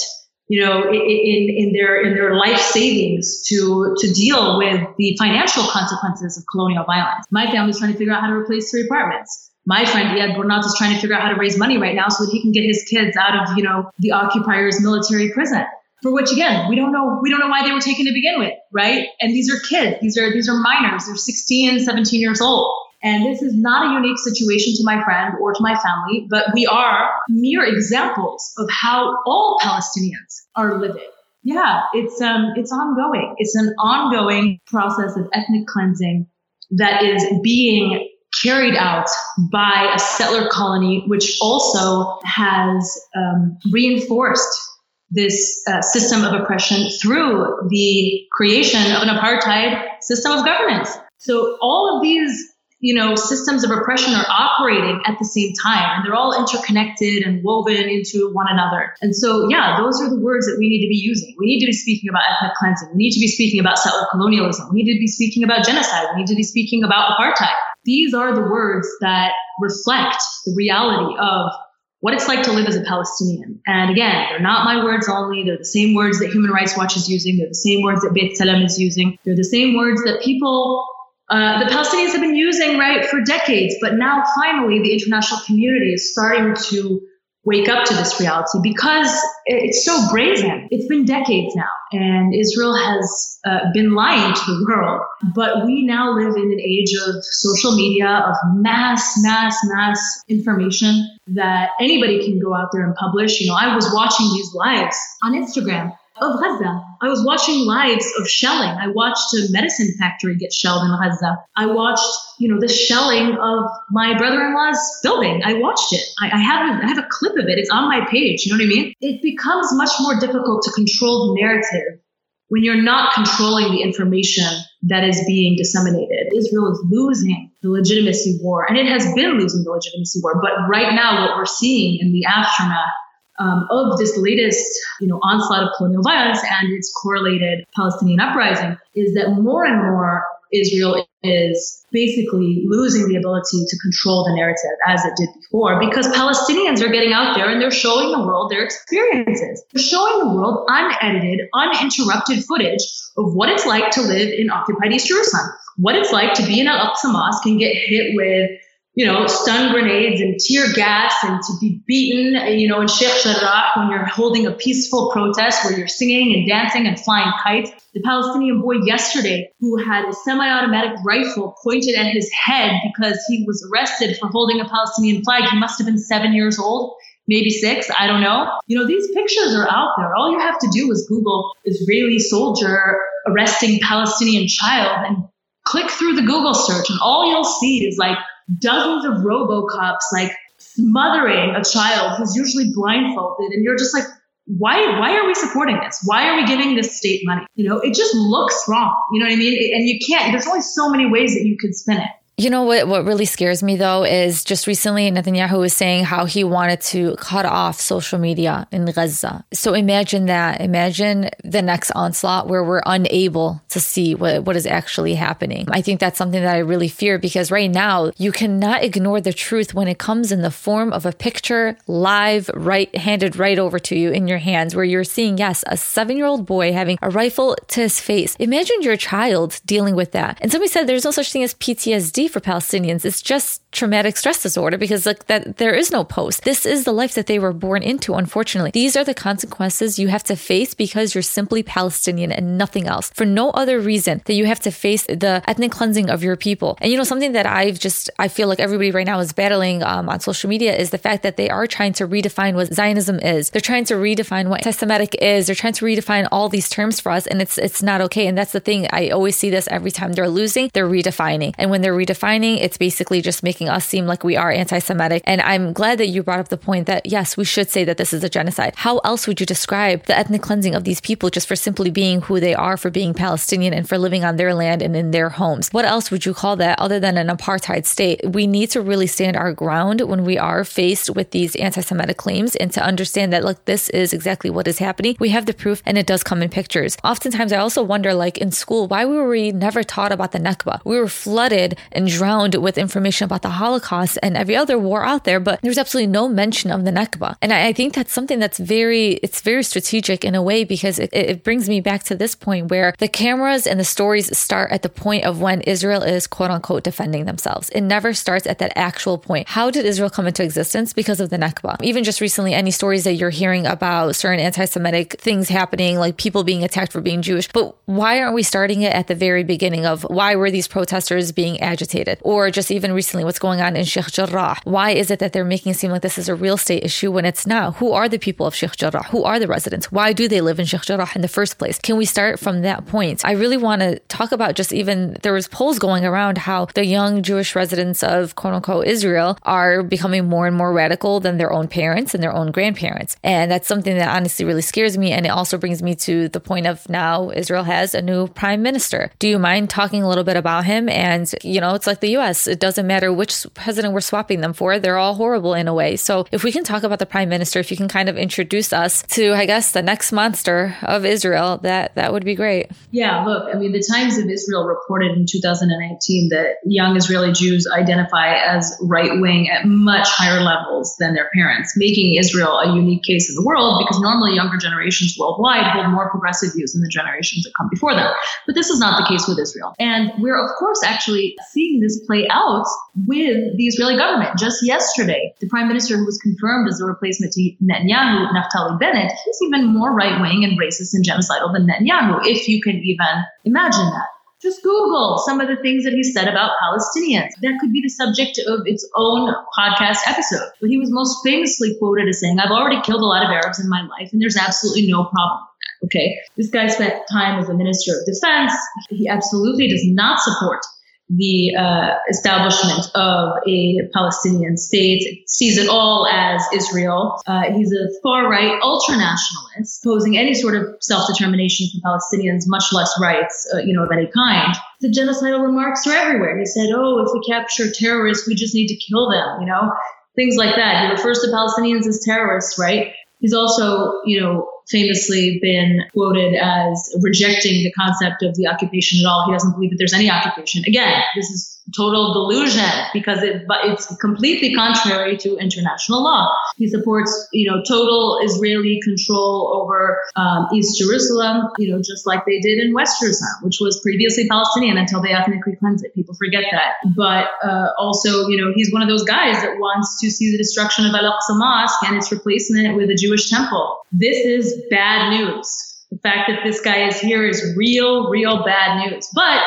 you 0.49 0.65
know, 0.65 0.89
in, 0.93 1.49
in 1.51 1.73
their 1.73 2.01
in 2.07 2.15
their 2.15 2.37
life 2.37 2.61
savings 2.61 3.43
to 3.49 3.97
to 3.99 4.12
deal 4.12 4.59
with 4.59 4.81
the 4.97 5.17
financial 5.19 5.65
consequences 5.65 6.39
of 6.39 6.45
colonial 6.51 6.85
violence. 6.85 7.25
My 7.33 7.47
family's 7.51 7.79
trying 7.79 7.93
to 7.93 7.99
figure 7.99 8.12
out 8.12 8.21
how 8.21 8.29
to 8.29 8.35
replace 8.35 8.71
three 8.71 8.85
apartments 8.85 9.51
my 9.67 9.85
friend 9.85 10.17
Iyad 10.17 10.37
Burnat 10.37 10.65
is 10.65 10.75
trying 10.79 10.95
to 10.95 11.01
figure 11.01 11.17
out 11.17 11.23
how 11.23 11.29
to 11.29 11.39
raise 11.39 11.59
money 11.59 11.77
right 11.77 11.95
now 11.95 12.09
so 12.09 12.25
that 12.25 12.33
he 12.33 12.41
can 12.41 12.53
get 12.53 12.65
his 12.65 12.85
kids 12.89 13.17
out 13.17 13.51
of, 13.51 13.59
you 13.59 13.65
know, 13.65 13.91
the 13.99 14.13
occupier's 14.13 14.81
military 14.81 15.33
prison. 15.33 15.65
For 16.03 16.13
which 16.13 16.31
again, 16.31 16.69
we 16.69 16.77
don't 16.77 16.93
know 16.93 17.19
we 17.21 17.31
don't 17.31 17.41
know 17.41 17.49
why 17.49 17.67
they 17.67 17.73
were 17.73 17.81
taken 17.81 18.07
to 18.07 18.13
begin 18.13 18.39
with, 18.39 18.53
right? 18.71 19.09
And 19.21 19.35
these 19.35 19.53
are 19.53 19.59
kids, 19.69 19.97
these 20.01 20.17
are 20.17 20.33
these 20.33 20.49
are 20.49 20.55
minors, 20.55 21.07
they're 21.07 21.17
16, 21.17 21.81
17 21.81 22.21
years 22.21 22.41
old. 22.41 22.77
And 23.03 23.25
this 23.27 23.43
is 23.43 23.55
not 23.55 23.91
a 23.91 23.95
unique 23.95 24.19
situation 24.19 24.75
to 24.77 24.85
my 24.85 25.03
friend 25.05 25.35
or 25.41 25.53
to 25.53 25.63
my 25.63 25.75
family, 25.75 26.27
but 26.31 26.47
we 26.55 26.67
are 26.67 27.11
mere 27.29 27.65
examples 27.65 28.53
of 28.59 28.69
how 28.71 29.17
all 29.27 29.59
Palestinians 29.63 30.47
are 30.55 30.79
living. 30.81 31.09
Yeah, 31.43 31.83
it's 31.93 32.21
um 32.21 32.53
it's 32.57 32.73
ongoing. 32.73 33.35
It's 33.39 33.55
an 33.57 33.75
ongoing 33.79 34.61
process 34.67 35.17
of 35.17 35.29
ethnic 35.33 35.67
cleansing 35.67 36.27
that 36.73 37.03
is 37.03 37.25
being 37.43 38.09
carried 38.43 38.77
out 38.77 39.09
by 39.53 39.93
a 39.95 39.99
settler 39.99 40.49
colony, 40.49 41.05
which 41.07 41.39
also 41.41 42.19
has 42.25 43.01
um, 43.17 43.57
reinforced 43.73 44.67
this 45.11 45.62
uh, 45.69 45.81
system 45.83 46.25
of 46.25 46.33
oppression 46.33 46.91
through 47.01 47.69
the 47.69 48.27
creation 48.33 48.81
of 48.93 49.03
an 49.03 49.09
apartheid 49.09 49.83
system 50.01 50.33
of 50.33 50.45
governance. 50.45 50.91
So 51.19 51.57
all 51.62 51.97
of 51.97 52.03
these, 52.03 52.33
you 52.81 52.95
know, 52.95 53.15
systems 53.15 53.65
of 53.65 53.71
oppression 53.71 54.15
are 54.15 54.27
operating 54.29 55.01
at 55.07 55.19
the 55.19 55.25
same 55.25 55.53
time 55.62 55.97
and 55.97 56.05
they're 56.05 56.15
all 56.15 56.37
interconnected 56.37 57.23
and 57.23 57.43
woven 57.45 57.89
into 57.89 58.31
one 58.33 58.47
another. 58.51 58.95
And 59.01 59.15
so, 59.15 59.49
yeah, 59.49 59.79
those 59.79 60.03
are 60.03 60.11
the 60.11 60.21
words 60.21 60.47
that 60.47 60.57
we 60.59 60.69
need 60.69 60.83
to 60.83 60.89
be 60.89 60.97
using. 60.99 61.35
We 61.39 61.47
need 61.47 61.61
to 61.61 61.67
be 61.67 61.73
speaking 61.73 62.11
about 62.11 62.23
ethnic 62.29 62.55
cleansing. 62.57 62.89
We 62.91 62.99
need 62.99 63.12
to 63.12 63.21
be 63.21 63.29
speaking 63.29 63.61
about 63.61 63.79
settler 63.79 64.07
colonialism. 64.11 64.69
We 64.73 64.83
need 64.83 64.93
to 64.93 65.01
be 65.01 65.07
speaking 65.07 65.45
about 65.45 65.65
genocide. 65.65 66.07
We 66.15 66.23
need 66.23 66.29
to 66.29 66.37
be 66.37 66.43
speaking 66.43 66.83
about 66.85 67.17
apartheid. 67.17 67.55
These 67.87 68.12
are 68.12 68.35
the 68.35 68.42
words 68.42 68.88
that 69.01 69.33
reflect 69.61 70.22
the 70.44 70.53
reality 70.55 71.16
of 71.18 71.53
what 72.01 72.12
it's 72.14 72.29
like 72.29 72.42
to 72.42 72.53
live 72.53 72.66
as 72.66 72.77
a 72.77 72.83
Palestinian. 72.83 73.61
And 73.66 73.90
again, 73.90 74.27
they're 74.29 74.40
not 74.40 74.64
my 74.64 74.85
words 74.85 75.09
only. 75.09 75.44
They're 75.44 75.57
the 75.57 75.64
same 75.64 75.94
words 75.94 76.18
that 76.18 76.31
Human 76.31 76.51
Rights 76.51 76.77
Watch 76.77 76.96
is 76.96 77.09
using. 77.09 77.38
They're 77.38 77.49
the 77.49 77.55
same 77.55 77.83
words 77.83 78.03
that 78.03 78.12
B'Tselem 78.12 78.64
is 78.64 78.79
using. 78.79 79.18
They're 79.25 79.37
the 79.37 79.44
same 79.44 79.77
words 79.77 80.03
that 80.05 80.20
people, 80.22 80.87
uh, 81.31 81.64
the 81.64 81.70
Palestinians 81.70 82.12
have 82.12 82.20
been 82.20 82.37
using, 82.37 82.77
right, 82.77 83.07
for 83.07 83.22
decades. 83.22 83.75
But 83.81 83.94
now 83.94 84.25
finally, 84.37 84.83
the 84.83 84.92
international 84.92 85.40
community 85.46 85.94
is 85.94 86.12
starting 86.12 86.55
to 86.70 87.01
wake 87.47 87.69
up 87.69 87.85
to 87.85 87.95
this 87.95 88.21
reality 88.21 88.59
because 88.63 89.09
it's 89.47 89.85
so 89.85 90.11
brazen. 90.11 90.67
It's 90.71 90.87
been 90.89 91.05
decades 91.05 91.55
now, 91.55 91.71
and 91.93 92.35
Israel 92.35 92.77
has 92.77 93.39
uh, 93.47 93.61
been 93.73 93.95
lying 93.95 94.35
to 94.35 94.41
the 94.47 94.67
world. 94.69 95.03
But 95.35 95.65
we 95.65 95.87
now 95.87 96.13
live 96.13 96.35
in 96.37 96.53
an 96.53 96.61
age 96.61 96.93
of 97.07 97.25
social 97.25 97.77
media, 97.77 98.09
of 98.09 98.35
mass, 98.57 99.15
mass, 99.23 99.57
mass 99.65 100.25
information 100.29 101.09
that 101.29 101.71
anybody 101.81 102.25
can 102.25 102.41
go 102.41 102.53
out 102.53 102.69
there 102.73 102.85
and 102.85 102.95
publish. 102.97 103.41
You 103.41 103.47
know, 103.47 103.55
I 103.55 103.75
was 103.75 103.89
watching 103.95 104.27
these 104.35 104.53
lives 104.53 104.97
on 105.23 105.33
Instagram 105.33 105.97
of 106.21 106.41
Gaza. 106.41 106.83
I 107.03 107.09
was 107.09 107.25
watching 107.25 107.67
lives 107.67 108.07
of 108.19 108.29
shelling. 108.29 108.71
I 108.71 108.89
watched 108.89 109.35
a 109.35 109.51
medicine 109.51 109.95
factory 109.99 110.37
get 110.37 110.53
shelled 110.53 110.83
in 110.85 110.91
Gaza. 110.91 111.39
I 111.57 111.67
watched, 111.67 112.07
you 112.39 112.49
know, 112.49 112.61
the 112.61 112.69
shelling 112.69 113.37
of 113.37 113.65
my 113.91 114.17
brother-in-law's 114.17 115.01
building. 115.03 115.43
I 115.45 115.55
watched 115.55 115.93
it. 115.93 116.05
I, 116.21 116.31
I 116.31 116.39
have 116.39 116.69
a, 116.69 116.85
I 116.85 116.89
have 116.89 116.99
a 116.99 117.07
clip 117.11 117.33
of 117.33 117.47
it. 117.49 117.59
It's 117.59 117.71
on 117.71 117.89
my 117.89 118.07
page. 118.11 118.47
You 118.47 118.53
know 118.53 118.59
what 118.59 118.67
I 118.67 118.69
mean? 118.69 118.93
It 119.01 119.23
becomes 119.23 119.69
much 119.73 119.93
more 120.01 120.19
difficult 120.19 120.63
to 120.65 120.73
control 120.73 121.35
the 121.35 121.41
narrative 121.41 122.01
when 122.49 122.63
you're 122.63 122.83
not 122.83 123.13
controlling 123.15 123.73
the 123.73 123.83
information 123.83 124.47
that 124.83 125.05
is 125.05 125.23
being 125.27 125.57
disseminated. 125.57 126.33
Israel 126.35 126.71
is 126.71 126.81
losing 126.89 127.51
the 127.63 127.71
legitimacy 127.71 128.39
war, 128.41 128.65
and 128.69 128.79
it 128.79 128.87
has 128.87 129.13
been 129.15 129.33
losing 129.33 129.65
the 129.65 129.71
legitimacy 129.71 130.21
war. 130.23 130.41
But 130.41 130.69
right 130.69 130.95
now, 130.95 131.27
what 131.27 131.37
we're 131.37 131.47
seeing 131.47 131.99
in 132.01 132.13
the 132.13 132.25
aftermath 132.25 132.95
um, 133.38 133.66
of 133.70 133.99
this 133.99 134.16
latest, 134.16 134.66
you 135.01 135.07
know, 135.07 135.18
onslaught 135.22 135.64
of 135.64 135.70
colonial 135.77 136.03
violence 136.03 136.40
and 136.42 136.72
its 136.72 136.92
correlated 136.92 137.64
Palestinian 137.75 138.20
uprising 138.20 138.77
is 138.94 139.14
that 139.14 139.31
more 139.31 139.64
and 139.64 139.77
more 139.83 140.25
Israel 140.53 141.07
is 141.22 141.85
basically 141.90 142.64
losing 142.66 143.09
the 143.09 143.16
ability 143.16 143.64
to 143.66 143.79
control 143.79 144.25
the 144.25 144.35
narrative 144.37 144.79
as 144.87 145.05
it 145.05 145.12
did 145.16 145.29
before 145.40 145.81
because 145.81 146.07
Palestinians 146.09 146.81
are 146.81 146.88
getting 146.88 147.12
out 147.12 147.35
there 147.37 147.49
and 147.49 147.61
they're 147.61 147.70
showing 147.70 148.12
the 148.12 148.20
world 148.20 148.51
their 148.51 148.62
experiences. 148.62 149.64
They're 149.72 149.83
showing 149.83 150.20
the 150.20 150.35
world 150.35 150.66
unedited, 150.68 151.49
uninterrupted 151.55 152.44
footage 152.44 152.83
of 153.16 153.35
what 153.35 153.49
it's 153.49 153.66
like 153.66 153.90
to 153.92 154.03
live 154.03 154.29
in 154.29 154.51
occupied 154.51 154.92
East 154.92 155.09
Jerusalem, 155.09 155.46
what 155.77 155.96
it's 155.96 156.12
like 156.12 156.35
to 156.35 156.46
be 156.46 156.61
in 156.61 156.68
Al 156.68 156.87
Aqsa 156.87 157.12
Mosque 157.12 157.46
and 157.46 157.59
get 157.59 157.75
hit 157.75 158.14
with 158.14 158.51
you 158.97 159.05
know, 159.05 159.27
stun 159.27 159.73
grenades 159.73 160.23
and 160.23 160.41
tear 160.41 160.73
gas 160.73 161.13
and 161.23 161.39
to 161.43 161.53
be 161.61 161.83
beaten, 161.87 162.59
you 162.59 162.67
know, 162.67 162.81
in 162.81 162.89
Sheikh 162.89 163.13
Jarrah 163.23 163.73
when 163.77 163.91
you're 163.91 164.07
holding 164.07 164.47
a 164.47 164.53
peaceful 164.53 165.11
protest 165.13 165.63
where 165.65 165.79
you're 165.79 165.87
singing 165.87 166.35
and 166.35 166.49
dancing 166.49 166.87
and 166.87 166.99
flying 166.99 167.31
kites. 167.45 167.71
The 167.93 168.01
Palestinian 168.01 168.63
boy 168.63 168.77
yesterday 168.85 169.51
who 169.61 169.77
had 169.77 170.07
a 170.07 170.15
semi-automatic 170.15 170.97
rifle 171.05 171.55
pointed 171.63 171.95
at 171.95 172.07
his 172.07 172.31
head 172.33 172.73
because 172.85 173.23
he 173.29 173.45
was 173.47 173.71
arrested 173.71 174.17
for 174.17 174.29
holding 174.29 174.61
a 174.61 174.65
Palestinian 174.65 175.23
flag. 175.23 175.45
He 175.51 175.59
must 175.59 175.79
have 175.79 175.87
been 175.87 175.99
seven 175.99 176.33
years 176.33 176.59
old 176.59 176.97
maybe 177.29 177.51
six, 177.51 177.91
I 177.91 178.07
don't 178.07 178.21
know. 178.21 178.49
You 178.69 178.79
know, 178.79 178.87
these 178.87 179.11
pictures 179.13 179.53
are 179.53 179.69
out 179.69 179.95
there. 179.99 180.15
All 180.15 180.31
you 180.31 180.39
have 180.39 180.61
to 180.61 180.69
do 180.73 180.93
is 180.93 181.07
Google 181.09 181.55
Israeli 181.65 182.21
soldier 182.21 182.99
arresting 183.27 183.81
Palestinian 183.81 184.47
child 184.47 185.07
and 185.07 185.25
click 185.65 185.91
through 185.91 186.15
the 186.15 186.23
Google 186.23 186.55
search 186.55 186.89
and 186.89 187.01
all 187.03 187.29
you'll 187.29 187.43
see 187.43 187.85
is 187.85 187.99
like 187.99 188.17
dozens 188.59 189.05
of 189.05 189.25
robocops 189.25 190.05
like 190.13 190.33
smothering 190.59 191.55
a 191.55 191.65
child 191.65 192.17
who's 192.19 192.35
usually 192.37 192.73
blindfolded 192.73 193.53
and 193.53 193.65
you're 193.65 193.77
just 193.77 193.95
like 193.95 194.05
why 194.47 194.79
why 195.01 195.17
are 195.17 195.27
we 195.27 195.35
supporting 195.35 195.77
this? 195.81 196.01
Why 196.05 196.29
are 196.29 196.37
we 196.37 196.47
giving 196.47 196.77
this 196.77 196.97
state 196.97 197.23
money? 197.25 197.45
You 197.57 197.69
know 197.69 197.79
it 197.79 197.95
just 197.95 198.15
looks 198.15 198.57
wrong 198.69 198.95
you 199.13 199.21
know 199.21 199.27
what 199.27 199.33
i 199.33 199.37
mean? 199.37 199.75
And 199.75 199.89
you 199.89 199.99
can't 200.07 200.33
there's 200.33 200.47
only 200.47 200.61
so 200.61 200.89
many 200.89 201.07
ways 201.07 201.35
that 201.35 201.45
you 201.45 201.57
could 201.59 201.75
spin 201.75 201.99
it 201.99 202.11
You 202.38 202.51
know 202.51 202.64
what 202.64 202.87
what 202.87 203.07
really 203.07 203.25
scares 203.25 203.62
me 203.62 203.77
though 203.77 204.05
is 204.05 204.44
just 204.44 204.66
recently 204.66 205.11
Netanyahu 205.11 205.59
was 205.59 205.72
saying 205.72 206.05
how 206.05 206.27
he 206.27 206.44
wanted 206.44 206.83
to 206.83 207.16
cut 207.16 207.46
off 207.46 207.81
social 207.81 208.18
media 208.18 208.68
in 208.70 208.85
Gaza. 208.85 209.42
So 209.55 209.72
imagine 209.72 210.27
that. 210.27 210.61
Imagine 210.61 211.31
the 211.44 211.62
next 211.62 211.92
onslaught 211.92 212.47
where 212.47 212.62
we're 212.62 212.82
unable 212.84 213.62
to 213.70 213.80
see 213.80 214.14
what, 214.14 214.45
what 214.45 214.55
is 214.55 214.66
actually 214.66 215.14
happening. 215.14 215.66
I 215.70 215.80
think 215.80 215.99
that's 215.99 216.18
something 216.18 216.43
that 216.43 216.55
I 216.55 216.59
really 216.59 216.89
fear 216.89 217.18
because 217.18 217.51
right 217.51 217.70
now 217.70 218.12
you 218.18 218.32
cannot 218.32 218.84
ignore 218.84 219.22
the 219.22 219.32
truth 219.32 219.72
when 219.72 219.89
it 219.89 219.97
comes 219.97 220.30
in 220.30 220.43
the 220.43 220.51
form 220.51 220.93
of 220.93 221.07
a 221.07 221.12
picture 221.12 221.78
live 221.87 222.51
right 222.53 222.95
handed 222.95 223.37
right 223.37 223.59
over 223.59 223.78
to 223.78 223.97
you 223.97 224.11
in 224.11 224.28
your 224.28 224.37
hands 224.37 224.76
where 224.76 224.84
you're 224.84 225.05
seeing 225.05 225.39
yes 225.39 225.64
a 225.68 225.76
7-year-old 225.76 226.45
boy 226.45 226.74
having 226.74 226.99
a 227.01 227.09
rifle 227.09 227.57
to 227.68 227.80
his 227.80 227.99
face. 227.99 228.37
Imagine 228.37 228.82
your 228.82 228.99
child 228.99 229.59
dealing 229.64 229.95
with 229.95 230.12
that. 230.12 230.37
And 230.43 230.53
somebody 230.53 230.68
said 230.68 230.87
there's 230.87 231.07
no 231.07 231.11
such 231.12 231.32
thing 231.32 231.43
as 231.43 231.55
PTSD 231.55 232.26
for 232.29 232.41
Palestinians. 232.41 233.05
It's 233.05 233.22
just 233.22 233.62
traumatic 233.72 234.16
stress 234.16 234.43
disorder 234.43 234.79
because 234.79 235.07
like 235.07 235.27
that 235.27 235.59
there 235.59 235.74
is 235.74 235.91
no 235.91 236.03
post. 236.05 236.45
This 236.45 236.64
is 236.64 236.85
the 236.85 236.93
life 236.93 237.14
that 237.14 237.27
they 237.27 237.39
were 237.39 237.53
born 237.53 237.83
into, 237.83 238.14
unfortunately. 238.14 238.70
These 238.72 238.97
are 238.97 239.05
the 239.05 239.14
consequences 239.14 239.99
you 239.99 240.09
have 240.09 240.24
to 240.24 240.37
face 240.37 240.74
because 240.74 241.14
you're 241.14 241.22
simply 241.22 241.62
Palestinian 241.62 242.33
and 242.33 242.59
nothing 242.59 242.87
else. 242.87 243.11
For 243.11 243.24
no 243.24 243.51
other 243.51 243.79
reason 243.79 244.22
that 244.24 244.35
you 244.35 244.47
have 244.47 244.61
to 244.61 244.70
face 244.70 245.05
the 245.05 245.43
ethnic 245.47 245.72
cleansing 245.72 246.11
of 246.11 246.22
your 246.22 246.37
people. 246.37 246.79
And 246.81 246.91
you 246.91 246.99
know, 246.99 247.05
something 247.05 247.33
that 247.33 247.47
I've 247.47 247.79
just 247.79 248.11
I 248.18 248.29
feel 248.29 248.49
like 248.49 248.61
everybody 248.61 248.91
right 248.91 249.07
now 249.07 249.20
is 249.20 249.33
battling 249.33 249.83
um, 249.83 250.09
on 250.09 250.20
social 250.20 250.49
media 250.49 250.77
is 250.77 250.91
the 250.91 250.99
fact 250.99 251.22
that 251.22 251.37
they 251.37 251.51
are 251.51 251.66
trying 251.66 251.93
to 251.95 252.09
redefine 252.09 252.55
what 252.55 252.72
Zionism 252.72 253.18
is. 253.20 253.51
They're 253.51 253.61
trying 253.61 253.85
to 253.87 253.95
redefine 253.95 254.49
what 254.49 254.66
anti-Semitic 254.66 255.16
is. 255.20 255.47
They're 255.47 255.55
trying 255.55 255.74
to 255.74 255.85
redefine 255.85 256.29
all 256.33 256.49
these 256.49 256.68
terms 256.68 257.01
for 257.01 257.12
us, 257.12 257.27
and 257.27 257.43
it's 257.43 257.59
it's 257.59 257.83
not 257.83 258.01
okay. 258.01 258.27
And 258.27 258.37
that's 258.37 258.53
the 258.53 258.61
thing. 258.61 258.87
I 258.93 259.11
always 259.11 259.37
see 259.37 259.51
this 259.51 259.68
every 259.68 259.91
time 259.91 260.12
they're 260.12 260.29
losing, 260.29 260.70
they're 260.72 260.89
redefining. 260.89 261.55
And 261.59 261.70
when 261.70 261.83
they're 261.83 261.95
redefining, 261.95 262.16
it's 262.23 262.77
basically 262.77 263.21
just 263.21 263.43
making 263.43 263.69
us 263.69 263.87
seem 263.87 264.07
like 264.07 264.25
we 264.25 264.37
are 264.37 264.51
anti 264.51 264.79
Semitic. 264.79 265.23
And 265.25 265.41
I'm 265.43 265.73
glad 265.73 265.99
that 265.99 266.09
you 266.09 266.23
brought 266.23 266.41
up 266.41 266.49
the 266.49 266.57
point 266.57 266.87
that, 266.87 267.07
yes, 267.07 267.37
we 267.37 267.45
should 267.45 267.71
say 267.71 267.85
that 267.85 267.97
this 267.97 268.12
is 268.12 268.25
a 268.25 268.29
genocide. 268.29 268.75
How 268.77 268.99
else 268.99 269.27
would 269.27 269.41
you 269.41 269.47
describe 269.47 270.05
the 270.05 270.17
ethnic 270.17 270.43
cleansing 270.43 270.75
of 270.75 270.85
these 270.85 271.01
people 271.01 271.31
just 271.31 271.49
for 271.49 271.57
simply 271.57 271.91
being 271.91 272.21
who 272.23 272.41
they 272.41 272.55
are, 272.55 272.77
for 272.77 272.91
being 272.91 273.14
Palestinian, 273.14 273.73
and 273.73 273.89
for 273.89 273.99
living 273.99 274.25
on 274.25 274.37
their 274.37 274.55
land 274.55 274.83
and 274.83 274.97
in 274.97 275.11
their 275.11 275.31
homes? 275.31 275.69
What 275.71 275.85
else 275.85 276.11
would 276.11 276.27
you 276.27 276.35
call 276.35 276.57
that 276.57 276.79
other 276.79 277.01
than 277.01 277.17
an 277.19 277.29
apartheid 277.29 277.87
state? 277.87 278.21
We 278.25 278.47
need 278.47 278.71
to 278.71 278.81
really 278.81 279.07
stand 279.07 279.37
our 279.37 279.53
ground 279.53 280.01
when 280.03 280.25
we 280.25 280.39
are 280.39 280.64
faced 280.64 281.11
with 281.11 281.31
these 281.31 281.57
anti 281.57 281.81
Semitic 281.81 282.17
claims 282.17 282.57
and 282.57 282.73
to 282.73 282.83
understand 282.83 283.33
that, 283.33 283.45
look, 283.45 283.64
this 283.64 283.89
is 283.91 284.12
exactly 284.12 284.51
what 284.51 284.69
is 284.69 284.79
happening. 284.79 285.17
We 285.19 285.31
have 285.31 285.47
the 285.47 285.55
proof 285.55 285.83
and 285.87 285.99
it 285.99 286.07
does 286.07 286.23
come 286.23 286.43
in 286.43 286.49
pictures. 286.49 286.97
Oftentimes, 287.05 287.53
I 287.53 287.59
also 287.59 287.83
wonder, 287.83 288.14
like 288.14 288.39
in 288.39 288.53
school, 288.53 288.89
why 288.89 289.05
were 289.05 289.29
we 289.29 289.53
never 289.53 289.83
taught 289.83 290.12
about 290.12 290.33
the 290.33 290.39
Nakba? 290.39 290.81
We 290.85 290.99
were 290.99 291.09
flooded 291.09 291.79
drowned 292.07 292.55
with 292.57 292.79
information 292.79 293.25
about 293.25 293.43
the 293.43 293.51
Holocaust 293.51 294.19
and 294.23 294.37
every 294.37 294.57
other 294.57 294.79
war 294.79 295.05
out 295.05 295.25
there, 295.25 295.41
but 295.41 295.61
there's 295.63 295.79
absolutely 295.79 296.13
no 296.13 296.29
mention 296.29 296.71
of 296.71 296.85
the 296.85 296.91
Nakba. 296.91 297.37
And 297.43 297.53
I, 297.53 297.69
I 297.69 297.73
think 297.73 297.95
that's 297.95 298.13
something 298.13 298.39
that's 298.39 298.59
very, 298.59 299.13
it's 299.23 299.41
very 299.41 299.63
strategic 299.63 300.25
in 300.25 300.35
a 300.35 300.43
way 300.43 300.65
because 300.65 300.99
it, 300.99 301.11
it 301.13 301.45
brings 301.45 301.69
me 301.69 301.81
back 301.81 302.03
to 302.05 302.15
this 302.15 302.35
point 302.35 302.71
where 302.71 302.95
the 302.99 303.09
cameras 303.09 303.67
and 303.67 303.79
the 303.81 303.85
stories 303.85 304.37
start 304.37 304.71
at 304.73 304.83
the 304.83 304.89
point 304.89 305.25
of 305.25 305.41
when 305.41 305.61
Israel 305.63 306.03
is 306.03 306.27
quote 306.27 306.51
unquote 306.51 306.85
defending 306.85 307.25
themselves. 307.25 307.69
It 307.71 307.83
never 307.83 308.15
starts 308.15 308.47
at 308.47 308.59
that 308.59 308.73
actual 308.77 309.19
point. 309.19 309.49
How 309.49 309.71
did 309.71 309.85
Israel 309.85 310.11
come 310.11 310.27
into 310.27 310.43
existence? 310.43 310.93
Because 310.93 311.21
of 311.21 311.31
the 311.31 311.39
Nakba. 311.39 311.77
Even 311.83 312.05
just 312.05 312.21
recently, 312.21 312.55
any 312.55 312.71
stories 312.71 313.05
that 313.05 313.15
you're 313.15 313.31
hearing 313.31 313.67
about 313.67 314.15
certain 314.17 314.41
anti 314.41 314.65
Semitic 314.65 315.21
things 315.21 315.49
happening, 315.49 315.99
like 315.99 316.17
people 316.17 316.45
being 316.45 316.65
attacked 316.65 316.93
for 316.93 317.01
being 317.01 317.23
Jewish, 317.23 317.49
but 317.53 317.77
why 317.87 318.21
aren't 318.21 318.35
we 318.35 318.43
starting 318.43 318.83
it 318.83 318.93
at 318.93 319.07
the 319.07 319.15
very 319.15 319.45
beginning 319.45 319.87
of 319.87 320.03
why 320.03 320.37
were 320.37 320.51
these 320.51 320.69
protesters 320.69 321.33
being 321.33 321.61
agitated? 321.61 321.95
Or 322.22 322.51
just 322.51 322.70
even 322.70 322.92
recently, 322.92 323.24
what's 323.24 323.38
going 323.38 323.61
on 323.61 323.76
in 323.76 323.84
Sheikh 323.84 324.11
Jarrah? 324.12 324.59
Why 324.64 324.90
is 324.90 325.11
it 325.11 325.18
that 325.20 325.32
they're 325.32 325.44
making 325.44 325.72
it 325.72 325.76
seem 325.76 325.90
like 325.90 326.03
this 326.03 326.18
is 326.18 326.28
a 326.28 326.34
real 326.34 326.55
estate 326.55 326.84
issue 326.84 327.11
when 327.11 327.24
it's 327.24 327.47
not? 327.47 327.76
Who 327.76 327.92
are 327.92 328.09
the 328.09 328.18
people 328.18 328.47
of 328.47 328.55
Sheikh 328.55 328.76
Jarrah? 328.76 329.05
Who 329.05 329.24
are 329.24 329.38
the 329.38 329.47
residents? 329.47 329.90
Why 329.90 330.12
do 330.12 330.28
they 330.28 330.40
live 330.40 330.59
in 330.59 330.66
Sheikh 330.66 330.82
Jarrah 330.82 331.11
in 331.14 331.22
the 331.22 331.28
first 331.28 331.59
place? 331.59 331.78
Can 331.78 331.97
we 331.97 332.05
start 332.05 332.38
from 332.38 332.62
that 332.62 332.86
point? 332.86 333.24
I 333.24 333.32
really 333.32 333.57
want 333.57 333.80
to 333.82 333.99
talk 334.09 334.32
about 334.32 334.55
just 334.55 334.72
even 334.72 335.16
there 335.22 335.32
was 335.32 335.49
polls 335.49 335.78
going 335.78 336.05
around 336.05 336.38
how 336.38 336.66
the 336.74 336.84
young 336.84 337.22
Jewish 337.22 337.55
residents 337.55 338.03
of 338.03 338.34
quote 338.36 338.55
unquote 338.55 338.86
Israel 338.86 339.38
are 339.42 339.82
becoming 339.82 340.26
more 340.26 340.47
and 340.47 340.57
more 340.57 340.72
radical 340.72 341.20
than 341.20 341.38
their 341.38 341.53
own 341.53 341.68
parents 341.68 342.14
and 342.14 342.22
their 342.22 342.32
own 342.32 342.51
grandparents. 342.51 343.16
And 343.22 343.51
that's 343.51 343.68
something 343.68 343.97
that 343.97 344.09
honestly 344.09 344.44
really 344.44 344.62
scares 344.62 344.99
me. 344.99 345.12
And 345.12 345.26
it 345.26 345.30
also 345.30 345.59
brings 345.59 345.82
me 345.82 345.94
to 345.97 346.28
the 346.28 346.40
point 346.40 346.66
of 346.66 346.88
now 346.88 347.30
Israel 347.30 347.64
has 347.64 347.94
a 347.94 348.03
new 348.03 348.28
prime 348.28 348.62
minister. 348.62 349.11
Do 349.18 349.28
you 349.28 349.38
mind 349.38 349.70
talking 349.70 350.03
a 350.03 350.09
little 350.09 350.24
bit 350.24 350.36
about 350.36 350.64
him? 350.64 350.88
And, 350.88 351.32
you 351.42 351.61
know, 351.61 351.74
it's 351.87 351.89
like 351.89 352.01
the 352.01 352.16
US. 352.18 352.49
It 352.49 352.59
doesn't 352.59 352.87
matter 352.87 353.12
which 353.12 353.47
president 353.55 353.95
we're 353.95 354.01
swapping 354.01 354.41
them 354.41 354.53
for. 354.53 354.80
They're 354.80 354.99
all 354.99 355.14
horrible 355.14 355.55
in 355.55 355.68
a 355.68 355.74
way. 355.74 355.95
So 355.95 356.26
if 356.32 356.43
we 356.43 356.51
can 356.51 356.64
talk 356.64 356.82
about 356.82 356.99
the 356.99 357.07
prime 357.07 357.28
minister, 357.28 357.61
if 357.61 357.70
you 357.70 357.76
can 357.76 357.87
kind 357.87 358.09
of 358.09 358.18
introduce 358.18 358.72
us 358.72 359.05
to, 359.11 359.32
I 359.34 359.47
guess, 359.47 359.70
the 359.70 359.82
next 359.82 360.11
monster 360.11 360.76
of 360.82 361.05
Israel, 361.05 361.59
that 361.59 361.95
that 361.95 362.12
would 362.12 362.24
be 362.24 362.34
great. 362.34 362.72
Yeah, 362.91 363.24
look, 363.24 363.55
I 363.55 363.57
mean, 363.57 363.70
the 363.70 363.87
Times 363.89 364.18
of 364.18 364.28
Israel 364.28 364.64
reported 364.64 365.12
in 365.12 365.26
2019 365.30 366.30
that 366.30 366.57
young 366.64 366.97
Israeli 366.97 367.32
Jews 367.32 367.68
identify 367.72 368.34
as 368.34 368.76
right 368.82 369.20
wing 369.20 369.49
at 369.49 369.64
much 369.64 370.09
higher 370.09 370.41
levels 370.41 370.97
than 370.99 371.14
their 371.14 371.30
parents, 371.34 371.74
making 371.76 372.16
Israel 372.16 372.59
a 372.59 372.74
unique 372.74 373.05
case 373.05 373.28
in 373.28 373.37
the 373.37 373.45
world 373.47 373.80
because 373.87 374.01
normally 374.01 374.34
younger 374.34 374.57
generations 374.57 375.14
worldwide 375.18 375.70
hold 375.70 375.87
more 375.91 376.11
progressive 376.11 376.53
views 376.53 376.72
than 376.72 376.82
the 376.82 376.89
generations 376.89 377.45
that 377.45 377.53
come 377.57 377.68
before 377.70 377.95
them. 377.95 378.12
But 378.47 378.57
this 378.57 378.70
is 378.70 378.80
not 378.80 379.01
the 379.01 379.07
case 379.07 379.28
with 379.28 379.39
Israel. 379.39 379.74
And 379.78 380.11
we're, 380.18 380.43
of 380.43 380.51
course, 380.59 380.82
actually 380.84 381.37
seeing 381.53 381.76
this 381.81 382.05
play 382.07 382.27
out 382.31 382.66
with 383.07 383.57
the 383.57 383.66
Israeli 383.66 383.97
government. 383.97 384.39
Just 384.39 384.64
yesterday, 384.66 385.35
the 385.41 385.49
prime 385.49 385.68
minister 385.68 385.97
who 385.97 386.05
was 386.05 386.18
confirmed 386.18 386.68
as 386.68 386.79
the 386.79 386.85
replacement 386.85 387.33
to 387.33 387.41
Netanyahu, 387.62 388.33
Naftali 388.33 388.79
Bennett, 388.79 389.12
he's 389.24 389.39
even 389.43 389.66
more 389.66 389.95
right 389.95 390.20
wing 390.20 390.45
and 390.45 390.59
racist 390.59 390.95
and 390.95 391.05
genocidal 391.05 391.53
than 391.53 391.66
Netanyahu, 391.66 392.27
if 392.27 392.49
you 392.49 392.61
can 392.61 392.77
even 392.77 393.24
imagine 393.45 393.85
that. 393.91 394.09
Just 394.43 394.62
Google 394.62 395.22
some 395.24 395.41
of 395.41 395.49
the 395.49 395.57
things 395.57 395.85
that 395.85 395.95
he 395.95 396.03
said 396.03 396.29
about 396.29 396.53
Palestinians. 396.62 397.31
That 397.41 397.57
could 397.59 397.72
be 397.72 397.81
the 397.81 397.89
subject 397.89 398.39
of 398.47 398.61
its 398.66 398.87
own 398.95 399.35
podcast 399.59 399.99
episode. 400.07 400.51
But 400.61 400.68
he 400.68 400.77
was 400.77 400.91
most 400.91 401.24
famously 401.24 401.74
quoted 401.79 402.07
as 402.07 402.20
saying, 402.20 402.39
I've 402.39 402.51
already 402.51 402.83
killed 402.83 403.01
a 403.01 403.07
lot 403.07 403.24
of 403.24 403.31
Arabs 403.31 403.59
in 403.59 403.68
my 403.68 403.81
life, 403.83 404.11
and 404.12 404.20
there's 404.20 404.37
absolutely 404.37 404.91
no 404.91 405.05
problem 405.05 405.41
with 405.41 405.59
that. 405.61 405.87
Okay. 405.87 406.18
This 406.37 406.51
guy 406.51 406.66
spent 406.66 407.03
time 407.11 407.41
as 407.41 407.49
a 407.49 407.55
minister 407.55 407.93
of 407.93 408.05
defense. 408.05 408.53
He 408.91 409.09
absolutely 409.09 409.68
does 409.68 409.85
not 409.87 410.20
support 410.20 410.61
the 411.09 411.55
uh, 411.57 411.95
establishment 412.11 412.85
of 412.97 413.39
a 413.47 413.79
Palestinian 413.95 414.57
state, 414.57 415.29
sees 415.29 415.57
it 415.57 415.69
all 415.69 416.07
as 416.11 416.43
Israel. 416.53 417.21
Uh, 417.27 417.53
he's 417.53 417.73
a 417.73 417.87
far 418.03 418.29
right 418.29 418.59
ultra 418.63 418.97
nationalist, 418.97 419.85
opposing 419.85 420.19
any 420.19 420.35
sort 420.35 420.57
of 420.57 420.65
self 420.81 421.07
determination 421.07 421.69
for 421.71 421.89
Palestinians, 421.89 422.43
much 422.47 422.65
less 422.73 422.93
rights, 423.01 423.49
uh, 423.55 423.59
you 423.59 423.73
know, 423.73 423.85
of 423.85 423.91
any 423.93 424.11
kind. 424.13 424.55
The 424.81 424.89
genocidal 424.89 425.43
remarks 425.43 425.87
are 425.87 425.95
everywhere. 425.95 426.39
He 426.39 426.47
said, 426.47 426.71
"Oh, 426.75 427.05
if 427.05 427.11
we 427.13 427.21
capture 427.29 427.71
terrorists, 427.71 428.27
we 428.27 428.35
just 428.35 428.55
need 428.55 428.67
to 428.69 428.77
kill 428.77 429.09
them," 429.09 429.41
you 429.41 429.47
know, 429.47 429.71
things 430.17 430.37
like 430.37 430.57
that. 430.57 430.87
He 430.87 430.93
refers 430.93 431.21
to 431.21 431.29
Palestinians 431.29 431.87
as 431.87 432.01
terrorists, 432.05 432.59
right? 432.59 432.93
He's 433.21 433.33
also, 433.33 434.01
you 434.05 434.21
know, 434.21 434.49
famously 434.69 435.39
been 435.43 435.81
quoted 435.93 436.35
as 436.35 436.95
rejecting 437.01 437.62
the 437.62 437.73
concept 437.73 438.23
of 438.23 438.35
the 438.35 438.47
occupation 438.49 439.05
at 439.05 439.09
all. 439.09 439.25
He 439.27 439.33
doesn't 439.33 439.53
believe 439.53 439.71
that 439.71 439.77
there's 439.79 439.95
any 439.95 440.11
occupation. 440.11 440.62
Again, 440.67 441.03
this 441.14 441.31
is 441.31 441.56
total 441.75 442.12
delusion 442.12 442.71
because 442.93 443.23
it, 443.23 443.47
but 443.49 443.59
it's 443.64 443.95
completely 443.97 444.55
contrary 444.55 445.17
to 445.17 445.37
international 445.39 446.03
law. 446.03 446.29
He 446.57 446.69
supports, 446.69 447.29
you 447.33 447.51
know, 447.51 447.62
total 447.67 448.21
Israeli 448.23 448.81
control 448.83 449.62
over 449.62 450.01
um, 450.14 450.49
East 450.53 450.79
Jerusalem, 450.79 451.49
you 451.59 451.73
know, 451.73 451.79
just 451.79 452.07
like 452.07 452.25
they 452.27 452.41
did 452.41 452.59
in 452.59 452.73
West 452.73 453.01
Jerusalem, 453.01 453.33
which 453.43 453.59
was 453.61 453.81
previously 453.81 454.29
Palestinian 454.29 454.77
until 454.79 455.03
they 455.03 455.12
ethnically 455.12 455.57
cleansed 455.57 455.85
it. 455.85 455.95
People 455.95 456.14
forget 456.14 456.45
that. 456.53 456.75
But 456.97 457.31
uh, 457.43 457.69
also, 457.79 458.29
you 458.29 458.37
know, 458.37 458.53
he's 458.55 458.73
one 458.73 458.83
of 458.83 458.89
those 458.89 459.05
guys 459.05 459.43
that 459.43 459.57
wants 459.59 460.01
to 460.01 460.11
see 460.11 460.31
the 460.31 460.39
destruction 460.39 460.87
of 460.87 460.95
Al-Aqsa 460.95 461.39
Mosque 461.39 461.83
and 461.89 461.97
its 461.97 462.12
replacement 462.12 462.77
with 462.77 462.91
a 462.91 462.95
Jewish 462.95 463.29
temple. 463.31 463.79
This 463.93 464.19
is 464.19 464.62
bad 464.71 465.11
news. 465.11 465.49
The 465.91 465.99
fact 465.99 466.29
that 466.29 466.41
this 466.45 466.61
guy 466.61 466.89
is 466.89 467.01
here 467.01 467.27
is 467.27 467.55
real, 467.57 468.11
real 468.11 468.45
bad 468.45 468.85
news. 468.85 469.09
But 469.14 469.41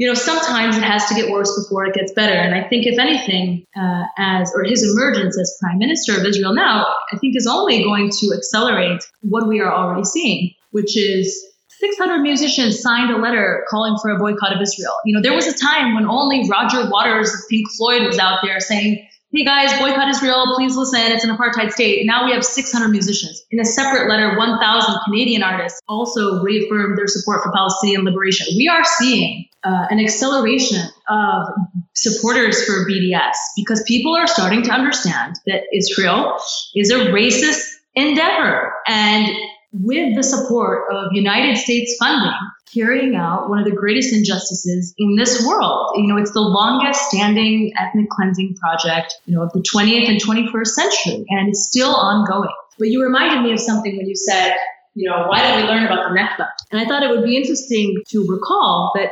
you 0.00 0.06
know, 0.06 0.14
sometimes 0.14 0.78
it 0.78 0.82
has 0.82 1.04
to 1.08 1.14
get 1.14 1.30
worse 1.30 1.62
before 1.62 1.84
it 1.84 1.92
gets 1.92 2.10
better. 2.12 2.32
And 2.32 2.54
I 2.54 2.66
think, 2.66 2.86
if 2.86 2.98
anything, 2.98 3.66
uh, 3.76 4.04
as 4.16 4.50
or 4.54 4.64
his 4.64 4.82
emergence 4.82 5.38
as 5.38 5.58
prime 5.60 5.76
minister 5.76 6.18
of 6.18 6.24
Israel 6.24 6.54
now, 6.54 6.86
I 7.12 7.18
think 7.18 7.36
is 7.36 7.46
only 7.46 7.82
going 7.82 8.08
to 8.08 8.32
accelerate 8.34 9.02
what 9.20 9.46
we 9.46 9.60
are 9.60 9.70
already 9.70 10.04
seeing, 10.04 10.54
which 10.70 10.96
is 10.96 11.38
600 11.68 12.20
musicians 12.20 12.80
signed 12.80 13.10
a 13.10 13.18
letter 13.18 13.66
calling 13.68 13.98
for 14.00 14.10
a 14.10 14.18
boycott 14.18 14.56
of 14.56 14.62
Israel. 14.62 14.94
You 15.04 15.14
know, 15.14 15.20
there 15.20 15.34
was 15.34 15.46
a 15.46 15.52
time 15.52 15.94
when 15.94 16.06
only 16.06 16.48
Roger 16.48 16.88
Waters 16.88 17.34
of 17.34 17.40
Pink 17.50 17.70
Floyd 17.76 18.06
was 18.06 18.18
out 18.18 18.38
there 18.42 18.58
saying, 18.58 19.06
Hey 19.34 19.44
guys, 19.44 19.78
boycott 19.78 20.08
Israel. 20.08 20.54
Please 20.56 20.76
listen. 20.76 21.12
It's 21.12 21.24
an 21.24 21.36
apartheid 21.36 21.72
state. 21.72 22.06
Now 22.06 22.24
we 22.24 22.32
have 22.32 22.42
600 22.42 22.88
musicians. 22.88 23.44
In 23.50 23.60
a 23.60 23.66
separate 23.66 24.08
letter, 24.08 24.36
1,000 24.38 24.94
Canadian 25.04 25.42
artists 25.42 25.78
also 25.88 26.42
reaffirmed 26.42 26.96
their 26.96 27.06
support 27.06 27.42
for 27.44 27.52
Palestinian 27.52 28.04
liberation. 28.04 28.46
We 28.56 28.66
are 28.66 28.82
seeing 28.82 29.44
uh, 29.64 29.86
an 29.90 30.00
acceleration 30.00 30.82
of 31.08 31.46
supporters 31.94 32.64
for 32.64 32.88
BDS 32.88 33.36
because 33.56 33.82
people 33.86 34.16
are 34.16 34.26
starting 34.26 34.62
to 34.62 34.70
understand 34.70 35.36
that 35.46 35.62
Israel 35.74 36.38
is 36.74 36.90
a 36.90 37.06
racist 37.06 37.62
endeavor. 37.94 38.72
And 38.86 39.28
with 39.72 40.16
the 40.16 40.22
support 40.22 40.84
of 40.92 41.12
United 41.12 41.56
States 41.56 41.96
funding, 41.98 42.32
carrying 42.72 43.16
out 43.16 43.48
one 43.48 43.58
of 43.58 43.64
the 43.64 43.74
greatest 43.74 44.12
injustices 44.12 44.94
in 44.98 45.16
this 45.16 45.44
world. 45.46 45.92
You 45.96 46.06
know, 46.06 46.16
it's 46.16 46.32
the 46.32 46.40
longest 46.40 47.00
standing 47.08 47.72
ethnic 47.78 48.08
cleansing 48.10 48.56
project, 48.56 49.14
you 49.26 49.34
know, 49.34 49.42
of 49.42 49.52
the 49.52 49.64
20th 49.74 50.08
and 50.08 50.22
21st 50.22 50.66
century, 50.66 51.24
and 51.28 51.48
it's 51.48 51.66
still 51.66 51.94
ongoing. 51.94 52.50
But 52.78 52.88
you 52.88 53.02
reminded 53.02 53.42
me 53.42 53.52
of 53.52 53.60
something 53.60 53.96
when 53.96 54.06
you 54.06 54.16
said, 54.16 54.54
you 54.94 55.08
know, 55.08 55.26
why 55.28 55.42
don't 55.42 55.62
we 55.62 55.68
learn 55.68 55.84
about 55.84 56.08
the 56.08 56.18
Nakba? 56.18 56.48
And 56.72 56.80
I 56.80 56.84
thought 56.84 57.02
it 57.02 57.10
would 57.10 57.24
be 57.24 57.36
interesting 57.36 58.02
to 58.08 58.26
recall 58.28 58.92
that 58.94 59.10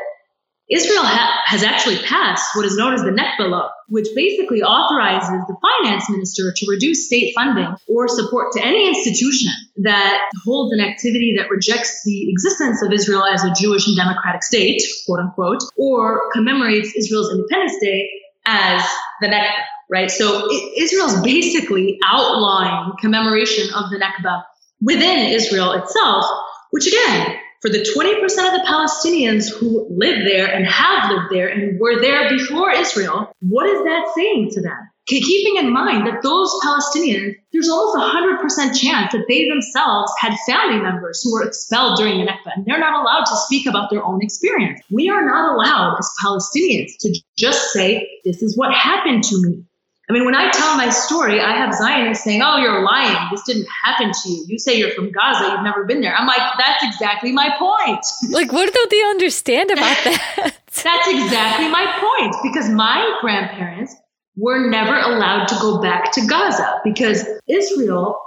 Israel 0.71 1.05
ha- 1.05 1.41
has 1.47 1.63
actually 1.63 1.97
passed 2.05 2.51
what 2.55 2.67
is 2.67 2.77
known 2.77 2.93
as 2.93 3.03
the 3.03 3.11
Nakba 3.11 3.49
law, 3.49 3.71
which 3.89 4.07
basically 4.15 4.63
authorizes 4.63 5.41
the 5.49 5.57
finance 5.63 6.11
minister 6.11 6.53
to 6.55 6.67
reduce 6.69 7.07
state 7.07 7.33
funding 7.35 7.75
or 7.89 8.07
support 8.07 8.53
to 8.53 8.65
any 8.65 8.87
institution 8.87 9.51
that 9.83 10.21
holds 10.45 10.75
an 10.75 10.81
activity 10.81 11.35
that 11.39 11.49
rejects 11.51 12.03
the 12.05 12.31
existence 12.31 12.83
of 12.83 12.93
Israel 12.93 13.25
as 13.25 13.45
a 13.45 13.53
Jewish 13.59 13.87
and 13.87 13.97
democratic 13.97 14.43
state, 14.43 14.83
quote 15.07 15.21
unquote, 15.21 15.63
or 15.77 16.31
commemorates 16.33 16.95
Israel's 16.95 17.33
Independence 17.33 17.77
Day 17.81 18.11
as 18.45 18.85
the 19.23 19.29
Nakba, 19.29 19.65
right? 19.91 20.11
So 20.11 20.49
Israel's 20.77 21.21
basically 21.23 21.99
outlawing 22.05 22.93
commemoration 23.01 23.73
of 23.75 23.91
the 23.91 23.99
Nakba 23.99 24.43
within 24.83 25.29
Israel 25.33 25.73
itself, 25.73 26.25
which 26.71 26.87
again 26.87 27.39
for 27.61 27.71
the 27.71 27.79
20% 27.79 28.23
of 28.23 28.53
the 28.53 28.65
Palestinians 28.67 29.51
who 29.53 29.87
live 29.91 30.25
there 30.25 30.47
and 30.47 30.67
have 30.67 31.11
lived 31.11 31.31
there 31.31 31.49
and 31.49 31.79
were 31.81 32.01
there 32.01 32.29
before 32.29 32.71
Israel, 32.71 33.33
what 33.41 33.69
is 33.69 33.83
that 33.85 34.13
saying 34.15 34.51
to 34.53 34.63
them? 34.63 34.91
Keeping 35.07 35.57
in 35.57 35.73
mind 35.73 36.07
that 36.07 36.23
those 36.23 36.53
Palestinians, 36.63 37.35
there's 37.51 37.71
almost 37.71 37.97
a 37.97 38.45
100% 38.45 38.79
chance 38.79 39.13
that 39.13 39.25
they 39.27 39.49
themselves 39.49 40.13
had 40.19 40.37
family 40.47 40.83
members 40.83 41.23
who 41.23 41.33
were 41.33 41.47
expelled 41.47 41.97
during 41.97 42.19
the 42.19 42.31
Nakba, 42.31 42.53
and 42.55 42.67
they're 42.67 42.79
not 42.79 43.01
allowed 43.01 43.25
to 43.25 43.37
speak 43.37 43.67
about 43.67 43.89
their 43.91 44.05
own 44.05 44.23
experience. 44.23 44.81
We 44.91 45.09
are 45.09 45.25
not 45.25 45.55
allowed 45.55 45.97
as 45.99 46.11
Palestinians 46.23 46.93
to 47.01 47.19
just 47.39 47.73
say, 47.73 48.07
this 48.25 48.43
is 48.43 48.57
what 48.57 48.75
happened 48.75 49.25
to 49.25 49.41
me. 49.41 49.65
I 50.09 50.15
mean, 50.15 50.25
when 50.25 50.35
I 50.35 50.51
tell 50.51 50.75
my 50.77 50.89
story, 50.89 51.39
I 51.41 51.53
have 51.53 51.75
Zionists 51.75 52.25
saying, 52.25 52.41
Oh, 52.43 52.57
you're 52.57 52.83
lying. 52.83 53.29
This 53.31 53.43
didn't 53.43 53.67
happen 53.85 54.11
to 54.11 54.29
you. 54.29 54.45
You 54.49 54.59
say 54.59 54.79
you're 54.79 54.93
from 54.93 55.13
Gaza. 55.13 55.53
You've 55.53 55.63
never 55.63 55.85
been 55.85 56.01
there. 56.01 56.15
I'm 56.15 56.27
like, 56.27 56.41
That's 56.59 56.83
exactly 56.85 57.33
my 57.33 57.51
point. 57.59 58.05
Like, 58.31 58.53
what 58.53 58.73
don't 58.73 58.91
they 58.91 59.03
understand 59.03 59.71
about 59.71 59.97
that? 60.05 60.57
That's 60.85 61.09
exactly 61.09 61.69
my 61.69 61.87
point 62.01 62.37
because 62.43 62.69
my 62.71 63.19
grandparents 63.21 63.95
were 64.37 64.71
never 64.71 64.97
allowed 64.97 65.47
to 65.49 65.57
go 65.57 65.81
back 65.81 66.13
to 66.13 66.27
Gaza 66.27 66.81
because 66.85 67.27
Israel 67.49 68.19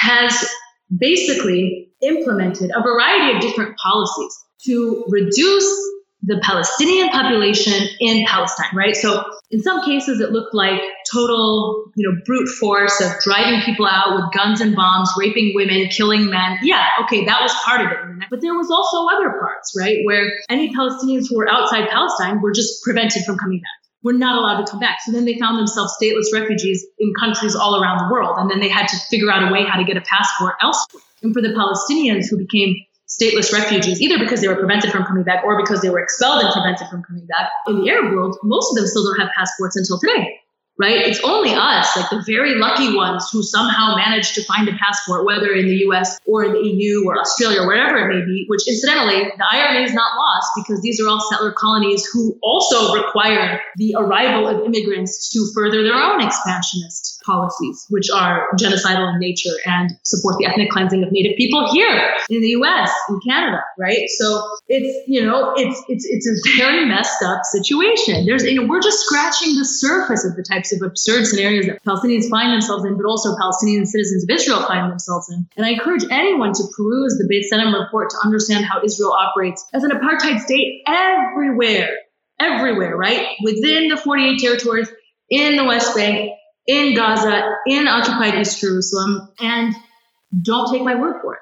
has 0.00 0.48
basically 0.96 1.92
implemented 2.02 2.70
a 2.74 2.82
variety 2.82 3.36
of 3.36 3.42
different 3.42 3.76
policies 3.76 4.44
to 4.64 5.04
reduce 5.08 5.97
the 6.22 6.40
Palestinian 6.42 7.10
population 7.10 7.88
in 8.00 8.24
Palestine, 8.26 8.74
right? 8.74 8.96
So 8.96 9.24
in 9.50 9.60
some 9.60 9.84
cases, 9.84 10.20
it 10.20 10.30
looked 10.30 10.52
like 10.52 10.80
total, 11.10 11.92
you 11.94 12.08
know, 12.08 12.20
brute 12.26 12.48
force 12.48 13.00
of 13.00 13.12
driving 13.22 13.60
people 13.62 13.86
out 13.86 14.16
with 14.16 14.32
guns 14.32 14.60
and 14.60 14.74
bombs, 14.74 15.10
raping 15.16 15.52
women, 15.54 15.88
killing 15.88 16.28
men. 16.28 16.58
Yeah, 16.62 16.84
okay, 17.04 17.24
that 17.24 17.40
was 17.40 17.54
part 17.64 17.80
of 17.82 17.92
it. 17.92 18.26
But 18.30 18.40
there 18.40 18.54
was 18.54 18.70
also 18.70 19.06
other 19.14 19.38
parts, 19.38 19.74
right, 19.78 19.98
where 20.04 20.32
any 20.48 20.74
Palestinians 20.74 21.26
who 21.30 21.36
were 21.36 21.48
outside 21.48 21.88
Palestine 21.88 22.40
were 22.42 22.52
just 22.52 22.82
prevented 22.82 23.24
from 23.24 23.38
coming 23.38 23.60
back. 23.60 23.70
Were 24.02 24.12
not 24.12 24.36
allowed 24.36 24.64
to 24.64 24.70
come 24.70 24.80
back. 24.80 24.98
So 25.04 25.12
then 25.12 25.24
they 25.24 25.38
found 25.38 25.58
themselves 25.58 25.96
stateless 26.00 26.32
refugees 26.32 26.86
in 26.98 27.12
countries 27.18 27.56
all 27.56 27.82
around 27.82 27.98
the 27.98 28.12
world. 28.12 28.36
And 28.38 28.48
then 28.48 28.60
they 28.60 28.68
had 28.68 28.86
to 28.86 28.96
figure 29.10 29.30
out 29.30 29.48
a 29.48 29.52
way 29.52 29.64
how 29.64 29.76
to 29.76 29.84
get 29.84 29.96
a 29.96 30.02
passport 30.02 30.54
elsewhere. 30.62 31.02
And 31.22 31.34
for 31.34 31.42
the 31.42 31.48
Palestinians 31.48 32.30
who 32.30 32.38
became 32.38 32.76
stateless 33.08 33.52
refugees, 33.52 34.00
either 34.00 34.18
because 34.18 34.40
they 34.40 34.48
were 34.48 34.56
prevented 34.56 34.90
from 34.90 35.04
coming 35.04 35.24
back 35.24 35.44
or 35.44 35.56
because 35.56 35.80
they 35.80 35.90
were 35.90 36.00
expelled 36.00 36.42
and 36.42 36.52
prevented 36.52 36.88
from 36.88 37.02
coming 37.02 37.26
back. 37.26 37.50
In 37.66 37.80
the 37.80 37.90
Arab 37.90 38.12
world, 38.12 38.36
most 38.42 38.72
of 38.72 38.76
them 38.76 38.86
still 38.86 39.04
don't 39.04 39.20
have 39.20 39.30
passports 39.36 39.76
until 39.76 39.98
today 39.98 40.40
right? 40.78 41.06
It's 41.06 41.20
only 41.24 41.52
us, 41.54 41.94
like 41.96 42.08
the 42.08 42.22
very 42.24 42.54
lucky 42.54 42.94
ones 42.94 43.28
who 43.32 43.42
somehow 43.42 43.96
managed 43.96 44.36
to 44.36 44.44
find 44.44 44.68
a 44.68 44.72
passport, 44.72 45.26
whether 45.26 45.52
in 45.52 45.66
the 45.66 45.76
US 45.88 46.18
or 46.24 46.44
in 46.44 46.52
the 46.52 46.60
EU 46.60 47.04
or 47.04 47.18
Australia 47.18 47.62
or 47.62 47.66
wherever 47.66 47.98
it 47.98 48.14
may 48.14 48.24
be, 48.24 48.44
which 48.46 48.66
incidentally, 48.68 49.24
the 49.24 49.46
irony 49.50 49.84
is 49.84 49.92
not 49.92 50.16
lost 50.16 50.48
because 50.56 50.80
these 50.80 51.00
are 51.00 51.08
all 51.08 51.20
settler 51.20 51.52
colonies 51.52 52.06
who 52.06 52.38
also 52.42 52.94
require 52.94 53.60
the 53.76 53.96
arrival 53.98 54.46
of 54.46 54.64
immigrants 54.64 55.30
to 55.30 55.50
further 55.52 55.82
their 55.82 55.94
own 55.94 56.22
expansionist 56.22 57.17
policies, 57.24 57.86
which 57.90 58.08
are 58.14 58.48
genocidal 58.56 59.12
in 59.12 59.20
nature 59.20 59.54
and 59.66 59.90
support 60.02 60.36
the 60.38 60.46
ethnic 60.46 60.70
cleansing 60.70 61.02
of 61.02 61.12
native 61.12 61.36
people 61.36 61.70
here 61.72 62.14
in 62.28 62.40
the 62.40 62.48
US, 62.60 62.90
in 63.08 63.20
Canada, 63.26 63.62
right? 63.78 64.08
So 64.18 64.42
it's, 64.68 65.08
you 65.08 65.24
know, 65.24 65.54
it's, 65.56 65.82
it's, 65.88 66.06
it's 66.06 66.26
a 66.28 66.56
very 66.58 66.84
messed 66.86 67.22
up 67.22 67.40
situation. 67.44 68.26
There's, 68.26 68.44
you 68.44 68.60
know, 68.60 68.66
we're 68.66 68.82
just 68.82 69.00
scratching 69.00 69.56
the 69.56 69.64
surface 69.64 70.24
of 70.24 70.36
the 70.36 70.42
types 70.42 70.72
of 70.72 70.82
absurd 70.82 71.26
scenarios 71.26 71.66
that 71.66 71.82
Palestinians 71.84 72.28
find 72.28 72.52
themselves 72.52 72.84
in, 72.84 72.96
but 72.96 73.06
also 73.06 73.36
Palestinian 73.36 73.86
citizens 73.86 74.24
of 74.24 74.30
Israel 74.30 74.62
find 74.66 74.90
themselves 74.90 75.30
in. 75.30 75.46
And 75.56 75.66
I 75.66 75.70
encourage 75.70 76.04
anyone 76.10 76.52
to 76.52 76.62
peruse 76.76 77.18
the 77.18 77.28
B'Tselem 77.28 77.78
report 77.78 78.10
to 78.10 78.16
understand 78.24 78.64
how 78.64 78.82
Israel 78.84 79.12
operates 79.12 79.66
as 79.74 79.84
an 79.84 79.90
apartheid 79.90 80.40
state 80.40 80.82
everywhere, 80.86 81.90
everywhere, 82.40 82.96
right? 82.96 83.26
Within 83.42 83.88
the 83.88 83.96
48 83.96 84.38
territories, 84.38 84.88
in 85.30 85.56
the 85.56 85.64
West 85.64 85.94
Bank, 85.94 86.32
in 86.68 86.94
Gaza, 86.94 87.56
in 87.66 87.88
occupied 87.88 88.36
East 88.36 88.60
Jerusalem. 88.60 89.28
And 89.40 89.74
don't 90.42 90.70
take 90.72 90.82
my 90.82 90.94
word 90.94 91.16
for 91.20 91.34
it. 91.34 91.40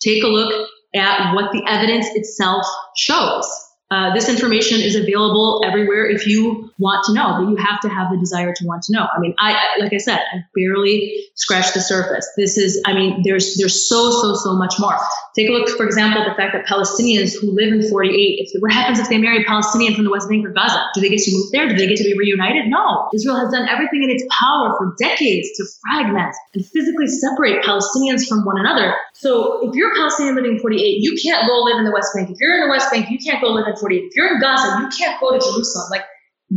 Take 0.00 0.22
a 0.22 0.28
look 0.28 0.68
at 0.94 1.34
what 1.34 1.52
the 1.52 1.62
evidence 1.68 2.06
itself 2.14 2.64
shows. 2.96 3.46
Uh, 3.90 4.12
this 4.12 4.28
information 4.28 4.80
is 4.80 4.94
available 4.94 5.62
everywhere 5.64 6.04
if 6.06 6.26
you 6.26 6.70
want 6.78 7.04
to 7.06 7.14
know, 7.14 7.38
but 7.38 7.48
you 7.48 7.56
have 7.56 7.80
to 7.80 7.88
have 7.88 8.10
the 8.10 8.18
desire 8.18 8.52
to 8.54 8.66
want 8.66 8.82
to 8.82 8.92
know. 8.92 9.06
I 9.10 9.18
mean, 9.18 9.34
I, 9.38 9.56
like 9.80 9.94
I 9.94 9.96
said, 9.96 10.18
I 10.18 10.44
barely 10.54 11.24
scratched 11.34 11.72
the 11.72 11.80
surface. 11.80 12.28
This 12.36 12.58
is, 12.58 12.82
I 12.84 12.92
mean, 12.92 13.22
there's, 13.24 13.56
there's 13.56 13.88
so, 13.88 14.10
so, 14.10 14.34
so 14.34 14.56
much 14.56 14.74
more. 14.78 14.96
Take 15.34 15.48
a 15.48 15.52
look, 15.52 15.68
for 15.70 15.86
example, 15.86 16.20
at 16.20 16.28
the 16.28 16.34
fact 16.34 16.52
that 16.52 16.66
Palestinians 16.66 17.32
who 17.32 17.50
live 17.54 17.72
in 17.72 17.88
48, 17.88 18.12
if, 18.12 18.60
what 18.60 18.72
happens 18.72 18.98
if 18.98 19.08
they 19.08 19.18
marry 19.18 19.42
a 19.42 19.46
Palestinian 19.46 19.94
from 19.94 20.04
the 20.04 20.10
West 20.10 20.28
Bank 20.28 20.44
or 20.44 20.50
Gaza? 20.50 20.84
Do 20.94 21.00
they 21.00 21.08
get 21.08 21.20
to 21.20 21.32
move 21.32 21.50
there? 21.52 21.68
Do 21.68 21.76
they 21.76 21.86
get 21.86 21.96
to 21.98 22.04
be 22.04 22.16
reunited? 22.18 22.68
No. 22.68 23.08
Israel 23.14 23.36
has 23.36 23.50
done 23.50 23.68
everything 23.68 24.02
in 24.02 24.10
its 24.10 24.24
power 24.28 24.76
for 24.76 24.94
decades 24.98 25.48
to 25.56 25.64
fragment 25.80 26.34
and 26.54 26.66
physically 26.66 27.06
separate 27.06 27.64
Palestinians 27.64 28.28
from 28.28 28.44
one 28.44 28.58
another. 28.58 28.94
So 29.14 29.68
if 29.68 29.74
you're 29.74 29.92
a 29.92 29.96
Palestinian 29.96 30.36
living 30.36 30.52
in 30.56 30.60
48, 30.60 30.80
you 31.00 31.16
can't 31.22 31.46
go 31.48 31.54
live 31.64 31.78
in 31.78 31.84
the 31.84 31.92
West 31.92 32.12
Bank. 32.14 32.30
If 32.30 32.36
you're 32.40 32.54
in 32.54 32.60
the 32.60 32.70
West 32.70 32.90
Bank, 32.90 33.08
you 33.08 33.18
can't 33.18 33.40
go 33.40 33.48
live 33.48 33.66
in 33.66 33.77
48. 33.78 34.04
If 34.04 34.16
you're 34.16 34.34
in 34.34 34.40
Gaza, 34.40 34.80
you 34.80 34.88
can't 34.96 35.20
go 35.20 35.32
to 35.32 35.38
Jerusalem. 35.38 35.88
Like 35.90 36.04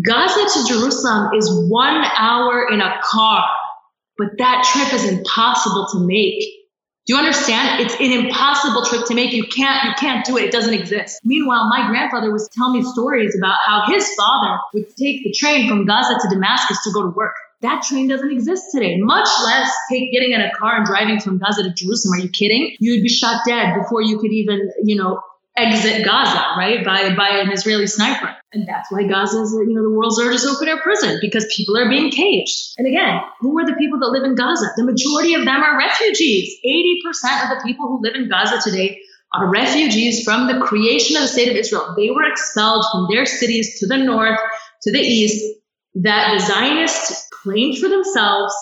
Gaza 0.06 0.60
to 0.60 0.68
Jerusalem 0.68 1.34
is 1.36 1.50
one 1.70 2.04
hour 2.18 2.68
in 2.72 2.82
a 2.82 3.00
car, 3.04 3.44
but 4.18 4.38
that 4.38 4.68
trip 4.72 4.94
is 4.94 5.10
impossible 5.10 5.88
to 5.94 6.08
make. 6.08 6.44
Do 7.08 7.16
you 7.16 7.20
understand? 7.20 7.82
It's 7.82 7.96
an 7.96 8.26
impossible 8.26 8.86
trip 8.86 9.06
to 9.08 9.16
make. 9.16 9.34
You 9.34 9.44
can't, 9.44 9.84
you 9.86 9.94
can't 9.98 10.24
do 10.24 10.38
it. 10.38 10.46
It 10.46 10.52
doesn't 10.52 10.74
exist. 10.74 11.20
Meanwhile, 11.24 11.68
my 11.68 11.88
grandfather 11.88 12.32
was 12.32 12.48
telling 12.56 12.80
me 12.80 12.84
stories 12.84 13.36
about 13.36 13.58
how 13.66 13.92
his 13.92 14.08
father 14.14 14.60
would 14.74 14.96
take 14.96 15.24
the 15.24 15.34
train 15.34 15.68
from 15.68 15.86
Gaza 15.86 16.14
to 16.22 16.30
Damascus 16.30 16.78
to 16.84 16.92
go 16.94 17.02
to 17.02 17.10
work. 17.10 17.34
That 17.62 17.84
train 17.84 18.08
doesn't 18.08 18.32
exist 18.32 18.66
today, 18.72 18.98
much 18.98 19.28
less 19.46 19.72
take 19.92 20.12
getting 20.12 20.32
in 20.32 20.42
a 20.42 20.52
car 20.58 20.78
and 20.78 20.86
driving 20.86 21.20
from 21.20 21.38
Gaza 21.38 21.64
to 21.64 21.74
Jerusalem. 21.74 22.20
Are 22.20 22.24
you 22.24 22.30
kidding? 22.30 22.76
You'd 22.80 23.04
be 23.04 23.10
shot 23.10 23.42
dead 23.48 23.76
before 23.76 24.02
you 24.02 24.18
could 24.20 24.32
even, 24.32 24.72
you 24.84 24.96
know, 24.96 25.22
exit 25.58 26.06
Gaza, 26.06 26.44
right, 26.58 26.84
by, 26.84 27.14
by 27.16 27.30
an 27.30 27.52
Israeli 27.52 27.88
sniper. 27.88 28.36
And 28.54 28.68
that's 28.68 28.92
why 28.92 29.04
Gaza 29.04 29.42
is, 29.42 29.52
you 29.52 29.74
know, 29.74 29.84
the 29.84 29.96
world's 29.96 30.18
largest 30.18 30.48
open 30.48 30.68
air 30.68 30.80
prison 30.82 31.20
because 31.22 31.46
people 31.56 31.78
are 31.78 31.90
being 31.90 32.10
caged. 32.12 32.74
And 32.78 32.88
again, 32.88 33.22
who 33.40 33.58
are 33.60 33.66
the 33.66 33.76
people 33.76 34.00
that 34.00 34.10
live 34.10 34.24
in 34.24 34.36
Gaza? 34.36 34.68
The 34.76 34.84
majority 34.84 35.34
of 35.34 35.46
them 35.46 35.62
are 35.62 35.78
refugees. 35.78 36.58
80% 36.66 37.44
of 37.44 37.50
the 37.50 37.62
people 37.66 37.88
who 37.88 38.02
live 38.02 38.16
in 38.16 38.30
Gaza 38.30 38.60
today 38.62 39.00
are 39.34 39.50
refugees 39.50 40.24
from 40.24 40.48
the 40.48 40.60
creation 40.66 41.16
of 41.16 41.24
the 41.24 41.28
state 41.28 41.50
of 41.50 41.56
Israel. 41.56 41.94
They 41.98 42.12
were 42.12 42.30
expelled 42.30 42.86
from 42.92 43.08
their 43.10 43.26
cities 43.26 43.80
to 43.80 43.88
the 43.88 43.98
north, 43.98 44.40
to 44.84 44.92
the 44.92 45.00
east, 45.00 45.46
that 45.96 46.34
the 46.34 46.46
Zionists 46.46 47.30
claimed 47.44 47.78
for 47.78 47.88
themselves 47.88 48.54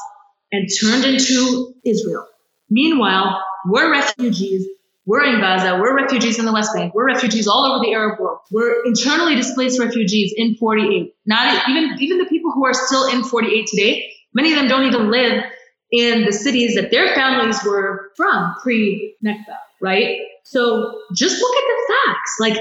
and 0.51 0.67
turned 0.81 1.05
into 1.05 1.73
Israel. 1.85 2.27
Meanwhile, 2.69 3.43
we're 3.65 3.91
refugees 3.91 4.67
we're 5.09 5.23
in 5.23 5.41
Gaza. 5.41 5.79
We're 5.81 5.95
refugees 5.95 6.37
in 6.37 6.45
the 6.45 6.53
West 6.53 6.71
Bank. 6.71 6.93
We're 6.93 7.07
refugees 7.07 7.47
all 7.47 7.65
over 7.65 7.83
the 7.83 7.93
Arab 7.93 8.19
world. 8.19 8.41
We're 8.51 8.85
internally 8.85 9.35
displaced 9.35 9.79
refugees 9.79 10.31
in 10.37 10.55
48. 10.55 11.15
Not 11.25 11.67
even, 11.67 11.97
even 11.99 12.19
the 12.19 12.27
people 12.27 12.51
who 12.51 12.63
are 12.63 12.75
still 12.75 13.07
in 13.07 13.23
48 13.23 13.65
today, 13.65 14.13
many 14.35 14.53
of 14.53 14.59
them 14.59 14.67
don't 14.67 14.85
even 14.85 15.09
live 15.09 15.45
in 15.91 16.25
the 16.25 16.31
cities 16.31 16.75
that 16.75 16.91
their 16.91 17.15
families 17.15 17.57
were 17.65 18.11
from 18.15 18.53
pre 18.61 19.15
Nakba, 19.25 19.57
right? 19.81 20.19
So 20.43 21.01
just 21.15 21.41
look 21.41 21.55
at 21.55 21.63
the 21.63 21.93
facts. 22.05 22.35
Like 22.39 22.57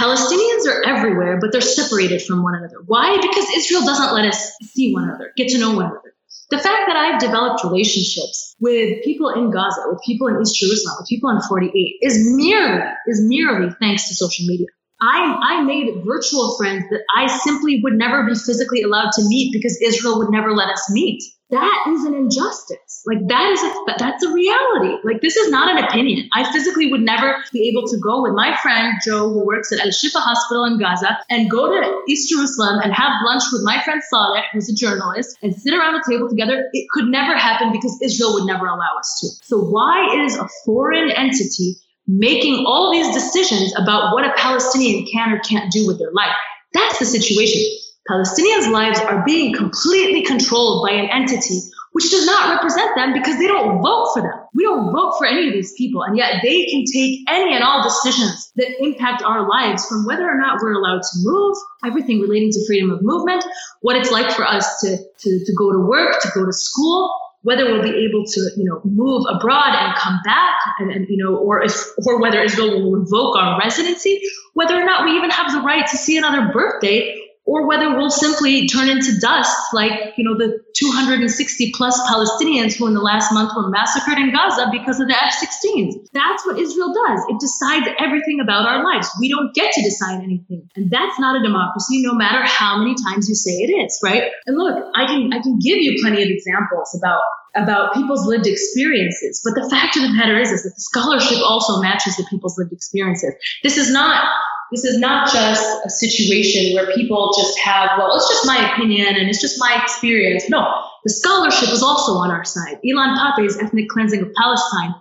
Palestinians 0.00 0.66
are 0.68 0.82
everywhere, 0.82 1.38
but 1.38 1.52
they're 1.52 1.60
separated 1.60 2.22
from 2.22 2.42
one 2.42 2.54
another. 2.54 2.78
Why? 2.86 3.18
Because 3.20 3.46
Israel 3.54 3.82
doesn't 3.84 4.14
let 4.14 4.24
us 4.24 4.52
see 4.62 4.94
one 4.94 5.04
another, 5.04 5.32
get 5.36 5.48
to 5.48 5.58
know 5.58 5.74
one 5.74 5.84
another. 5.84 6.14
The 6.50 6.58
fact 6.58 6.88
that 6.88 6.96
I've 6.96 7.20
developed 7.20 7.62
relationships 7.62 8.56
with 8.58 9.04
people 9.04 9.28
in 9.28 9.50
Gaza, 9.52 9.82
with 9.86 10.00
people 10.04 10.26
in 10.26 10.40
East 10.42 10.58
Jerusalem, 10.58 10.96
with 10.98 11.08
people 11.08 11.30
in 11.30 11.40
48 11.40 11.98
is 12.02 12.18
merely, 12.36 12.82
is 13.06 13.22
merely 13.22 13.70
thanks 13.78 14.08
to 14.08 14.14
social 14.14 14.46
media. 14.46 14.66
I, 15.00 15.38
I 15.42 15.62
made 15.62 16.02
virtual 16.04 16.56
friends 16.58 16.84
that 16.90 17.02
I 17.16 17.26
simply 17.28 17.80
would 17.82 17.94
never 17.94 18.26
be 18.26 18.34
physically 18.34 18.82
allowed 18.82 19.12
to 19.12 19.22
meet 19.28 19.52
because 19.52 19.80
Israel 19.80 20.18
would 20.18 20.30
never 20.30 20.52
let 20.52 20.68
us 20.68 20.90
meet. 20.90 21.22
That 21.50 21.86
is 21.88 22.04
an 22.04 22.14
injustice. 22.14 23.02
Like 23.06 23.26
that 23.28 23.50
is 23.50 23.62
a, 23.62 23.94
that's 23.98 24.24
a 24.24 24.32
reality. 24.32 24.96
Like 25.04 25.20
this 25.20 25.36
is 25.36 25.50
not 25.50 25.70
an 25.70 25.82
opinion. 25.82 26.28
I 26.32 26.50
physically 26.52 26.90
would 26.90 27.00
never 27.00 27.36
be 27.52 27.68
able 27.68 27.88
to 27.88 27.98
go 27.98 28.22
with 28.22 28.32
my 28.34 28.56
friend 28.62 28.94
Joe, 29.04 29.30
who 29.30 29.44
works 29.44 29.72
at 29.72 29.80
Al 29.80 29.88
Shifa 29.88 30.20
Hospital 30.20 30.64
in 30.64 30.78
Gaza, 30.78 31.18
and 31.28 31.50
go 31.50 31.68
to 31.68 32.02
East 32.08 32.30
Jerusalem 32.30 32.80
and 32.82 32.92
have 32.92 33.12
lunch 33.24 33.42
with 33.52 33.62
my 33.64 33.82
friend 33.82 34.00
Saleh, 34.08 34.44
who's 34.52 34.70
a 34.70 34.74
journalist, 34.74 35.36
and 35.42 35.54
sit 35.54 35.74
around 35.74 35.96
a 35.96 36.02
table 36.08 36.28
together. 36.28 36.68
It 36.72 36.86
could 36.90 37.06
never 37.06 37.36
happen 37.36 37.72
because 37.72 37.98
Israel 38.02 38.34
would 38.34 38.46
never 38.46 38.66
allow 38.66 38.98
us 38.98 39.18
to. 39.20 39.44
So 39.46 39.58
why 39.58 40.24
is 40.24 40.36
a 40.36 40.48
foreign 40.64 41.10
entity 41.10 41.76
making 42.10 42.64
all 42.66 42.92
these 42.92 43.14
decisions 43.14 43.72
about 43.76 44.12
what 44.12 44.24
a 44.24 44.32
Palestinian 44.36 45.06
can 45.12 45.32
or 45.32 45.38
can't 45.40 45.70
do 45.70 45.86
with 45.86 45.98
their 45.98 46.10
life. 46.12 46.34
That's 46.72 46.98
the 46.98 47.06
situation. 47.06 47.62
Palestinians' 48.10 48.70
lives 48.70 48.98
are 49.00 49.22
being 49.24 49.54
completely 49.54 50.22
controlled 50.22 50.84
by 50.84 50.94
an 50.94 51.08
entity 51.10 51.60
which 51.92 52.10
does 52.10 52.24
not 52.24 52.54
represent 52.54 52.94
them 52.94 53.12
because 53.12 53.38
they 53.38 53.48
don't 53.48 53.82
vote 53.82 54.10
for 54.14 54.22
them. 54.22 54.46
We 54.54 54.64
don't 54.64 54.92
vote 54.92 55.14
for 55.18 55.26
any 55.26 55.48
of 55.48 55.52
these 55.52 55.72
people, 55.76 56.02
and 56.02 56.16
yet 56.16 56.40
they 56.42 56.66
can 56.66 56.84
take 56.92 57.20
any 57.28 57.54
and 57.54 57.64
all 57.64 57.82
decisions 57.82 58.52
that 58.56 58.68
impact 58.78 59.22
our 59.22 59.48
lives 59.48 59.86
from 59.86 60.06
whether 60.06 60.28
or 60.28 60.38
not 60.38 60.58
we're 60.62 60.74
allowed 60.74 61.02
to 61.02 61.18
move, 61.22 61.56
everything 61.84 62.20
relating 62.20 62.50
to 62.52 62.66
freedom 62.66 62.90
of 62.90 63.02
movement, 63.02 63.44
what 63.80 63.96
it's 63.96 64.10
like 64.10 64.30
for 64.30 64.44
us 64.44 64.80
to, 64.80 64.96
to, 64.96 65.44
to 65.44 65.52
go 65.58 65.72
to 65.72 65.80
work, 65.80 66.20
to 66.20 66.28
go 66.34 66.46
to 66.46 66.52
school, 66.52 67.12
whether 67.42 67.64
we'll 67.64 67.82
be 67.82 68.06
able 68.06 68.24
to, 68.24 68.40
you 68.56 68.64
know, 68.64 68.80
move 68.84 69.24
abroad 69.28 69.74
and 69.74 69.96
come 69.96 70.20
back, 70.24 70.58
and, 70.78 70.92
and, 70.92 71.06
you 71.08 71.16
know, 71.16 71.36
or 71.36 71.62
if, 71.62 71.74
or 72.06 72.20
whether 72.20 72.40
Israel 72.40 72.82
will 72.82 73.00
revoke 73.00 73.36
our 73.36 73.58
residency, 73.58 74.20
whether 74.54 74.80
or 74.80 74.84
not 74.84 75.04
we 75.04 75.16
even 75.16 75.30
have 75.30 75.52
the 75.52 75.60
right 75.60 75.86
to 75.88 75.96
see 75.96 76.18
another 76.18 76.52
birthday, 76.52 77.16
or 77.50 77.66
whether 77.66 77.96
we'll 77.98 78.14
simply 78.14 78.68
turn 78.68 78.88
into 78.88 79.18
dust 79.18 79.58
like, 79.74 80.14
you 80.16 80.22
know, 80.22 80.38
the 80.38 80.62
260 80.76 81.72
plus 81.74 81.98
Palestinians 82.06 82.78
who 82.78 82.86
in 82.86 82.94
the 82.94 83.02
last 83.02 83.32
month 83.32 83.50
were 83.56 83.68
massacred 83.68 84.18
in 84.18 84.30
Gaza 84.30 84.70
because 84.70 85.00
of 85.00 85.08
the 85.08 85.18
F-16s. 85.18 86.06
That's 86.14 86.46
what 86.46 86.60
Israel 86.60 86.94
does. 86.94 87.26
It 87.28 87.40
decides 87.40 87.90
everything 87.98 88.38
about 88.38 88.70
our 88.70 88.84
lives. 88.84 89.10
We 89.18 89.28
don't 89.28 89.52
get 89.52 89.72
to 89.72 89.82
decide 89.82 90.22
anything, 90.22 90.70
and 90.76 90.90
that's 90.92 91.18
not 91.18 91.40
a 91.40 91.42
democracy, 91.42 92.02
no 92.06 92.14
matter 92.14 92.46
how 92.46 92.78
many 92.78 92.94
times 92.94 93.28
you 93.28 93.34
say 93.34 93.66
it 93.66 93.72
is, 93.82 93.98
right? 94.04 94.30
And 94.46 94.56
look, 94.56 94.78
I 94.94 95.06
can 95.06 95.32
I 95.32 95.42
can 95.42 95.58
give 95.58 95.78
you 95.78 95.98
plenty 96.00 96.22
of 96.22 96.28
examples 96.30 96.96
about 96.96 97.20
about 97.56 97.94
people's 97.94 98.24
lived 98.26 98.46
experiences. 98.46 99.42
But 99.42 99.60
the 99.60 99.68
fact 99.68 99.96
of 99.96 100.02
the 100.02 100.12
matter 100.12 100.38
is, 100.38 100.52
is 100.52 100.62
that 100.62 100.70
the 100.70 100.80
scholarship 100.80 101.38
also 101.42 101.82
matches 101.82 102.16
the 102.16 102.24
people's 102.30 102.56
lived 102.56 102.72
experiences. 102.72 103.34
This 103.64 103.76
is 103.76 103.90
not 103.90 104.24
this 104.70 104.84
is 104.84 104.98
not 104.98 105.32
just 105.32 105.66
a 105.84 105.90
situation 105.90 106.74
where 106.74 106.92
people 106.94 107.32
just 107.36 107.58
have, 107.58 107.90
well, 107.98 108.14
it's 108.16 108.28
just 108.28 108.46
my 108.46 108.72
opinion 108.72 109.16
and 109.16 109.28
it's 109.28 109.40
just 109.40 109.58
my 109.58 109.80
experience. 109.82 110.48
No, 110.48 110.62
the 111.04 111.10
scholarship 111.10 111.70
is 111.70 111.82
also 111.82 112.12
on 112.12 112.30
our 112.30 112.44
side. 112.44 112.78
Ilan 112.84 113.16
Pappé's 113.16 113.58
Ethnic 113.58 113.88
Cleansing 113.88 114.22
of 114.22 114.32
Palestine 114.34 114.94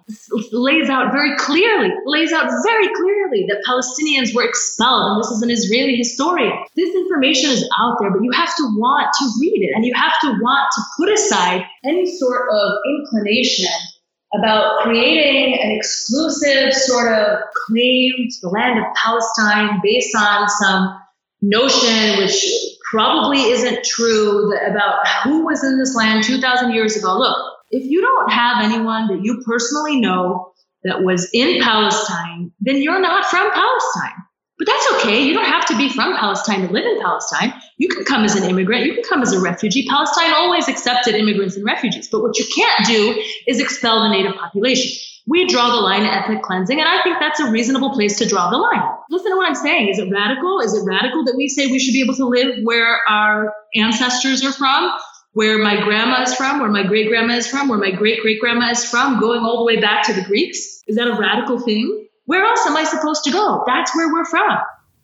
lays 0.51 0.89
out 0.89 1.11
very 1.11 1.35
clearly, 1.37 1.91
lays 2.05 2.31
out 2.31 2.49
very 2.63 2.87
clearly 2.95 3.45
that 3.49 3.63
Palestinians 3.67 4.33
were 4.33 4.43
expelled, 4.43 5.11
and 5.11 5.23
this 5.23 5.31
is 5.31 5.41
an 5.41 5.51
Israeli 5.51 5.95
historian. 5.95 6.53
This 6.75 6.95
information 6.95 7.51
is 7.51 7.67
out 7.79 7.97
there, 7.99 8.11
but 8.11 8.23
you 8.23 8.31
have 8.31 8.55
to 8.55 8.63
want 8.77 9.07
to 9.19 9.25
read 9.41 9.61
it, 9.61 9.75
and 9.75 9.85
you 9.85 9.93
have 9.93 10.19
to 10.21 10.27
want 10.41 10.71
to 10.75 10.81
put 10.97 11.11
aside 11.11 11.65
any 11.83 12.05
sort 12.17 12.47
of 12.51 12.71
inclination 12.85 13.67
about 14.33 14.79
creating 14.83 15.59
an 15.59 15.71
exclusive 15.71 16.73
sort 16.73 17.11
of 17.11 17.39
claim 17.67 18.11
to 18.29 18.37
the 18.41 18.49
land 18.49 18.79
of 18.79 18.85
Palestine 18.95 19.79
based 19.83 20.15
on 20.15 20.47
some 20.47 20.99
notion 21.41 22.19
which 22.19 22.45
probably 22.91 23.39
isn't 23.39 23.83
true 23.83 24.55
about 24.67 25.07
who 25.23 25.45
was 25.45 25.63
in 25.63 25.77
this 25.79 25.95
land 25.95 26.23
2,000 26.23 26.71
years 26.73 26.95
ago. 26.95 27.17
Look, 27.17 27.37
if 27.71 27.83
you 27.89 28.01
don't 28.01 28.31
have 28.31 28.63
anyone 28.63 29.07
that 29.07 29.23
you 29.23 29.41
personally 29.45 29.99
know 29.99 30.51
that 30.83 31.03
was 31.03 31.29
in 31.33 31.61
Palestine, 31.61 32.51
then 32.59 32.81
you're 32.81 33.01
not 33.01 33.25
from 33.25 33.51
Palestine. 33.51 34.18
But 34.59 34.67
that's 34.67 34.91
okay. 34.95 35.23
You 35.23 35.33
don't 35.33 35.45
have 35.45 35.65
to 35.67 35.77
be 35.77 35.87
from 35.87 36.17
Palestine 36.17 36.67
to 36.67 36.73
live 36.73 36.85
in 36.85 37.01
Palestine. 37.01 37.53
You 37.77 37.87
can 37.87 38.03
come 38.03 38.25
as 38.25 38.35
an 38.35 38.43
immigrant. 38.43 38.85
You 38.85 38.93
can 38.93 39.03
come 39.03 39.21
as 39.21 39.31
a 39.31 39.39
refugee. 39.39 39.87
Palestine 39.87 40.33
always 40.33 40.67
accepted 40.67 41.15
immigrants 41.15 41.55
and 41.55 41.65
refugees. 41.65 42.09
But 42.11 42.21
what 42.21 42.37
you 42.37 42.45
can't 42.53 42.85
do 42.85 43.23
is 43.47 43.61
expel 43.61 44.01
the 44.01 44.09
native 44.09 44.35
population. 44.35 44.91
We 45.27 45.47
draw 45.47 45.69
the 45.69 45.81
line 45.81 46.03
at 46.03 46.23
ethnic 46.23 46.41
cleansing, 46.41 46.77
and 46.77 46.89
I 46.89 47.01
think 47.03 47.17
that's 47.19 47.39
a 47.39 47.49
reasonable 47.49 47.91
place 47.93 48.17
to 48.17 48.27
draw 48.27 48.49
the 48.49 48.57
line. 48.57 48.81
Listen 49.09 49.31
to 49.31 49.37
what 49.37 49.47
I'm 49.47 49.55
saying. 49.55 49.89
Is 49.89 49.99
it 49.99 50.09
radical? 50.11 50.59
Is 50.59 50.73
it 50.73 50.83
radical 50.85 51.23
that 51.25 51.35
we 51.37 51.47
say 51.47 51.67
we 51.67 51.79
should 51.79 51.93
be 51.93 52.01
able 52.01 52.15
to 52.15 52.25
live 52.25 52.55
where 52.63 52.99
our 53.07 53.53
ancestors 53.75 54.43
are 54.43 54.51
from? 54.51 54.91
Where 55.33 55.59
my 55.59 55.81
grandma 55.83 56.23
is 56.23 56.33
from, 56.35 56.59
where 56.59 56.71
my 56.71 56.83
great 56.83 57.07
grandma 57.07 57.35
is 57.35 57.47
from, 57.47 57.69
where 57.69 57.77
my 57.77 57.91
great 57.91 58.21
great 58.21 58.41
grandma 58.41 58.71
is 58.71 58.83
from, 58.83 59.19
going 59.19 59.41
all 59.41 59.59
the 59.59 59.65
way 59.65 59.79
back 59.79 60.03
to 60.07 60.13
the 60.13 60.23
Greeks? 60.23 60.81
Is 60.87 60.95
that 60.95 61.07
a 61.07 61.17
radical 61.17 61.59
thing? 61.59 62.08
Where 62.29 62.45
else 62.45 62.63
am 62.67 62.77
I 62.77 62.83
supposed 62.83 63.23
to 63.23 63.31
go? 63.31 63.63
That's 63.65 63.95
where 63.95 64.13
we're 64.13 64.23
from. 64.23 64.59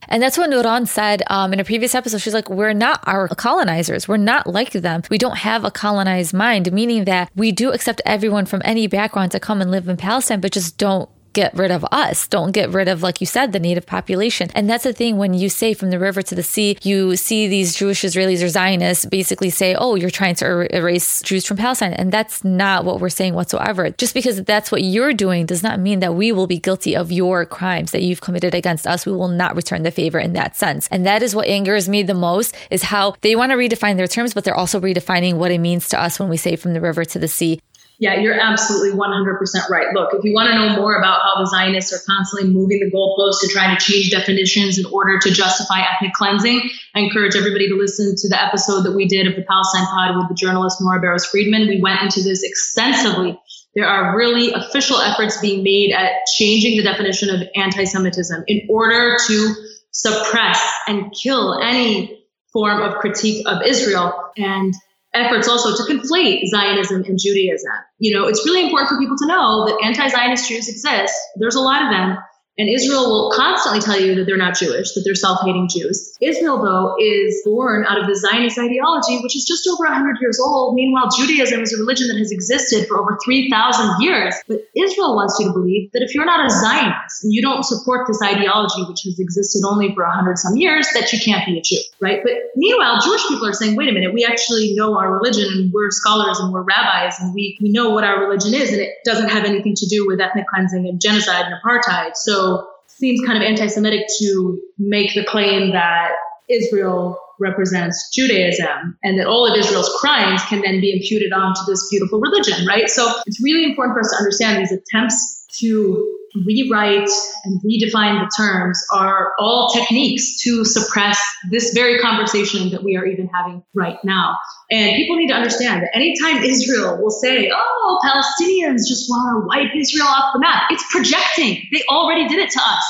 And 0.08 0.22
that's 0.22 0.38
what 0.38 0.52
Nuran 0.52 0.88
said 0.88 1.24
um, 1.26 1.54
in 1.54 1.60
a 1.60 1.64
previous 1.64 1.96
episode. 1.96 2.20
She's 2.20 2.36
like, 2.36 2.52
we're 2.52 2.74
not 2.74 3.00
our 3.08 3.28
colonizers. 3.30 4.08
We're 4.08 4.18
not 4.18 4.46
like 4.46 4.74
them. 4.74 5.02
We 5.10 5.18
don't 5.18 5.40
have 5.40 5.66
a 5.66 5.72
colonized 5.72 6.36
mind, 6.36 6.72
meaning 6.72 7.06
that 7.06 7.32
we 7.36 7.52
do 7.52 7.72
accept 7.72 8.00
everyone 8.06 8.46
from 8.46 8.62
any 8.64 8.86
background 8.86 9.32
to 9.32 9.40
come 9.40 9.60
and 9.60 9.72
live 9.72 9.90
in 9.90 9.98
Palestine, 9.98 10.40
but 10.40 10.52
just 10.52 10.78
don't 10.78 11.10
get 11.36 11.54
rid 11.54 11.70
of 11.70 11.86
us. 11.92 12.28
Don't 12.28 12.52
get 12.52 12.72
rid 12.72 12.88
of, 12.88 13.04
like 13.04 13.20
you 13.22 13.28
said, 13.28 13.52
the 13.52 13.60
native 13.60 13.86
population. 13.86 14.50
And 14.56 14.68
that's 14.68 14.86
the 14.86 14.94
thing 14.94 15.18
when 15.18 15.36
you 15.36 15.50
say 15.50 15.76
from 15.76 15.92
the 15.92 16.00
river 16.00 16.24
to 16.24 16.34
the 16.34 16.42
sea, 16.42 16.78
you 16.82 17.16
see 17.18 17.48
these 17.48 17.76
Jewish 17.76 18.02
Israelis 18.02 18.44
or 18.44 18.48
Zionists 18.48 19.06
basically 19.06 19.52
say, 19.52 19.76
oh, 19.76 19.94
you're 19.96 20.10
trying 20.10 20.36
to 20.36 20.46
er- 20.46 20.68
erase 20.72 21.22
Jews 21.22 21.46
from 21.46 21.58
Palestine. 21.58 21.94
And 21.94 22.12
that's 22.12 22.44
not 22.44 22.86
what 22.86 23.00
we're 23.00 23.10
saying 23.10 23.36
whatsoever. 23.36 23.92
Just 23.92 24.14
because 24.14 24.42
that's 24.44 24.72
what 24.72 24.82
you're 24.82 25.14
doing 25.14 25.46
does 25.46 25.62
not 25.62 25.80
mean 25.80 26.00
that 26.00 26.16
we 26.16 26.32
will 26.32 26.48
be 26.48 26.58
guilty 26.58 26.96
of 26.96 27.12
your 27.12 27.46
crimes 27.46 27.92
that 27.92 28.02
you've 28.02 28.22
committed 28.22 28.56
against 28.56 28.88
us. 28.88 29.06
We 29.06 29.12
will 29.12 29.28
not 29.28 29.56
return 29.56 29.84
the 29.84 29.92
favor 29.92 30.18
in 30.18 30.34
that 30.34 30.56
sense. 30.56 30.88
And 30.88 31.06
that 31.06 31.22
is 31.22 31.36
what 31.36 31.48
angers 31.48 31.90
me 31.90 32.02
the 32.02 32.14
most 32.14 32.56
is 32.72 32.84
how 32.84 33.16
they 33.22 33.36
want 33.36 33.52
to 33.52 33.58
redefine 33.58 33.98
their 33.98 34.08
terms, 34.08 34.34
but 34.34 34.46
they're 34.46 34.56
also 34.56 34.80
redefining 34.80 35.36
what 35.36 35.52
it 35.52 35.60
means 35.60 35.90
to 35.90 36.02
us 36.02 36.18
when 36.18 36.30
we 36.30 36.38
say 36.38 36.56
from 36.56 36.74
the 36.74 36.82
river 36.82 37.04
to 37.04 37.20
the 37.20 37.28
sea. 37.28 37.60
Yeah, 37.98 38.20
you're 38.20 38.40
absolutely 38.40 38.92
100% 38.92 39.70
right. 39.70 39.88
Look, 39.94 40.14
if 40.14 40.24
you 40.24 40.34
want 40.34 40.50
to 40.50 40.56
know 40.56 40.76
more 40.76 40.98
about 40.98 41.22
how 41.22 41.40
the 41.40 41.46
Zionists 41.48 41.94
are 41.94 42.04
constantly 42.06 42.52
moving 42.52 42.80
the 42.80 42.92
goalposts 42.92 43.40
to 43.42 43.48
try 43.48 43.74
to 43.74 43.80
change 43.80 44.12
definitions 44.12 44.78
in 44.78 44.86
order 44.86 45.18
to 45.20 45.32
justify 45.32 45.80
ethnic 45.80 46.14
cleansing, 46.14 46.70
I 46.94 47.00
encourage 47.00 47.36
everybody 47.36 47.70
to 47.70 47.76
listen 47.76 48.16
to 48.18 48.30
the 48.30 48.42
episode 48.42 48.82
that 48.82 48.94
we 48.94 49.08
did 49.08 49.28
of 49.28 49.36
the 49.36 49.44
Palestine 49.44 49.86
Pod 49.86 50.18
with 50.18 50.28
the 50.28 50.36
journalist 50.36 50.82
Nora 50.82 51.00
Barrows 51.00 51.26
Friedman. 51.26 51.68
We 51.68 51.82
went 51.82 52.02
into 52.02 52.22
this 52.22 52.44
extensively. 52.44 53.40
There 53.76 53.88
are 53.88 54.18
really 54.18 54.52
official 54.52 55.00
efforts 55.00 55.40
being 55.40 55.64
made 55.64 55.94
at 55.94 56.12
changing 56.38 56.78
the 56.78 56.84
definition 56.84 57.30
of 57.30 57.48
anti 57.56 57.86
Semitism 57.86 58.44
in 58.48 58.68
order 58.70 59.18
to 59.28 59.54
suppress 59.92 60.62
and 60.88 61.14
kill 61.14 61.60
any 61.62 62.26
form 62.52 62.82
of 62.82 62.96
critique 62.96 63.46
of 63.48 63.62
Israel. 63.64 64.32
And 64.38 64.74
efforts 65.16 65.48
also 65.48 65.76
to 65.76 65.92
conflate 65.92 66.46
Zionism 66.48 67.04
and 67.04 67.18
Judaism. 67.20 67.72
You 68.00 68.16
know, 68.16 68.28
it's 68.28 68.46
really 68.46 68.66
important 68.66 68.90
for 68.90 69.00
people 69.00 69.18
to 69.18 69.28
know 69.28 69.66
that 69.68 69.80
anti-Zionist 69.84 70.48
Jews 70.48 70.68
exist. 70.68 71.16
There's 71.38 71.56
a 71.56 71.62
lot 71.62 71.84
of 71.84 71.90
them. 71.90 72.18
And 72.58 72.70
Israel 72.70 73.10
will 73.12 73.32
constantly 73.36 73.82
tell 73.82 74.00
you 74.00 74.16
that 74.16 74.26
they're 74.26 74.38
not 74.38 74.56
Jewish, 74.56 74.94
that 74.94 75.02
they're 75.04 75.16
self-hating 75.16 75.68
Jews. 75.68 76.16
Israel, 76.22 76.64
though, 76.64 76.96
is 77.04 77.42
born 77.44 77.86
out 77.86 78.00
of 78.00 78.08
the 78.08 78.16
Zionist 78.16 78.58
ideology, 78.58 79.20
which 79.22 79.36
is 79.36 79.44
just 79.44 79.68
over 79.68 79.84
100 79.84 80.18
years 80.22 80.40
old. 80.40 80.76
Meanwhile, 80.76 81.10
Judaism 81.18 81.62
is 81.62 81.74
a 81.74 81.78
religion 81.78 82.08
that 82.08 82.18
has 82.18 82.32
existed 82.32 82.88
for 82.88 82.98
over 82.98 83.18
3,000 83.24 84.00
years. 84.00 84.36
But 84.48 84.64
Israel 84.74 85.16
wants 85.16 85.36
you 85.40 85.48
to 85.48 85.54
believe 85.54 85.92
that 85.92 86.02
if 86.02 86.16
you're 86.16 86.26
not 86.26 86.46
a 86.46 86.50
Zionist 86.50 87.26
and 87.26 87.34
you 87.34 87.42
don't 87.42 87.64
support 87.66 88.08
this 88.08 88.22
ideology, 88.24 88.88
which 88.88 89.04
has 89.04 89.20
existed 89.20 89.68
only 89.68 89.94
for 89.94 90.04
100 90.04 90.38
some 90.38 90.56
years, 90.56 90.88
that 90.94 91.12
you 91.12 91.20
can't 91.20 91.46
be 91.46 91.60
a 91.60 91.62
Jew, 91.62 91.82
right? 92.00 92.22
But 92.24 92.56
meanwhile, 92.56 93.02
Jewish 93.04 93.28
people 93.28 93.48
are 93.48 93.54
saying, 93.54 93.76
wait 93.76 93.90
a 93.90 93.92
minute, 93.92 94.14
we 94.14 94.24
actually 94.24 94.74
know 94.76 94.98
our 94.98 95.12
religion 95.12 95.46
and 95.52 95.74
we're 95.74 95.92
scholars 95.92 96.40
and 96.40 96.54
we're 96.54 96.64
rabbis 96.64 97.20
and 97.20 97.34
we, 97.34 97.58
we 97.62 97.72
know 97.72 97.90
what 97.90 98.06
our 98.06 98.24
religion 98.24 98.54
is 98.54 98.72
and 98.72 98.80
it 98.80 98.94
doesn't 99.04 99.28
have 99.28 99.44
anything 99.44 99.76
to 99.76 99.88
do 99.88 100.08
with 100.08 100.22
ethnic 100.22 100.48
cleansing 100.48 100.88
and 100.88 101.02
genocide 101.02 101.46
and 101.46 101.56
apartheid. 101.62 102.16
So 102.16 102.45
seems 102.88 103.26
kind 103.26 103.38
of 103.42 103.44
anti-Semitic 103.48 104.02
to 104.20 104.60
make 104.78 105.14
the 105.14 105.26
claim 105.26 105.72
that 105.72 106.12
Israel 106.50 107.20
represents 107.40 108.10
Judaism 108.14 108.98
and 109.04 109.20
that 109.20 109.28
all 109.28 109.46
of 109.46 109.58
Israel's 109.58 109.90
crimes 110.00 110.42
can 110.46 110.62
then 110.62 110.80
be 110.80 110.94
imputed 110.94 111.34
onto 111.34 111.60
this 111.68 111.88
beautiful 111.90 112.20
religion, 112.20 112.66
right? 112.66 112.90
So 112.90 113.12
it's 113.26 113.42
really 113.44 113.66
important 113.66 113.96
for 113.96 114.02
us 114.02 114.10
to 114.12 114.18
understand 114.18 114.62
these 114.62 114.72
attempts 114.72 115.46
to 115.60 116.18
rewrite 116.46 117.10
and 117.44 117.62
redefine 117.62 118.20
the 118.20 118.32
terms 118.38 118.84
are 118.92 119.34
all 119.40 119.70
techniques 119.74 120.42
to 120.44 120.66
suppress 120.66 121.22
this 121.50 121.74
very 121.74 122.00
conversation 122.00 122.72
that 122.72 122.84
we 122.84 122.98
are 122.98 123.06
even 123.06 123.30
having 123.34 123.64
right 123.74 123.98
now. 124.04 124.38
And 124.72 124.96
people 124.96 125.16
need 125.16 125.30
to 125.30 125.34
understand 125.34 125.84
that 125.84 125.96
anytime 125.96 126.44
Israel 126.44 127.02
will 127.02 127.12
say, 127.12 127.52
oh, 127.54 128.00
Palestinians 128.04 128.88
just 128.88 129.10
want 129.10 129.44
to 129.44 129.48
wipe 129.48 129.76
Israel 129.76 130.08
off 130.08 130.34
the 130.34 130.40
map, 130.40 130.64
it's 130.70 130.86
projecting. 130.92 131.62
They 131.72 131.84
already 131.90 132.28
did 132.28 132.40
it 132.40 132.50
to 132.52 132.60
us. 132.60 132.86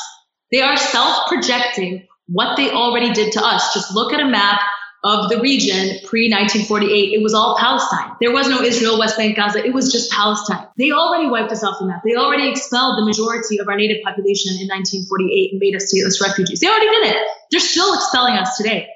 They 0.52 0.62
are 0.62 0.78
self 0.78 1.28
projecting 1.28 2.08
what 2.28 2.58
they 2.58 2.72
already 2.72 3.12
did 3.12 3.34
to 3.34 3.46
us. 3.46 3.74
Just 3.74 3.94
look 3.94 4.14
at 4.14 4.20
a 4.20 4.26
map 4.26 4.62
of 5.06 5.30
the 5.30 5.40
region 5.40 6.02
pre 6.10 6.34
1948, 6.34 7.14
it 7.14 7.22
was 7.22 7.36
all 7.36 7.56
Palestine. 7.60 8.18
There 8.20 8.32
was 8.32 8.50
no 8.50 8.62
Israel, 8.62 8.98
West 8.98 9.18
Bank, 9.18 9.36
Gaza. 9.36 9.64
It 9.64 9.72
was 9.72 9.92
just 9.92 10.12
Palestine. 10.12 10.68
They 10.80 10.92
already 10.92 11.30
wiped 11.30 11.52
us 11.52 11.64
off 11.64 11.78
the 11.78 11.86
map. 11.86 12.02
They 12.04 12.16
already 12.16 12.50
expelled 12.50 12.98
the 12.98 13.06
majority 13.06 13.60
of 13.60 13.68
our 13.68 13.76
native 13.76 14.04
population 14.04 14.54
in 14.60 14.68
1948 14.68 15.52
and 15.52 15.60
made 15.60 15.76
us 15.76 15.94
stateless 15.94 16.20
refugees. 16.20 16.60
They 16.60 16.68
already 16.68 16.90
did 16.90 17.16
it. 17.16 17.18
They're 17.52 17.60
still 17.60 17.94
expelling 17.94 18.34
us 18.34 18.58
today. 18.58 18.88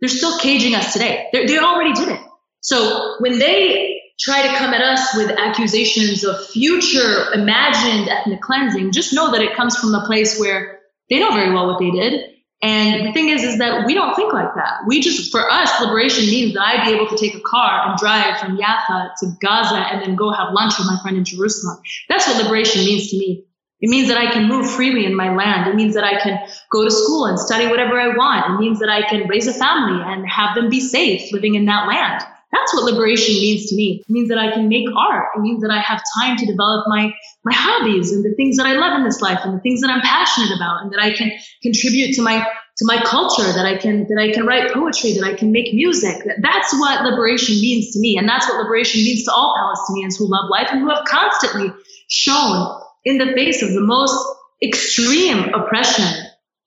They're 0.00 0.08
still 0.08 0.38
caging 0.38 0.76
us 0.76 0.92
today. 0.92 1.26
They're, 1.32 1.48
they 1.48 1.58
already 1.58 1.94
did 1.94 2.08
it. 2.10 2.20
So 2.60 3.16
when 3.18 3.40
they 3.40 4.00
try 4.20 4.46
to 4.46 4.54
come 4.58 4.72
at 4.72 4.82
us 4.82 5.16
with 5.16 5.32
accusations 5.32 6.22
of 6.22 6.46
future 6.46 7.32
imagined 7.34 8.08
ethnic 8.08 8.40
cleansing, 8.40 8.92
just 8.92 9.12
know 9.12 9.32
that 9.32 9.42
it 9.42 9.56
comes 9.56 9.76
from 9.76 9.94
a 9.94 10.06
place 10.06 10.38
where 10.38 10.78
they 11.10 11.18
know 11.18 11.32
very 11.34 11.52
well 11.52 11.66
what 11.66 11.80
they 11.80 11.90
did 11.90 12.35
and 12.62 13.06
the 13.06 13.12
thing 13.12 13.28
is, 13.28 13.42
is 13.42 13.58
that 13.58 13.86
we 13.86 13.92
don't 13.92 14.14
think 14.14 14.32
like 14.32 14.54
that. 14.54 14.80
We 14.86 15.00
just, 15.00 15.30
for 15.30 15.50
us, 15.50 15.80
liberation 15.80 16.24
means 16.24 16.54
that 16.54 16.62
I'd 16.62 16.84
be 16.86 16.92
able 16.92 17.06
to 17.08 17.16
take 17.16 17.34
a 17.34 17.40
car 17.40 17.86
and 17.86 17.98
drive 17.98 18.38
from 18.40 18.56
Jaffa 18.56 19.12
to 19.20 19.26
Gaza 19.42 19.76
and 19.76 20.02
then 20.02 20.16
go 20.16 20.32
have 20.32 20.52
lunch 20.52 20.78
with 20.78 20.86
my 20.86 20.98
friend 21.02 21.18
in 21.18 21.24
Jerusalem. 21.24 21.78
That's 22.08 22.26
what 22.26 22.42
liberation 22.42 22.84
means 22.84 23.10
to 23.10 23.18
me. 23.18 23.44
It 23.80 23.90
means 23.90 24.08
that 24.08 24.16
I 24.16 24.32
can 24.32 24.48
move 24.48 24.70
freely 24.70 25.04
in 25.04 25.14
my 25.14 25.34
land. 25.34 25.68
It 25.68 25.74
means 25.74 25.94
that 25.94 26.04
I 26.04 26.18
can 26.18 26.38
go 26.72 26.82
to 26.82 26.90
school 26.90 27.26
and 27.26 27.38
study 27.38 27.66
whatever 27.66 28.00
I 28.00 28.16
want. 28.16 28.54
It 28.54 28.58
means 28.58 28.78
that 28.78 28.88
I 28.88 29.02
can 29.02 29.28
raise 29.28 29.46
a 29.46 29.52
family 29.52 30.02
and 30.02 30.26
have 30.26 30.54
them 30.54 30.70
be 30.70 30.80
safe 30.80 31.30
living 31.32 31.56
in 31.56 31.66
that 31.66 31.86
land. 31.86 32.22
That's 32.56 32.74
what 32.74 32.84
liberation 32.84 33.34
means 33.34 33.68
to 33.70 33.76
me. 33.76 34.02
It 34.08 34.12
means 34.12 34.28
that 34.28 34.38
I 34.38 34.52
can 34.52 34.68
make 34.68 34.86
art. 34.96 35.28
It 35.36 35.40
means 35.40 35.62
that 35.62 35.70
I 35.70 35.80
have 35.80 36.02
time 36.18 36.36
to 36.36 36.46
develop 36.46 36.86
my, 36.88 37.12
my 37.44 37.52
hobbies 37.52 38.12
and 38.12 38.24
the 38.24 38.34
things 38.34 38.56
that 38.56 38.66
I 38.66 38.72
love 38.72 38.98
in 38.98 39.04
this 39.04 39.20
life 39.20 39.40
and 39.44 39.54
the 39.54 39.60
things 39.60 39.80
that 39.82 39.90
I'm 39.90 40.00
passionate 40.00 40.56
about 40.56 40.82
and 40.82 40.92
that 40.92 41.00
I 41.00 41.12
can 41.12 41.30
contribute 41.62 42.14
to 42.14 42.22
my 42.22 42.46
to 42.78 42.84
my 42.84 42.98
culture 43.04 43.50
that 43.52 43.64
I 43.64 43.78
can 43.78 44.06
that 44.08 44.18
I 44.20 44.32
can 44.32 44.44
write 44.44 44.72
poetry 44.72 45.14
that 45.14 45.24
I 45.24 45.32
can 45.32 45.50
make 45.50 45.72
music 45.72 46.22
that's 46.42 46.74
what 46.74 47.04
liberation 47.04 47.54
means 47.54 47.92
to 47.92 48.00
me 48.00 48.18
and 48.18 48.28
that's 48.28 48.46
what 48.46 48.62
liberation 48.62 49.00
means 49.00 49.24
to 49.24 49.32
all 49.32 49.56
Palestinians 49.56 50.18
who 50.18 50.30
love 50.30 50.50
life 50.50 50.68
and 50.70 50.80
who 50.80 50.90
have 50.90 51.04
constantly 51.06 51.72
shown 52.08 52.78
in 53.06 53.16
the 53.16 53.32
face 53.32 53.62
of 53.62 53.72
the 53.72 53.80
most 53.80 54.14
extreme 54.62 55.54
oppression 55.54 56.04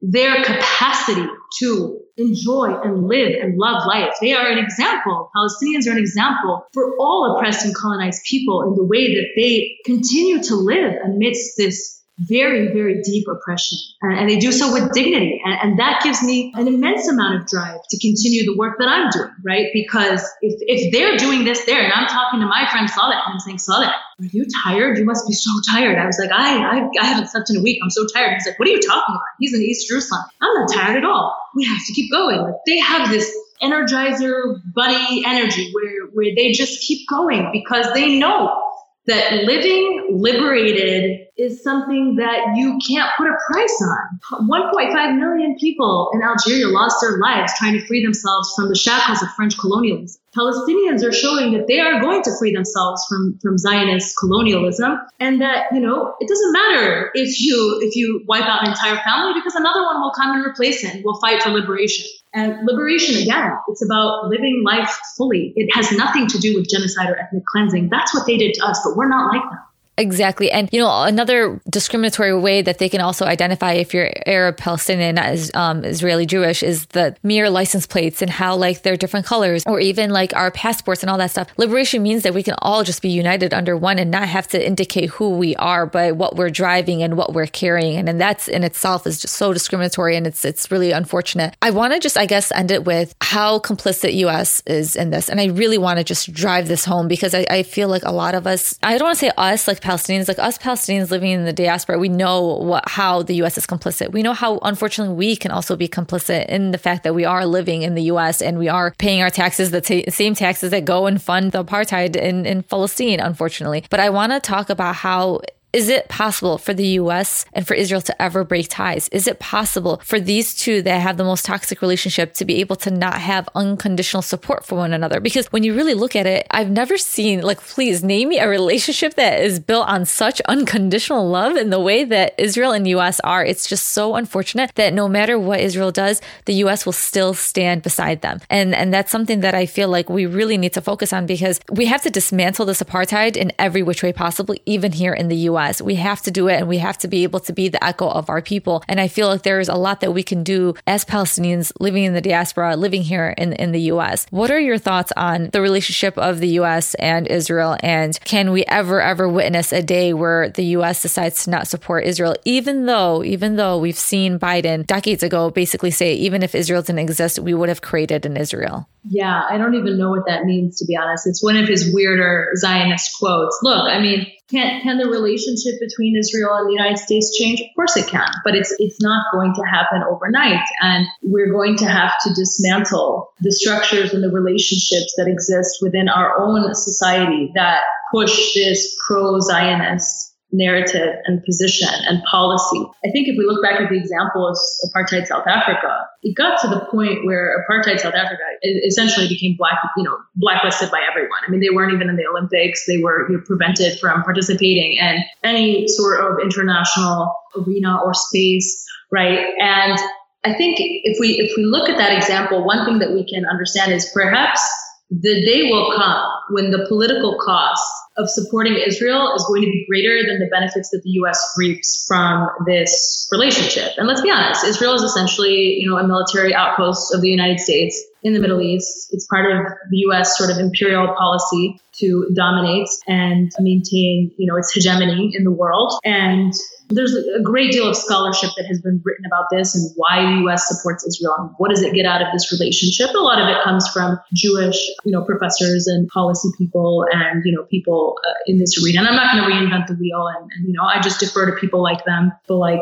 their 0.02 0.44
capacity 0.44 1.28
to 1.60 1.99
enjoy 2.20 2.76
and 2.84 3.08
live 3.08 3.32
and 3.42 3.58
love 3.58 3.84
life. 3.88 4.14
They 4.22 4.34
are 4.34 4.48
an 4.48 4.58
example. 4.58 5.32
Palestinians 5.36 5.88
are 5.88 5.92
an 5.92 5.98
example 5.98 6.66
for 6.74 6.96
all 7.00 7.36
oppressed 7.36 7.66
and 7.66 7.76
colonized 7.76 8.24
people 8.24 8.64
in 8.64 8.76
the 8.76 8.84
way 8.84 9.14
that 9.14 9.30
they 9.36 9.78
continue 9.86 10.44
to 10.44 10.56
live 10.56 10.94
amidst 11.04 11.58
this 11.58 11.99
very, 12.20 12.68
very 12.68 13.02
deep 13.02 13.28
oppression. 13.28 13.78
And, 14.02 14.20
and 14.20 14.30
they 14.30 14.38
do 14.38 14.52
so 14.52 14.74
with 14.74 14.92
dignity. 14.92 15.42
And, 15.44 15.54
and, 15.62 15.80
that 15.80 16.02
gives 16.04 16.22
me 16.22 16.52
an 16.56 16.68
immense 16.68 17.08
amount 17.08 17.42
of 17.42 17.48
drive 17.48 17.80
to 17.90 18.00
continue 18.00 18.44
the 18.44 18.58
work 18.58 18.78
that 18.80 18.90
I'm 18.90 19.10
doing, 19.10 19.32
right? 19.44 19.68
Because 19.74 20.22
if, 20.42 20.56
if 20.60 20.92
they're 20.92 21.16
doing 21.16 21.46
this 21.46 21.64
there, 21.66 21.82
and 21.82 21.94
I'm 21.94 22.08
talking 22.08 22.42
to 22.42 22.46
my 22.46 22.68
friend 22.70 22.90
Saleh, 22.90 23.14
and 23.14 23.34
I'm 23.34 23.40
saying, 23.40 23.60
Saleh, 23.60 23.88
are 23.88 24.26
you 24.26 24.46
tired? 24.66 24.98
You 24.98 25.06
must 25.06 25.26
be 25.28 25.34
so 25.34 25.50
tired. 25.72 25.98
I 25.98 26.06
was 26.06 26.20
like, 26.20 26.32
I, 26.32 26.58
I, 26.58 26.90
I 27.02 27.06
haven't 27.06 27.28
slept 27.28 27.50
in 27.50 27.58
a 27.58 27.62
week. 27.62 27.80
I'm 27.82 27.90
so 27.90 28.06
tired. 28.14 28.34
He's 28.34 28.46
like, 28.46 28.60
what 28.60 28.68
are 28.68 28.72
you 28.72 28.82
talking 28.82 29.16
about? 29.16 29.24
He's 29.40 29.54
in 29.54 29.62
East 29.62 29.88
Jerusalem. 29.88 30.22
I'm 30.42 30.54
not 30.56 30.74
tired 30.74 30.98
at 30.98 31.06
all. 31.06 31.38
We 31.56 31.66
have 31.66 31.80
to 31.88 31.94
keep 31.94 32.12
going. 32.12 32.42
Like 32.42 32.56
they 32.68 32.80
have 32.80 33.10
this 33.10 33.34
energizer 33.62 34.56
bunny 34.74 35.24
energy 35.26 35.72
where, 35.74 36.08
where 36.12 36.36
they 36.36 36.52
just 36.52 36.82
keep 36.86 37.08
going 37.08 37.50
because 37.54 37.94
they 37.94 38.20
know 38.20 38.62
that 39.08 39.44
living 39.44 40.08
liberated 40.12 41.28
is 41.40 41.64
something 41.64 42.18
that 42.18 42.56
you 42.56 42.78
can't 42.86 43.10
put 43.18 43.28
a 43.28 43.36
price 43.52 43.82
on. 43.82 44.48
1.5 44.50 45.18
million 45.18 45.56
people 45.60 46.12
in 46.14 46.22
Algeria 46.22 46.68
lost 46.68 46.98
their 47.02 47.18
lives 47.18 47.54
trying 47.58 47.74
to 47.74 47.86
free 47.88 48.04
themselves 48.04 48.54
from 48.56 48.68
the 48.68 48.76
shackles 48.76 49.24
of 49.24 49.30
French 49.36 49.58
colonialism. 49.58 50.22
Palestinians 50.36 51.04
are 51.04 51.12
showing 51.12 51.54
that 51.54 51.66
they 51.68 51.80
are 51.80 52.02
going 52.02 52.22
to 52.22 52.32
free 52.38 52.54
themselves 52.54 53.04
from, 53.10 53.40
from 53.42 53.58
Zionist 53.58 54.16
colonialism 54.18 55.00
and 55.20 55.42
that, 55.42 55.66
you 55.72 55.80
know, 55.80 56.14
it 56.20 56.28
doesn't 56.28 56.54
matter 56.54 57.10
if 57.16 57.42
you, 57.42 57.80
if 57.82 57.96
you 57.96 58.24
wipe 58.28 58.44
out 58.44 58.64
an 58.64 58.70
entire 58.70 59.02
family 59.04 59.34
because 59.34 59.56
another 59.56 59.82
one 59.82 60.02
will 60.02 60.12
come 60.12 60.36
and 60.36 60.46
replace 60.46 60.84
it 60.84 61.04
will 61.04 61.20
fight 61.20 61.42
for 61.42 61.50
liberation. 61.50 62.06
And 62.32 62.68
liberation, 62.68 63.24
again, 63.24 63.52
it's 63.70 63.84
about 63.84 64.28
living 64.28 64.64
life 64.64 64.96
fully. 65.18 65.52
It 65.56 65.74
has 65.74 65.92
nothing 65.92 66.28
to 66.28 66.38
do 66.38 66.56
with 66.56 66.70
genocide 66.70 67.10
or 67.10 67.18
ethnic 67.18 67.44
cleansing. 67.46 67.90
That's 67.90 68.14
what 68.14 68.28
they 68.28 68.38
did 68.38 68.54
to 68.56 68.66
us, 68.66 68.80
but 68.84 68.96
we're 68.96 69.10
not 69.10 69.34
like 69.34 69.42
them. 69.42 69.60
Exactly. 70.00 70.50
And, 70.50 70.70
you 70.72 70.80
know, 70.80 71.04
another 71.04 71.60
discriminatory 71.70 72.34
way 72.40 72.62
that 72.62 72.78
they 72.78 72.88
can 72.88 73.02
also 73.02 73.26
identify 73.26 73.74
if 73.74 73.94
you're 73.94 74.10
Arab, 74.26 74.56
Palestinian, 74.56 75.18
as 75.18 75.52
um, 75.54 75.84
Israeli 75.84 76.26
Jewish 76.26 76.64
is 76.64 76.86
the 76.88 77.18
mere 77.22 77.50
license 77.50 77.86
plates 77.86 78.22
and 78.22 78.32
how, 78.32 78.56
like, 78.56 78.84
they're 78.84 78.96
different 78.96 79.26
colors 79.26 79.64
or 79.68 79.82
even 79.82 80.10
like 80.10 80.34
our 80.36 80.52
passports 80.52 81.04
and 81.04 81.10
all 81.10 81.18
that 81.18 81.32
stuff. 81.32 81.50
Liberation 81.58 82.02
means 82.02 82.24
that 82.24 82.34
we 82.34 82.44
can 82.44 82.56
all 82.62 82.86
just 82.86 83.02
be 83.02 83.10
united 83.10 83.54
under 83.54 83.76
one 83.76 84.00
and 84.00 84.10
not 84.10 84.30
have 84.30 84.48
to 84.48 84.66
indicate 84.66 85.10
who 85.10 85.32
we 85.32 85.54
are 85.58 85.86
by 85.86 86.14
what 86.14 86.38
we're 86.38 86.50
driving 86.50 87.04
and 87.04 87.18
what 87.18 87.34
we're 87.34 87.46
carrying. 87.46 87.98
And, 87.98 88.08
and 88.08 88.22
that's 88.22 88.48
in 88.48 88.64
itself 88.64 89.06
is 89.06 89.20
just 89.20 89.36
so 89.36 89.52
discriminatory 89.52 90.16
and 90.16 90.26
it's, 90.26 90.46
it's 90.46 90.72
really 90.72 90.94
unfortunate. 90.94 91.58
I 91.62 91.72
want 91.72 91.92
to 91.92 92.00
just, 92.00 92.18
I 92.18 92.26
guess, 92.26 92.54
end 92.54 92.72
it 92.72 92.86
with 92.86 93.14
how 93.20 93.60
complicit 93.60 94.16
US 94.16 94.64
is 94.66 94.96
in 94.96 95.10
this. 95.10 95.28
And 95.28 95.42
I 95.42 95.48
really 95.48 95.78
want 95.78 95.98
to 96.00 96.06
just 96.06 96.32
drive 96.32 96.70
this 96.70 96.86
home 96.86 97.10
because 97.10 97.36
I, 97.36 97.46
I 97.50 97.64
feel 97.64 97.90
like 97.90 98.04
a 98.04 98.14
lot 98.14 98.34
of 98.34 98.48
us, 98.48 98.80
I 98.82 98.98
don't 98.98 99.08
want 99.08 99.20
to 99.20 99.26
say 99.26 99.32
us, 99.38 99.68
like 99.68 99.82
Palestinians, 99.90 100.28
like 100.28 100.38
us 100.38 100.60
Palestinians 100.60 101.10
living 101.10 101.32
in 101.32 101.46
the 101.46 101.54
diaspora, 101.54 101.98
we 101.98 102.10
know 102.10 102.42
what 102.42 102.88
how 102.88 103.24
the 103.24 103.34
U.S. 103.42 103.58
is 103.58 103.66
complicit. 103.66 104.12
We 104.12 104.22
know 104.22 104.34
how 104.34 104.60
unfortunately 104.60 105.16
we 105.16 105.36
can 105.36 105.50
also 105.50 105.76
be 105.76 105.88
complicit 105.88 106.46
in 106.46 106.70
the 106.70 106.78
fact 106.78 107.04
that 107.06 107.16
we 107.16 107.26
are 107.26 107.44
living 107.48 107.82
in 107.82 107.96
the 107.96 108.04
U.S. 108.04 108.40
and 108.40 108.60
we 108.60 108.70
are 108.70 108.94
paying 109.00 109.24
our 109.24 109.32
taxes, 109.32 109.72
the 109.72 109.82
t- 109.82 110.06
same 110.10 110.36
taxes 110.36 110.70
that 110.70 110.86
go 110.86 111.08
and 111.08 111.20
fund 111.20 111.54
the 111.54 111.64
apartheid 111.64 112.16
in, 112.16 112.46
in 112.46 112.62
Palestine, 112.62 113.20
unfortunately. 113.20 113.84
But 113.90 114.00
I 114.00 114.12
want 114.12 114.32
to 114.32 114.40
talk 114.40 114.70
about 114.70 114.94
how 114.94 115.42
is 115.72 115.88
it 115.88 116.10
possible 116.10 116.58
for 116.58 116.74
the 116.74 116.88
US 117.00 117.46
and 117.54 117.68
for 117.68 117.76
Israel 117.76 118.02
to 118.02 118.22
ever 118.22 118.44
break 118.44 118.68
ties? 118.70 119.08
Is 119.10 119.28
it 119.28 119.40
possible 119.40 120.02
for 120.04 120.20
these 120.20 120.56
two 120.56 120.82
that 120.82 121.00
have 121.00 121.18
the 121.18 121.24
most 121.24 121.46
toxic 121.46 121.82
relationship 121.82 122.34
to 122.36 122.46
be 122.46 122.60
able 122.60 122.76
to 122.78 122.90
not 122.92 123.16
have 123.16 123.48
unconditional 123.54 124.24
support 124.24 124.66
for 124.66 124.76
one 124.76 124.94
another? 124.94 125.20
Because 125.20 125.52
when 125.52 125.64
you 125.64 125.76
really 125.76 125.94
look 125.94 126.16
at 126.16 126.26
it, 126.26 126.48
I've 126.50 126.72
never 126.72 126.98
seen, 126.98 127.42
like, 127.42 127.62
please 127.62 128.04
name 128.04 128.30
me 128.30 128.40
a 128.40 128.50
relationship 128.50 129.14
that 129.16 129.42
is 129.42 129.60
built 129.60 129.88
on 129.88 130.06
such 130.06 130.42
unconditional 130.42 131.30
love 131.30 131.56
in 131.56 131.70
the 131.70 131.80
way 131.80 132.04
that 132.04 132.34
Israel 132.40 132.72
and 132.72 132.88
US 132.88 133.20
are. 133.20 133.46
It's 133.46 133.68
just 133.68 133.90
so 133.90 134.16
unfortunate 134.16 134.72
that 134.76 134.94
no 134.94 135.08
matter 135.08 135.38
what 135.38 135.60
Israel 135.60 135.92
does, 135.92 136.20
the 136.46 136.56
US 136.66 136.86
will 136.86 136.94
still 136.94 137.36
stand 137.36 137.84
beside 137.84 138.22
them. 138.22 138.40
And, 138.50 138.74
and 138.74 138.92
that's 138.92 139.12
something 139.12 139.42
that 139.42 139.54
I 139.54 139.68
feel 139.68 139.90
like 139.90 140.10
we 140.10 140.26
really 140.26 140.58
need 140.58 140.74
to 140.74 140.82
focus 140.82 141.14
on 141.14 141.28
because 141.28 141.60
we 141.70 141.86
have 141.86 142.02
to 142.04 142.10
dismantle 142.10 142.66
this 142.66 142.82
apartheid 142.82 143.38
in 143.38 143.52
every 143.60 143.84
which 143.84 144.02
way 144.02 144.12
possible, 144.12 144.56
even 144.66 144.92
here 144.92 145.14
in 145.14 145.28
the 145.28 145.36
US. 145.50 145.59
US. 145.60 145.82
We 145.82 145.96
have 145.96 146.22
to 146.24 146.32
do 146.32 146.48
it 146.48 146.56
and 146.56 146.68
we 146.68 146.78
have 146.78 146.98
to 147.00 147.08
be 147.08 147.24
able 147.24 147.40
to 147.42 147.54
be 147.54 147.70
the 147.70 147.84
echo 147.84 148.08
of 148.08 148.30
our 148.30 148.42
people. 148.42 148.84
And 148.88 149.00
I 149.00 149.08
feel 149.08 149.28
like 149.28 149.44
there 149.44 149.60
is 149.60 149.70
a 149.70 149.76
lot 149.76 150.02
that 150.02 150.14
we 150.14 150.24
can 150.24 150.44
do 150.44 150.74
as 150.88 151.06
Palestinians 151.06 151.72
living 151.80 152.04
in 152.04 152.14
the 152.14 152.22
diaspora, 152.22 152.76
living 152.76 153.04
here 153.04 153.34
in, 153.38 153.54
in 153.54 153.72
the 153.72 153.82
US. 153.94 154.26
What 154.30 154.52
are 154.52 154.60
your 154.60 154.78
thoughts 154.78 155.12
on 155.18 155.50
the 155.52 155.62
relationship 155.62 156.18
of 156.18 156.40
the 156.40 156.50
US 156.60 156.94
and 156.96 157.28
Israel? 157.28 157.78
And 157.82 158.20
can 158.24 158.52
we 158.52 158.66
ever, 158.66 159.02
ever 159.02 159.28
witness 159.28 159.72
a 159.72 159.84
day 159.84 160.14
where 160.14 160.50
the 160.50 160.66
US 160.78 161.02
decides 161.02 161.44
to 161.44 161.50
not 161.50 161.68
support 161.68 162.06
Israel, 162.06 162.36
even 162.46 162.86
though, 162.86 163.24
even 163.24 163.56
though 163.56 163.78
we've 163.78 163.98
seen 163.98 164.40
Biden 164.40 164.86
decades 164.86 165.24
ago 165.24 165.50
basically 165.50 165.92
say, 165.92 166.14
even 166.16 166.44
if 166.44 166.56
Israel 166.56 166.82
didn't 166.82 167.00
exist, 167.00 167.40
we 167.40 167.54
would 167.54 167.70
have 167.70 167.82
created 167.82 168.26
an 168.26 168.38
Israel? 168.38 168.88
Yeah, 169.04 169.46
I 169.50 169.58
don't 169.58 169.76
even 169.76 169.98
know 169.98 170.10
what 170.10 170.26
that 170.28 170.46
means, 170.46 170.78
to 170.80 170.86
be 170.86 170.96
honest. 170.96 171.26
It's 171.26 171.44
one 171.44 171.56
of 171.56 171.68
his 171.68 171.94
weirder 171.94 172.52
Zionist 172.56 173.18
quotes. 173.18 173.58
Look, 173.64 173.88
I 173.88 174.00
mean, 174.00 174.28
can, 174.52 174.82
can 174.82 174.98
the 174.98 175.08
relationship 175.08 175.80
between 175.80 176.18
Israel 176.18 176.56
and 176.56 176.68
the 176.68 176.74
United 176.74 176.98
States 176.98 177.38
change? 177.38 177.62
Of 177.62 177.68
course 177.76 177.96
it 177.98 178.08
can, 178.08 178.30
but 178.44 178.56
it's, 178.56 178.74
it's 178.80 179.02
not 179.02 179.26
going 179.32 179.54
to 179.56 179.62
happen 179.62 180.04
overnight. 180.10 180.66
And 180.82 181.06
we're 181.22 181.52
going 181.52 181.78
to 181.78 181.86
have 181.86 182.14
to 182.24 182.34
dismantle 182.34 183.32
the 183.42 183.52
structures 183.52 184.14
and 184.14 184.24
the 184.24 184.32
relationships 184.32 185.14
that 185.18 185.28
exist 185.28 185.80
within 185.82 186.10
our 186.10 186.40
own 186.40 186.74
society 186.74 187.52
that 187.56 187.84
push 188.12 188.54
this 188.54 188.98
pro-Zionist 189.08 190.29
narrative 190.52 191.16
and 191.26 191.44
position 191.44 191.90
and 192.08 192.24
policy. 192.24 192.80
I 193.06 193.12
think 193.12 193.28
if 193.28 193.36
we 193.38 193.46
look 193.46 193.62
back 193.62 193.80
at 193.80 193.90
the 193.90 193.98
example 193.98 194.48
of 194.48 194.58
apartheid 194.90 195.28
South 195.28 195.46
Africa, 195.46 196.08
it 196.24 196.36
got 196.36 196.60
to 196.62 196.68
the 196.68 196.88
point 196.92 197.26
where 197.26 197.66
apartheid 197.70 198.00
South 198.00 198.16
Africa 198.16 198.42
essentially 198.64 199.28
became 199.28 199.56
black, 199.58 199.78
you 199.96 200.04
know, 200.04 200.18
blacklisted 200.36 200.90
by 200.92 201.02
everyone. 201.10 201.40
I 201.48 201.52
mean, 201.52 201.60
they 201.60 201.70
weren't 201.70 201.94
even 201.94 202.10
in 202.10 202.16
the 202.16 202.26
Olympics. 202.26 202.86
They 202.88 202.98
were 202.98 203.30
you 203.30 203.38
know, 203.38 203.44
prevented 203.46 204.00
from 204.00 204.24
participating 204.24 204.98
in 204.98 205.24
any 205.44 205.88
sort 205.88 206.20
of 206.20 206.40
international 206.44 207.34
arena 207.56 208.00
or 208.04 208.14
space, 208.14 208.86
right? 209.12 209.54
And 209.60 210.00
I 210.44 210.54
think 210.54 210.78
if 210.80 211.20
we 211.20 211.32
if 211.32 211.52
we 211.58 211.66
look 211.66 211.90
at 211.90 211.98
that 211.98 212.16
example, 212.16 212.66
one 212.66 212.86
thing 212.86 213.00
that 213.00 213.12
we 213.12 213.28
can 213.28 213.46
understand 213.46 213.92
is 213.92 214.10
perhaps 214.14 214.62
the 215.10 215.44
day 215.44 215.64
will 215.64 215.92
come 215.96 216.30
when 216.52 216.70
the 216.70 216.86
political 216.88 217.38
cost 217.44 217.84
of 218.18 218.30
supporting 218.30 218.76
Israel 218.76 219.34
is 219.36 219.44
going 219.48 219.62
to 219.62 219.68
be 219.68 219.86
greater 219.90 220.28
than 220.28 220.40
the 220.40 220.48
benefits 220.52 220.90
that 220.90 221.02
the 221.04 221.10
U.S. 221.12 221.54
reaps 221.58 222.06
from 222.08 222.48
this 222.66 223.28
relationship. 223.32 223.94
And 223.98 224.08
let's 224.08 224.22
be 224.22 224.30
honest, 224.30 224.66
Israel 224.66 224.94
is 224.94 225.02
essentially, 225.02 225.80
you 225.80 225.90
know, 225.90 225.98
a 225.98 226.08
military 226.08 226.54
outpost 226.54 227.14
of 227.14 227.22
the 227.22 227.30
United 227.30 227.60
States 227.60 228.00
in 228.24 228.34
the 228.34 228.40
Middle 228.40 228.62
East. 228.62 229.10
It's 229.12 229.26
part 229.28 229.52
of 229.52 229.66
the 229.90 229.98
U.S. 230.10 230.38
sort 230.38 230.50
of 230.50 230.58
imperial 230.58 231.14
policy 231.16 231.80
to 232.00 232.30
dominate 232.36 232.88
and 233.08 233.52
maintain, 233.60 234.32
you 234.38 234.48
know, 234.48 234.56
its 234.56 234.74
hegemony 234.74 235.32
in 235.34 235.44
the 235.44 235.52
world. 235.52 236.00
And 236.04 236.54
there's 236.90 237.14
a 237.14 237.42
great 237.44 237.72
deal 237.72 237.88
of 237.88 237.96
scholarship 237.96 238.50
that 238.58 238.66
has 238.66 238.82
been 238.82 239.00
written 239.06 239.26
about 239.26 239.46
this 239.52 239.76
and 239.76 239.92
why 239.96 240.22
the 240.22 240.42
U.S. 240.42 240.68
supports 240.68 241.06
Israel 241.06 241.36
and 241.38 241.52
what 241.58 241.70
does 241.70 241.84
it 241.84 241.94
get 241.94 242.06
out 242.06 242.22
of 242.22 242.28
this 242.34 242.52
relationship. 242.52 243.14
A 243.14 243.20
lot 243.20 243.40
of 243.40 243.48
it 243.48 243.64
comes 243.64 243.88
from 243.90 244.20
Jewish, 244.34 244.78
you 245.06 245.12
know, 245.12 245.24
professors 245.24 245.86
and 245.88 246.08
policy 246.08 246.50
people 246.58 247.06
and 247.12 247.44
you 247.46 247.56
know 247.56 247.64
people 247.70 248.18
uh, 248.28 248.34
in 248.48 248.58
this 248.58 248.82
arena. 248.84 249.00
And 249.00 249.08
I'm 249.10 249.16
not 249.16 249.34
going 249.34 249.44
to 249.44 249.56
reinvent 249.56 249.88
the 249.88 249.96
wheel, 249.96 250.28
and, 250.28 250.50
and 250.52 250.68
you 250.68 250.74
know, 250.74 250.84
I 250.84 251.00
just 251.00 251.20
defer 251.20 251.50
to 251.50 251.56
people 251.60 251.84
like 251.84 252.04
them, 252.06 252.32
but 252.48 252.56
like 252.56 252.82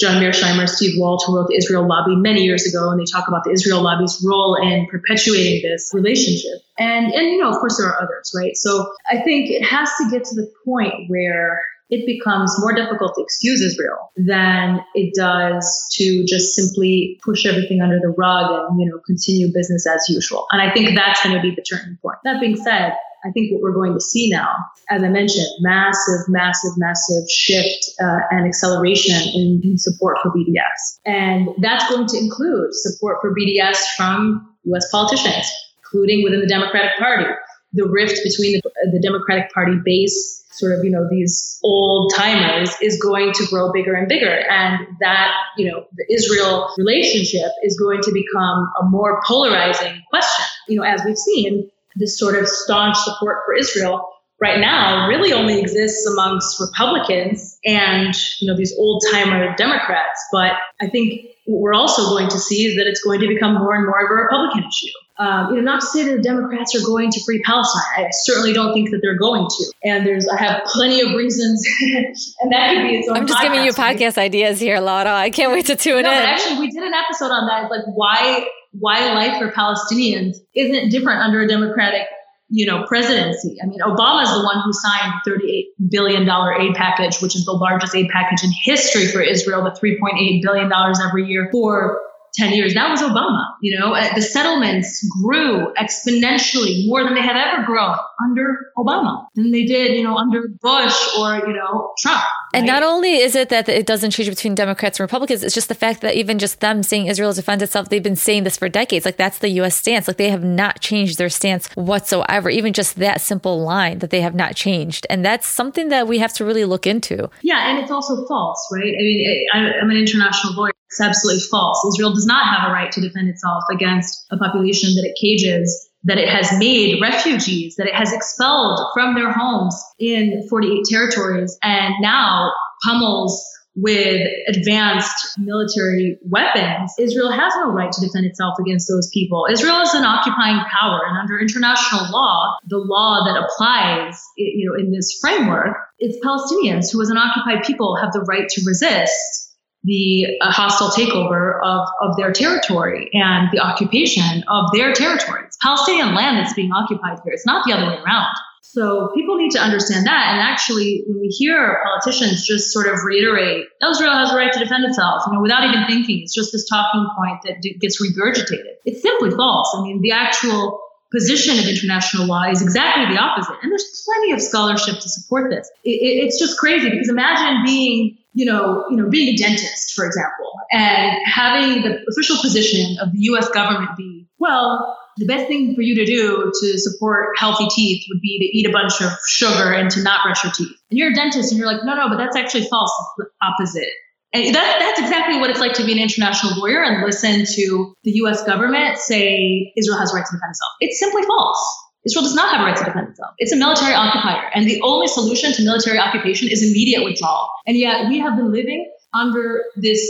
John 0.00 0.20
Mearsheimer, 0.20 0.68
Steve 0.68 0.94
Walt, 0.98 1.22
who 1.26 1.36
wrote 1.36 1.48
the 1.48 1.56
Israel 1.56 1.86
Lobby 1.86 2.16
many 2.16 2.42
years 2.42 2.66
ago, 2.66 2.90
and 2.90 3.00
they 3.00 3.04
talk 3.10 3.28
about 3.28 3.44
the 3.44 3.52
Israel 3.52 3.82
Lobby's 3.82 4.24
role 4.26 4.56
in 4.56 4.86
perpetuating 4.90 5.62
this 5.62 5.90
relationship. 5.94 6.58
And 6.78 7.12
and 7.12 7.26
you 7.28 7.38
know, 7.40 7.50
of 7.50 7.58
course, 7.58 7.78
there 7.78 7.86
are 7.86 8.02
others, 8.02 8.32
right? 8.36 8.56
So 8.56 8.92
I 9.08 9.20
think 9.22 9.50
it 9.50 9.64
has 9.64 9.90
to 10.00 10.10
get 10.10 10.24
to 10.24 10.34
the 10.34 10.50
point 10.64 11.08
where 11.08 11.62
it 11.90 12.06
becomes 12.06 12.54
more 12.58 12.74
difficult 12.74 13.14
to 13.14 13.22
excuse 13.22 13.60
Israel 13.60 14.10
than 14.16 14.80
it 14.94 15.14
does 15.14 15.86
to 15.92 16.24
just 16.26 16.54
simply 16.54 17.20
push 17.22 17.44
everything 17.46 17.82
under 17.82 17.98
the 18.00 18.08
rug 18.16 18.50
and, 18.50 18.80
you 18.80 18.90
know, 18.90 18.98
continue 19.06 19.52
business 19.52 19.86
as 19.86 20.08
usual. 20.08 20.46
And 20.50 20.62
I 20.62 20.72
think 20.72 20.96
that's 20.96 21.22
going 21.22 21.36
to 21.36 21.42
be 21.42 21.54
the 21.54 21.62
turning 21.62 21.98
point. 22.00 22.16
That 22.24 22.40
being 22.40 22.56
said, 22.56 22.94
I 23.24 23.30
think 23.30 23.52
what 23.52 23.62
we're 23.62 23.72
going 23.72 23.94
to 23.94 24.00
see 24.00 24.28
now, 24.30 24.54
as 24.90 25.02
I 25.02 25.08
mentioned, 25.08 25.46
massive, 25.60 26.28
massive, 26.28 26.72
massive 26.76 27.28
shift 27.30 27.90
uh, 28.02 28.20
and 28.30 28.46
acceleration 28.46 29.16
in, 29.34 29.60
in 29.64 29.78
support 29.78 30.18
for 30.22 30.30
BDS. 30.30 30.98
And 31.06 31.48
that's 31.60 31.88
going 31.88 32.06
to 32.08 32.18
include 32.18 32.74
support 32.74 33.18
for 33.22 33.34
BDS 33.34 33.76
from 33.96 34.54
US 34.64 34.90
politicians, 34.90 35.50
including 35.78 36.22
within 36.22 36.40
the 36.40 36.46
Democratic 36.46 36.98
Party. 36.98 37.26
The 37.72 37.88
rift 37.88 38.20
between 38.22 38.60
the, 38.60 38.70
the 38.92 39.00
Democratic 39.00 39.52
Party 39.52 39.76
base 39.84 40.44
sort 40.54 40.78
of, 40.78 40.84
you 40.84 40.90
know, 40.90 41.08
these 41.10 41.58
old 41.64 42.12
timers 42.14 42.70
is 42.80 43.00
going 43.02 43.32
to 43.32 43.46
grow 43.46 43.72
bigger 43.72 43.94
and 43.94 44.06
bigger. 44.06 44.30
And 44.48 44.86
that, 45.00 45.32
you 45.56 45.70
know, 45.70 45.84
the 45.96 46.14
Israel 46.14 46.70
relationship 46.78 47.50
is 47.64 47.76
going 47.78 48.00
to 48.02 48.12
become 48.12 48.70
a 48.80 48.84
more 48.84 49.20
polarizing 49.26 50.00
question. 50.10 50.44
You 50.68 50.78
know, 50.78 50.84
as 50.84 51.02
we've 51.04 51.18
seen, 51.18 51.70
this 51.96 52.18
sort 52.18 52.36
of 52.36 52.48
staunch 52.48 52.96
support 52.96 53.42
for 53.46 53.54
Israel 53.54 54.08
right 54.40 54.60
now 54.60 55.08
really 55.08 55.32
only 55.32 55.60
exists 55.60 56.06
amongst 56.06 56.60
Republicans 56.60 57.58
and, 57.64 58.14
you 58.40 58.50
know, 58.50 58.56
these 58.56 58.74
old 58.78 59.02
timer 59.12 59.54
Democrats. 59.56 60.22
But 60.32 60.52
I 60.80 60.88
think 60.88 61.26
what 61.46 61.60
we're 61.60 61.74
also 61.74 62.02
going 62.08 62.28
to 62.28 62.38
see 62.38 62.66
is 62.66 62.76
that 62.76 62.86
it's 62.86 63.02
going 63.02 63.20
to 63.20 63.28
become 63.28 63.54
more 63.54 63.74
and 63.74 63.86
more 63.86 64.04
of 64.04 64.10
a 64.10 64.14
Republican 64.14 64.64
issue. 64.64 64.92
Um, 65.16 65.50
you 65.50 65.56
know, 65.56 65.62
not 65.62 65.80
to 65.80 65.86
say 65.86 66.04
that 66.04 66.16
the 66.16 66.22
Democrats 66.22 66.74
are 66.74 66.84
going 66.84 67.10
to 67.12 67.22
free 67.24 67.40
Palestine. 67.42 67.82
I 67.96 68.08
certainly 68.24 68.52
don't 68.52 68.74
think 68.74 68.90
that 68.90 68.98
they're 69.00 69.16
going 69.16 69.46
to. 69.46 69.72
And 69.84 70.04
there's, 70.04 70.26
I 70.26 70.36
have 70.36 70.64
plenty 70.64 71.00
of 71.02 71.14
reasons, 71.14 71.64
and 71.82 72.52
that 72.52 72.74
could 72.74 72.88
be 72.88 72.96
its 72.96 73.08
own. 73.08 73.18
I'm 73.18 73.26
just 73.26 73.40
giving 73.40 73.62
you 73.62 73.70
podcast 73.70 74.18
ideas 74.18 74.58
here, 74.58 74.80
Laura. 74.80 75.14
I 75.14 75.30
can't 75.30 75.52
wait 75.52 75.66
to 75.66 75.76
tune 75.76 76.02
no, 76.02 76.10
in. 76.10 76.16
Actually, 76.16 76.58
we 76.58 76.70
did 76.70 76.82
an 76.82 76.94
episode 76.94 77.30
on 77.30 77.46
that. 77.46 77.62
It's 77.62 77.70
like 77.70 77.94
why 77.94 78.48
why 78.78 79.12
life 79.12 79.38
for 79.38 79.50
Palestinians 79.50 80.36
isn't 80.54 80.90
different 80.90 81.20
under 81.20 81.40
a 81.40 81.48
Democratic 81.48 82.06
you 82.50 82.66
know, 82.66 82.84
presidency. 82.86 83.56
I 83.62 83.66
mean, 83.66 83.80
Obama 83.80 84.22
is 84.22 84.30
the 84.30 84.44
one 84.44 84.60
who 84.62 84.72
signed 84.72 85.12
$38 85.26 85.90
billion 85.90 86.22
aid 86.22 86.74
package, 86.74 87.20
which 87.20 87.34
is 87.34 87.44
the 87.44 87.52
largest 87.52 87.96
aid 87.96 88.08
package 88.10 88.44
in 88.44 88.50
history 88.62 89.06
for 89.08 89.20
Israel, 89.20 89.64
the 89.64 89.70
$3.8 89.70 90.42
billion 90.42 90.70
every 91.02 91.26
year 91.26 91.48
for 91.50 91.98
10 92.34 92.52
years. 92.52 92.74
That 92.74 92.90
was 92.90 93.00
Obama. 93.00 93.44
You 93.62 93.78
know, 93.78 93.94
uh, 93.94 94.14
the 94.14 94.22
settlements 94.22 95.06
grew 95.22 95.72
exponentially 95.74 96.86
more 96.86 97.04
than 97.04 97.14
they 97.14 97.22
have 97.22 97.36
ever 97.36 97.64
grown 97.64 97.96
under 98.24 98.72
Obama 98.76 99.26
than 99.34 99.52
they 99.52 99.64
did, 99.64 99.96
you 99.96 100.02
know, 100.02 100.16
under 100.16 100.48
Bush 100.60 100.96
or, 101.18 101.36
you 101.46 101.52
know, 101.52 101.92
Trump. 101.98 102.22
And 102.52 102.66
not 102.66 102.82
only 102.82 103.16
is 103.16 103.34
it 103.34 103.48
that 103.48 103.68
it 103.68 103.86
doesn't 103.86 104.12
change 104.12 104.28
between 104.28 104.54
Democrats 104.54 104.98
and 104.98 105.04
Republicans, 105.04 105.42
it's 105.42 105.54
just 105.54 105.68
the 105.68 105.74
fact 105.74 106.00
that 106.02 106.14
even 106.14 106.38
just 106.38 106.60
them 106.60 106.82
saying 106.82 107.06
Israel 107.06 107.32
defends 107.32 107.62
itself, 107.62 107.88
they've 107.88 108.02
been 108.02 108.16
saying 108.16 108.44
this 108.44 108.56
for 108.56 108.68
decades. 108.68 109.04
Like 109.04 109.16
that's 109.16 109.38
the 109.38 109.48
U.S. 109.60 109.76
stance. 109.76 110.06
Like 110.06 110.16
they 110.16 110.30
have 110.30 110.44
not 110.44 110.80
changed 110.80 111.18
their 111.18 111.28
stance 111.28 111.68
whatsoever. 111.74 112.50
Even 112.50 112.72
just 112.72 112.96
that 112.96 113.20
simple 113.20 113.62
line 113.62 113.98
that 113.98 114.10
they 114.10 114.20
have 114.20 114.34
not 114.34 114.54
changed, 114.54 115.06
and 115.10 115.24
that's 115.24 115.46
something 115.46 115.88
that 115.88 116.06
we 116.06 116.18
have 116.18 116.32
to 116.34 116.44
really 116.44 116.64
look 116.64 116.86
into. 116.86 117.28
Yeah, 117.42 117.70
and 117.70 117.78
it's 117.78 117.90
also 117.90 118.26
false, 118.26 118.68
right? 118.72 118.94
I 118.94 119.02
mean, 119.02 119.46
I'm 119.54 119.90
an 119.90 119.96
international 119.96 120.54
lawyer. 120.54 120.72
It's 120.94 121.00
absolutely 121.00 121.42
false. 121.50 121.84
Israel 121.92 122.14
does 122.14 122.24
not 122.24 122.46
have 122.46 122.70
a 122.70 122.72
right 122.72 122.92
to 122.92 123.00
defend 123.00 123.28
itself 123.28 123.64
against 123.68 124.26
a 124.30 124.36
population 124.36 124.94
that 124.94 125.04
it 125.04 125.18
cages 125.20 125.90
that 126.04 126.18
it 126.18 126.28
has 126.28 126.56
made 126.56 127.00
refugees, 127.02 127.74
that 127.76 127.88
it 127.88 127.94
has 127.94 128.12
expelled 128.12 128.78
from 128.94 129.16
their 129.16 129.32
homes 129.32 129.74
in 129.98 130.46
48 130.48 130.84
territories, 130.88 131.58
and 131.64 131.94
now 132.00 132.52
pummels 132.84 133.42
with 133.74 134.20
advanced 134.46 135.36
military 135.36 136.16
weapons, 136.22 136.94
Israel 136.96 137.32
has 137.32 137.52
no 137.56 137.72
right 137.72 137.90
to 137.90 138.00
defend 138.00 138.24
itself 138.26 138.54
against 138.60 138.86
those 138.86 139.10
people. 139.12 139.48
Israel 139.50 139.80
is 139.80 139.94
an 139.94 140.04
occupying 140.04 140.60
power, 140.70 141.00
and 141.08 141.18
under 141.18 141.40
international 141.40 142.06
law, 142.12 142.54
the 142.68 142.78
law 142.78 143.24
that 143.24 143.36
applies, 143.36 144.22
you 144.36 144.70
know, 144.70 144.78
in 144.78 144.92
this 144.92 145.18
framework, 145.20 145.76
it's 145.98 146.24
Palestinians 146.24 146.92
who, 146.92 147.02
as 147.02 147.10
an 147.10 147.16
occupied 147.16 147.64
people, 147.64 147.96
have 147.96 148.12
the 148.12 148.20
right 148.20 148.48
to 148.48 148.62
resist 148.64 149.53
the 149.84 150.38
uh, 150.40 150.50
hostile 150.50 150.88
takeover 150.88 151.60
of, 151.62 151.86
of 152.00 152.16
their 152.16 152.32
territory 152.32 153.10
and 153.12 153.48
the 153.52 153.60
occupation 153.60 154.42
of 154.48 154.72
their 154.72 154.92
territory. 154.92 155.42
It's 155.46 155.58
Palestinian 155.62 156.14
land 156.14 156.38
that's 156.38 156.54
being 156.54 156.72
occupied 156.72 157.18
here. 157.22 157.32
It's 157.32 157.46
not 157.46 157.66
the 157.66 157.72
other 157.74 157.86
way 157.86 157.98
around. 158.02 158.34
So 158.62 159.10
people 159.14 159.36
need 159.36 159.52
to 159.52 159.60
understand 159.60 160.06
that. 160.06 160.32
And 160.32 160.40
actually, 160.40 161.04
when 161.06 161.20
we 161.20 161.28
hear 161.28 161.80
politicians 161.84 162.44
just 162.44 162.72
sort 162.72 162.88
of 162.88 163.04
reiterate, 163.04 163.66
Israel 163.88 164.14
has 164.14 164.32
a 164.32 164.36
right 164.36 164.52
to 164.52 164.58
defend 164.58 164.84
itself, 164.84 165.22
you 165.26 165.34
know, 165.34 165.42
without 165.42 165.62
even 165.62 165.86
thinking, 165.86 166.22
it's 166.22 166.34
just 166.34 166.50
this 166.50 166.66
talking 166.68 167.06
point 167.16 167.38
that 167.44 167.62
gets 167.78 168.02
regurgitated. 168.02 168.74
It's 168.84 169.00
simply 169.00 169.30
false. 169.30 169.76
I 169.78 169.82
mean, 169.82 170.00
the 170.00 170.10
actual 170.10 170.80
position 171.12 171.58
of 171.60 171.66
international 171.66 172.26
law 172.26 172.50
is 172.50 172.62
exactly 172.62 173.14
the 173.14 173.20
opposite. 173.20 173.54
And 173.62 173.70
there's 173.70 174.02
plenty 174.04 174.32
of 174.32 174.42
scholarship 174.42 174.98
to 174.98 175.08
support 175.08 175.50
this. 175.50 175.70
It, 175.84 175.90
it, 175.90 176.24
it's 176.24 176.40
just 176.40 176.58
crazy 176.58 176.90
because 176.90 177.08
imagine 177.08 177.62
being, 177.64 178.18
you 178.34 178.44
know, 178.44 178.84
you 178.90 178.96
know, 178.96 179.08
being 179.08 179.34
a 179.34 179.36
dentist, 179.36 179.92
for 179.94 180.04
example, 180.04 180.52
and 180.70 181.16
having 181.24 181.82
the 181.82 182.04
official 182.08 182.36
position 182.40 182.96
of 183.00 183.12
the 183.12 183.18
U.S. 183.30 183.48
government 183.50 183.90
be, 183.96 184.28
well, 184.38 184.98
the 185.16 185.26
best 185.26 185.46
thing 185.46 185.74
for 185.76 185.82
you 185.82 185.94
to 185.94 186.04
do 186.04 186.52
to 186.60 186.78
support 186.78 187.38
healthy 187.38 187.66
teeth 187.70 188.04
would 188.08 188.20
be 188.20 188.38
to 188.40 188.44
eat 188.44 188.66
a 188.66 188.72
bunch 188.72 189.00
of 189.00 189.12
sugar 189.28 189.72
and 189.72 189.88
to 189.92 190.02
not 190.02 190.24
brush 190.24 190.42
your 190.42 190.52
teeth. 190.52 190.76
And 190.90 190.98
you're 190.98 191.12
a 191.12 191.14
dentist 191.14 191.52
and 191.52 191.58
you're 191.58 191.68
like, 191.68 191.84
no, 191.84 191.94
no, 191.94 192.08
but 192.08 192.18
that's 192.18 192.36
actually 192.36 192.64
false. 192.64 192.92
It's 193.18 193.28
the 193.28 193.46
opposite. 193.46 193.90
And 194.32 194.52
that, 194.52 194.76
that's 194.80 194.98
exactly 194.98 195.38
what 195.38 195.50
it's 195.50 195.60
like 195.60 195.74
to 195.74 195.84
be 195.86 195.92
an 195.92 195.98
international 195.98 196.58
lawyer 196.58 196.82
and 196.82 197.04
listen 197.04 197.44
to 197.54 197.94
the 198.02 198.10
US 198.24 198.42
government 198.44 198.98
say 198.98 199.72
Israel 199.76 199.96
has 199.96 200.12
rights 200.12 200.30
defend 200.30 200.50
itself. 200.50 200.72
It's 200.80 200.98
simply 200.98 201.22
false. 201.22 201.83
Israel 202.06 202.22
does 202.22 202.34
not 202.34 202.52
have 202.52 202.60
a 202.60 202.64
right 202.64 202.76
to 202.76 202.84
defend 202.84 203.08
itself. 203.08 203.34
It's 203.38 203.52
a 203.52 203.56
military 203.56 203.94
occupier. 203.94 204.50
And 204.54 204.66
the 204.66 204.80
only 204.82 205.06
solution 205.06 205.52
to 205.52 205.64
military 205.64 205.98
occupation 205.98 206.48
is 206.48 206.62
immediate 206.62 207.04
withdrawal. 207.04 207.48
And 207.66 207.76
yet 207.76 208.08
we 208.08 208.18
have 208.18 208.36
been 208.36 208.52
living 208.52 208.90
under 209.14 209.64
this 209.76 210.00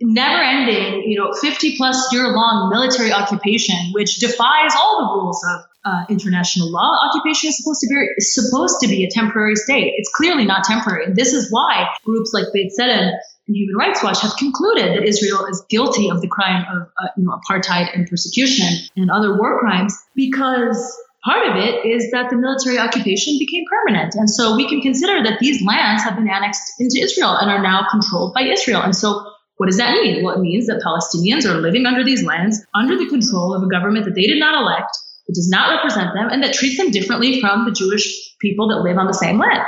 never 0.00 0.42
ending, 0.42 1.02
you 1.08 1.18
know, 1.18 1.32
50 1.32 1.76
plus 1.76 2.12
year 2.12 2.28
long 2.28 2.70
military 2.70 3.12
occupation, 3.12 3.76
which 3.92 4.16
defies 4.16 4.72
all 4.78 5.00
the 5.00 5.20
rules 5.20 5.44
of 5.50 5.60
uh, 5.84 6.04
international 6.08 6.70
law. 6.70 6.90
Occupation 7.08 7.48
is 7.48 7.58
supposed 7.58 7.80
to 7.80 7.88
be 7.88 8.08
is 8.16 8.34
supposed 8.34 8.76
to 8.80 8.88
be 8.88 9.04
a 9.04 9.10
temporary 9.10 9.56
state. 9.56 9.92
It's 9.96 10.10
clearly 10.14 10.44
not 10.44 10.64
temporary, 10.64 11.04
and 11.04 11.16
this 11.16 11.32
is 11.32 11.48
why 11.50 11.86
groups 12.04 12.32
like 12.32 12.44
Beit 12.52 12.72
B'Tselem 12.72 13.12
and 13.46 13.56
Human 13.56 13.76
Rights 13.76 14.02
Watch 14.02 14.20
have 14.22 14.34
concluded 14.38 14.96
that 14.96 15.06
Israel 15.06 15.44
is 15.46 15.62
guilty 15.68 16.08
of 16.08 16.22
the 16.22 16.28
crime 16.28 16.64
of 16.74 16.88
uh, 17.02 17.08
you 17.16 17.24
know 17.24 17.38
apartheid 17.38 17.94
and 17.94 18.08
persecution 18.08 18.66
and 18.96 19.10
other 19.10 19.36
war 19.36 19.58
crimes 19.60 19.94
because 20.14 20.96
part 21.24 21.48
of 21.48 21.56
it 21.56 21.86
is 21.86 22.10
that 22.10 22.30
the 22.30 22.36
military 22.36 22.78
occupation 22.78 23.36
became 23.38 23.64
permanent. 23.70 24.14
And 24.14 24.28
so 24.28 24.56
we 24.56 24.68
can 24.68 24.80
consider 24.80 25.22
that 25.22 25.38
these 25.40 25.62
lands 25.64 26.02
have 26.02 26.16
been 26.16 26.28
annexed 26.28 26.72
into 26.78 27.00
Israel 27.00 27.36
and 27.36 27.50
are 27.50 27.62
now 27.62 27.86
controlled 27.90 28.34
by 28.34 28.42
Israel. 28.42 28.82
And 28.82 28.94
so 28.94 29.24
what 29.56 29.66
does 29.66 29.78
that 29.78 29.94
mean? 29.94 30.22
Well, 30.22 30.34
it 30.34 30.40
means 30.40 30.66
that 30.66 30.82
Palestinians 30.84 31.48
are 31.48 31.60
living 31.60 31.86
under 31.86 32.04
these 32.04 32.24
lands 32.24 32.60
under 32.74 32.96
the 32.96 33.08
control 33.08 33.54
of 33.54 33.62
a 33.62 33.68
government 33.68 34.04
that 34.04 34.14
they 34.14 34.26
did 34.26 34.38
not 34.38 34.60
elect, 34.60 34.96
that 35.26 35.34
does 35.34 35.48
not 35.48 35.76
represent 35.76 36.12
them, 36.14 36.28
and 36.28 36.42
that 36.42 36.54
treats 36.54 36.76
them 36.76 36.90
differently 36.90 37.40
from 37.40 37.64
the 37.64 37.72
Jewish 37.72 38.34
people 38.40 38.68
that 38.68 38.82
live 38.82 38.98
on 38.98 39.06
the 39.06 39.14
same 39.14 39.38
land. 39.38 39.62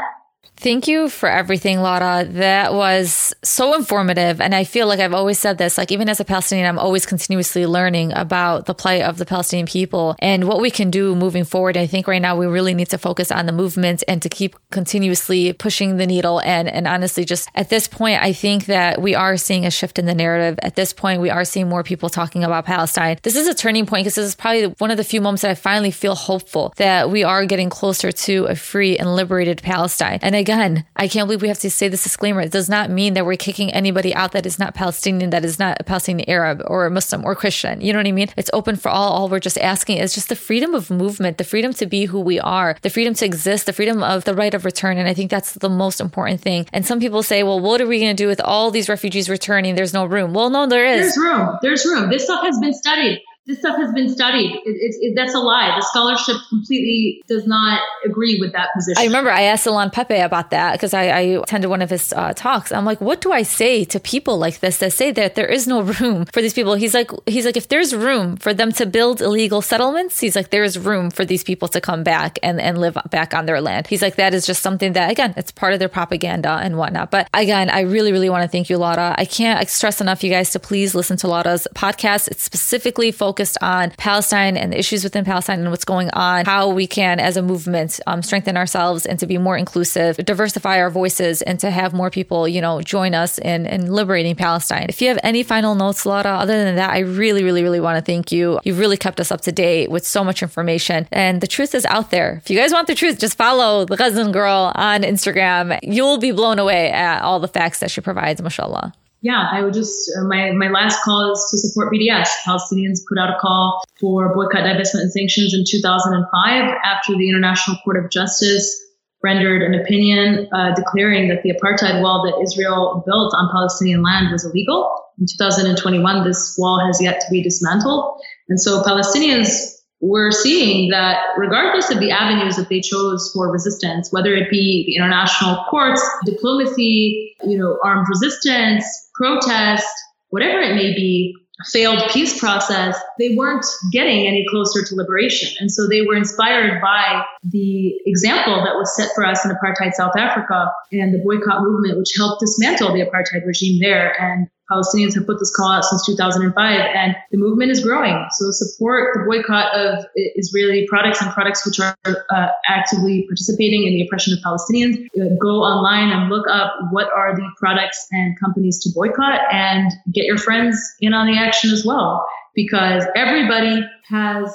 Thank 0.58 0.88
you 0.88 1.10
for 1.10 1.28
everything, 1.28 1.80
Laura. 1.80 2.24
That 2.24 2.72
was 2.72 3.34
so 3.44 3.74
informative. 3.74 4.40
And 4.40 4.54
I 4.54 4.64
feel 4.64 4.86
like 4.86 5.00
I've 5.00 5.12
always 5.12 5.38
said 5.38 5.58
this, 5.58 5.76
like 5.76 5.92
even 5.92 6.08
as 6.08 6.18
a 6.18 6.24
Palestinian, 6.24 6.66
I'm 6.66 6.78
always 6.78 7.04
continuously 7.04 7.66
learning 7.66 8.12
about 8.14 8.64
the 8.64 8.74
plight 8.74 9.02
of 9.02 9.18
the 9.18 9.26
Palestinian 9.26 9.66
people 9.66 10.16
and 10.18 10.44
what 10.44 10.62
we 10.62 10.70
can 10.70 10.90
do 10.90 11.14
moving 11.14 11.44
forward. 11.44 11.76
I 11.76 11.86
think 11.86 12.08
right 12.08 12.22
now 12.22 12.36
we 12.36 12.46
really 12.46 12.72
need 12.72 12.88
to 12.88 12.98
focus 12.98 13.30
on 13.30 13.44
the 13.44 13.52
movement 13.52 14.02
and 14.08 14.22
to 14.22 14.30
keep 14.30 14.56
continuously 14.70 15.52
pushing 15.52 15.98
the 15.98 16.06
needle. 16.06 16.40
And, 16.40 16.68
and 16.68 16.88
honestly, 16.88 17.26
just 17.26 17.50
at 17.54 17.68
this 17.68 17.86
point, 17.86 18.22
I 18.22 18.32
think 18.32 18.64
that 18.64 19.00
we 19.00 19.14
are 19.14 19.36
seeing 19.36 19.66
a 19.66 19.70
shift 19.70 19.98
in 19.98 20.06
the 20.06 20.14
narrative. 20.14 20.58
At 20.62 20.74
this 20.74 20.94
point, 20.94 21.20
we 21.20 21.28
are 21.28 21.44
seeing 21.44 21.68
more 21.68 21.82
people 21.82 22.08
talking 22.08 22.44
about 22.44 22.64
Palestine. 22.64 23.18
This 23.22 23.36
is 23.36 23.46
a 23.46 23.54
turning 23.54 23.84
point 23.84 24.04
because 24.04 24.14
this 24.14 24.26
is 24.26 24.34
probably 24.34 24.68
one 24.78 24.90
of 24.90 24.96
the 24.96 25.04
few 25.04 25.20
moments 25.20 25.42
that 25.42 25.50
I 25.50 25.54
finally 25.54 25.90
feel 25.90 26.14
hopeful 26.14 26.72
that 26.76 27.10
we 27.10 27.24
are 27.24 27.44
getting 27.44 27.68
closer 27.68 28.10
to 28.10 28.46
a 28.46 28.56
free 28.56 28.96
and 28.96 29.14
liberated 29.14 29.60
Palestine. 29.62 30.18
And 30.22 30.45
again, 30.46 30.84
I 30.94 31.08
can't 31.08 31.26
believe 31.26 31.42
we 31.42 31.48
have 31.48 31.58
to 31.58 31.70
say 31.70 31.88
this 31.88 32.04
disclaimer. 32.04 32.40
It 32.40 32.52
does 32.52 32.68
not 32.68 32.88
mean 32.88 33.14
that 33.14 33.26
we're 33.26 33.36
kicking 33.36 33.72
anybody 33.72 34.14
out 34.14 34.30
that 34.30 34.46
is 34.46 34.60
not 34.60 34.74
Palestinian, 34.74 35.30
that 35.30 35.44
is 35.44 35.58
not 35.58 35.78
a 35.80 35.84
Palestinian 35.84 36.30
Arab 36.30 36.62
or 36.68 36.86
a 36.86 36.90
Muslim 36.90 37.24
or 37.24 37.34
Christian. 37.34 37.80
You 37.80 37.92
know 37.92 37.98
what 37.98 38.06
I 38.06 38.12
mean? 38.12 38.28
It's 38.36 38.50
open 38.52 38.76
for 38.76 38.88
all. 38.88 39.12
All 39.12 39.28
we're 39.28 39.40
just 39.40 39.58
asking 39.58 39.98
is 39.98 40.14
just 40.14 40.28
the 40.28 40.36
freedom 40.36 40.72
of 40.72 40.88
movement, 40.88 41.38
the 41.38 41.44
freedom 41.44 41.72
to 41.74 41.86
be 41.86 42.04
who 42.04 42.20
we 42.20 42.38
are, 42.38 42.76
the 42.82 42.90
freedom 42.90 43.14
to 43.14 43.24
exist, 43.26 43.66
the 43.66 43.72
freedom 43.72 44.04
of 44.04 44.22
the 44.22 44.34
right 44.34 44.54
of 44.54 44.64
return. 44.64 44.98
And 44.98 45.08
I 45.08 45.14
think 45.14 45.32
that's 45.32 45.54
the 45.54 45.68
most 45.68 46.00
important 46.00 46.40
thing. 46.40 46.68
And 46.72 46.86
some 46.86 47.00
people 47.00 47.24
say, 47.24 47.42
well, 47.42 47.58
what 47.58 47.80
are 47.80 47.88
we 47.88 47.98
going 47.98 48.16
to 48.16 48.22
do 48.22 48.28
with 48.28 48.40
all 48.40 48.70
these 48.70 48.88
refugees 48.88 49.28
returning? 49.28 49.74
There's 49.74 49.94
no 49.94 50.04
room. 50.04 50.32
Well, 50.32 50.50
no, 50.50 50.68
there 50.68 50.86
is. 50.86 51.16
There's 51.16 51.18
room. 51.18 51.58
There's 51.60 51.84
room. 51.84 52.08
This 52.08 52.22
stuff 52.22 52.44
has 52.44 52.56
been 52.60 52.72
studied 52.72 53.20
this 53.46 53.60
stuff 53.60 53.76
has 53.76 53.92
been 53.92 54.08
studied. 54.08 54.60
It, 54.64 54.96
it, 55.00 55.12
that's 55.14 55.34
a 55.34 55.38
lie. 55.38 55.72
The 55.76 55.84
scholarship 55.84 56.36
completely 56.48 57.22
does 57.28 57.46
not 57.46 57.80
agree 58.04 58.40
with 58.40 58.52
that 58.52 58.70
position. 58.74 59.00
I 59.00 59.06
remember 59.06 59.30
I 59.30 59.42
asked 59.42 59.66
Ilan 59.66 59.92
Pappé 59.92 60.24
about 60.24 60.50
that 60.50 60.72
because 60.72 60.92
I, 60.92 61.06
I, 61.06 61.20
attended 61.20 61.70
one 61.70 61.80
of 61.80 61.90
his 61.90 62.12
uh, 62.12 62.32
talks. 62.34 62.72
I'm 62.72 62.84
like, 62.84 63.00
what 63.00 63.20
do 63.20 63.30
I 63.30 63.44
say 63.44 63.84
to 63.84 64.00
people 64.00 64.36
like 64.38 64.58
this 64.58 64.78
that 64.78 64.92
say 64.92 65.12
that 65.12 65.36
there 65.36 65.46
is 65.46 65.68
no 65.68 65.82
room 65.82 66.24
for 66.26 66.42
these 66.42 66.54
people? 66.54 66.74
He's 66.74 66.92
like, 66.92 67.10
he's 67.26 67.46
like, 67.46 67.56
if 67.56 67.68
there's 67.68 67.94
room 67.94 68.36
for 68.36 68.52
them 68.52 68.72
to 68.72 68.86
build 68.86 69.20
illegal 69.20 69.62
settlements, 69.62 70.18
he's 70.18 70.34
like, 70.34 70.50
there 70.50 70.64
is 70.64 70.76
room 70.76 71.10
for 71.10 71.24
these 71.24 71.44
people 71.44 71.68
to 71.68 71.80
come 71.80 72.02
back 72.02 72.40
and, 72.42 72.60
and 72.60 72.78
live 72.78 72.98
back 73.10 73.32
on 73.32 73.46
their 73.46 73.60
land. 73.60 73.86
He's 73.86 74.02
like, 74.02 74.16
that 74.16 74.34
is 74.34 74.44
just 74.44 74.60
something 74.60 74.94
that, 74.94 75.08
again, 75.08 75.34
it's 75.36 75.52
part 75.52 75.72
of 75.72 75.78
their 75.78 75.88
propaganda 75.88 76.58
and 76.60 76.76
whatnot. 76.76 77.12
But 77.12 77.28
again, 77.32 77.70
I 77.70 77.82
really, 77.82 78.10
really 78.10 78.30
want 78.30 78.42
to 78.42 78.48
thank 78.48 78.68
you, 78.68 78.76
Laura. 78.76 79.14
I 79.16 79.24
can't 79.24 79.68
stress 79.68 80.00
enough, 80.00 80.24
you 80.24 80.30
guys, 80.30 80.50
to 80.50 80.58
please 80.58 80.96
listen 80.96 81.16
to 81.18 81.28
Laura's 81.28 81.68
podcast. 81.76 82.26
It's 82.26 82.42
specifically 82.42 83.12
focused 83.12 83.35
focused 83.36 83.58
on 83.60 83.90
Palestine 83.98 84.56
and 84.56 84.72
the 84.72 84.78
issues 84.78 85.04
within 85.04 85.22
Palestine 85.22 85.60
and 85.60 85.70
what's 85.70 85.84
going 85.84 86.08
on, 86.14 86.46
how 86.46 86.70
we 86.70 86.86
can, 86.86 87.20
as 87.20 87.36
a 87.36 87.42
movement, 87.42 88.00
um, 88.06 88.22
strengthen 88.22 88.56
ourselves 88.56 89.04
and 89.04 89.18
to 89.18 89.26
be 89.26 89.36
more 89.36 89.58
inclusive, 89.58 90.16
diversify 90.16 90.80
our 90.80 90.88
voices, 90.88 91.42
and 91.42 91.60
to 91.60 91.70
have 91.70 91.92
more 91.92 92.08
people, 92.08 92.48
you 92.48 92.62
know, 92.62 92.80
join 92.80 93.14
us 93.14 93.38
in, 93.38 93.66
in 93.66 93.92
liberating 93.92 94.34
Palestine. 94.34 94.86
If 94.88 95.02
you 95.02 95.08
have 95.08 95.18
any 95.22 95.42
final 95.42 95.74
notes, 95.74 96.06
Laura, 96.06 96.30
other 96.30 96.64
than 96.64 96.76
that, 96.76 96.88
I 96.88 97.00
really, 97.00 97.44
really, 97.44 97.62
really 97.62 97.80
want 97.80 97.98
to 97.98 98.02
thank 98.02 98.32
you. 98.32 98.58
You've 98.64 98.78
really 98.78 98.96
kept 98.96 99.20
us 99.20 99.30
up 99.30 99.42
to 99.42 99.52
date 99.52 99.90
with 99.90 100.06
so 100.06 100.24
much 100.24 100.42
information, 100.42 101.06
and 101.12 101.42
the 101.42 101.46
truth 101.46 101.74
is 101.74 101.84
out 101.84 102.10
there. 102.10 102.40
If 102.42 102.48
you 102.48 102.56
guys 102.56 102.72
want 102.72 102.86
the 102.86 102.94
truth, 102.94 103.18
just 103.18 103.36
follow 103.36 103.84
the 103.84 103.98
Ghazan 103.98 104.32
Girl 104.32 104.72
on 104.74 105.02
Instagram. 105.02 105.78
You'll 105.82 106.16
be 106.16 106.32
blown 106.32 106.58
away 106.58 106.90
at 106.90 107.20
all 107.20 107.38
the 107.38 107.48
facts 107.48 107.80
that 107.80 107.90
she 107.90 108.00
provides, 108.00 108.40
mashallah 108.40 108.94
yeah, 109.20 109.48
I 109.50 109.62
would 109.62 109.74
just, 109.74 110.10
uh, 110.16 110.24
my, 110.24 110.52
my 110.52 110.68
last 110.68 111.02
call 111.02 111.32
is 111.32 111.46
to 111.50 111.58
support 111.58 111.92
BDS. 111.92 112.28
Palestinians 112.46 113.00
put 113.08 113.18
out 113.18 113.30
a 113.30 113.38
call 113.40 113.82
for 113.98 114.34
boycott, 114.34 114.64
divestment, 114.64 115.02
and 115.02 115.12
sanctions 115.12 115.54
in 115.54 115.64
2005 115.68 116.74
after 116.84 117.16
the 117.16 117.28
International 117.28 117.76
Court 117.84 118.04
of 118.04 118.10
Justice 118.10 118.84
rendered 119.22 119.62
an 119.62 119.74
opinion 119.74 120.48
uh, 120.52 120.74
declaring 120.74 121.28
that 121.28 121.42
the 121.42 121.50
apartheid 121.50 122.02
wall 122.02 122.22
that 122.24 122.40
Israel 122.42 123.02
built 123.06 123.34
on 123.34 123.48
Palestinian 123.50 124.02
land 124.02 124.30
was 124.30 124.44
illegal. 124.44 124.94
In 125.18 125.26
2021, 125.26 126.24
this 126.24 126.54
wall 126.58 126.84
has 126.86 127.00
yet 127.00 127.20
to 127.20 127.26
be 127.30 127.42
dismantled. 127.42 128.20
And 128.48 128.60
so 128.60 128.82
Palestinians 128.82 129.76
were 130.00 130.30
seeing 130.30 130.90
that 130.90 131.22
regardless 131.38 131.90
of 131.90 132.00
the 132.00 132.10
avenues 132.10 132.56
that 132.56 132.68
they 132.68 132.80
chose 132.80 133.30
for 133.32 133.50
resistance, 133.50 134.12
whether 134.12 134.34
it 134.34 134.50
be 134.50 134.84
the 134.86 134.94
international 134.94 135.64
courts, 135.70 136.02
diplomacy, 136.26 137.34
you 137.44 137.58
know, 137.58 137.78
armed 137.82 138.06
resistance, 138.08 138.84
protest, 139.16 139.86
whatever 140.28 140.60
it 140.60 140.74
may 140.74 140.94
be, 140.94 141.34
failed 141.72 142.02
peace 142.10 142.38
process, 142.38 142.98
they 143.18 143.34
weren't 143.34 143.64
getting 143.92 144.26
any 144.26 144.44
closer 144.50 144.84
to 144.84 144.94
liberation. 144.94 145.56
And 145.58 145.70
so 145.70 145.88
they 145.88 146.02
were 146.02 146.14
inspired 146.14 146.80
by 146.82 147.24
the 147.44 147.94
example 148.04 148.56
that 148.64 148.74
was 148.74 148.94
set 148.94 149.10
for 149.14 149.24
us 149.24 149.44
in 149.44 149.50
apartheid 149.50 149.92
South 149.94 150.16
Africa 150.16 150.70
and 150.92 151.14
the 151.14 151.22
boycott 151.24 151.62
movement, 151.62 151.98
which 151.98 152.12
helped 152.16 152.40
dismantle 152.40 152.92
the 152.92 153.00
apartheid 153.00 153.46
regime 153.46 153.80
there 153.80 154.14
and 154.20 154.48
Palestinians 154.70 155.14
have 155.14 155.26
put 155.26 155.38
this 155.38 155.54
call 155.54 155.70
out 155.70 155.84
since 155.84 156.04
2005, 156.06 156.80
and 156.80 157.16
the 157.30 157.38
movement 157.38 157.70
is 157.70 157.82
growing. 157.82 158.26
So 158.32 158.50
support 158.50 159.14
the 159.14 159.24
boycott 159.24 159.74
of 159.76 160.04
Israeli 160.14 160.86
products 160.88 161.22
and 161.22 161.30
products 161.32 161.64
which 161.64 161.78
are 161.78 161.96
uh, 162.06 162.48
actively 162.66 163.24
participating 163.28 163.86
in 163.86 163.94
the 163.94 164.02
oppression 164.02 164.32
of 164.32 164.40
Palestinians. 164.40 164.96
Uh, 165.18 165.34
go 165.40 165.62
online 165.62 166.10
and 166.10 166.28
look 166.28 166.46
up 166.50 166.74
what 166.90 167.08
are 167.16 167.36
the 167.36 167.48
products 167.58 168.06
and 168.10 168.38
companies 168.40 168.80
to 168.82 168.90
boycott, 168.94 169.40
and 169.52 169.92
get 170.12 170.24
your 170.24 170.38
friends 170.38 170.76
in 171.00 171.14
on 171.14 171.26
the 171.26 171.38
action 171.38 171.70
as 171.70 171.84
well, 171.84 172.26
because 172.54 173.04
everybody 173.14 173.80
has 174.08 174.54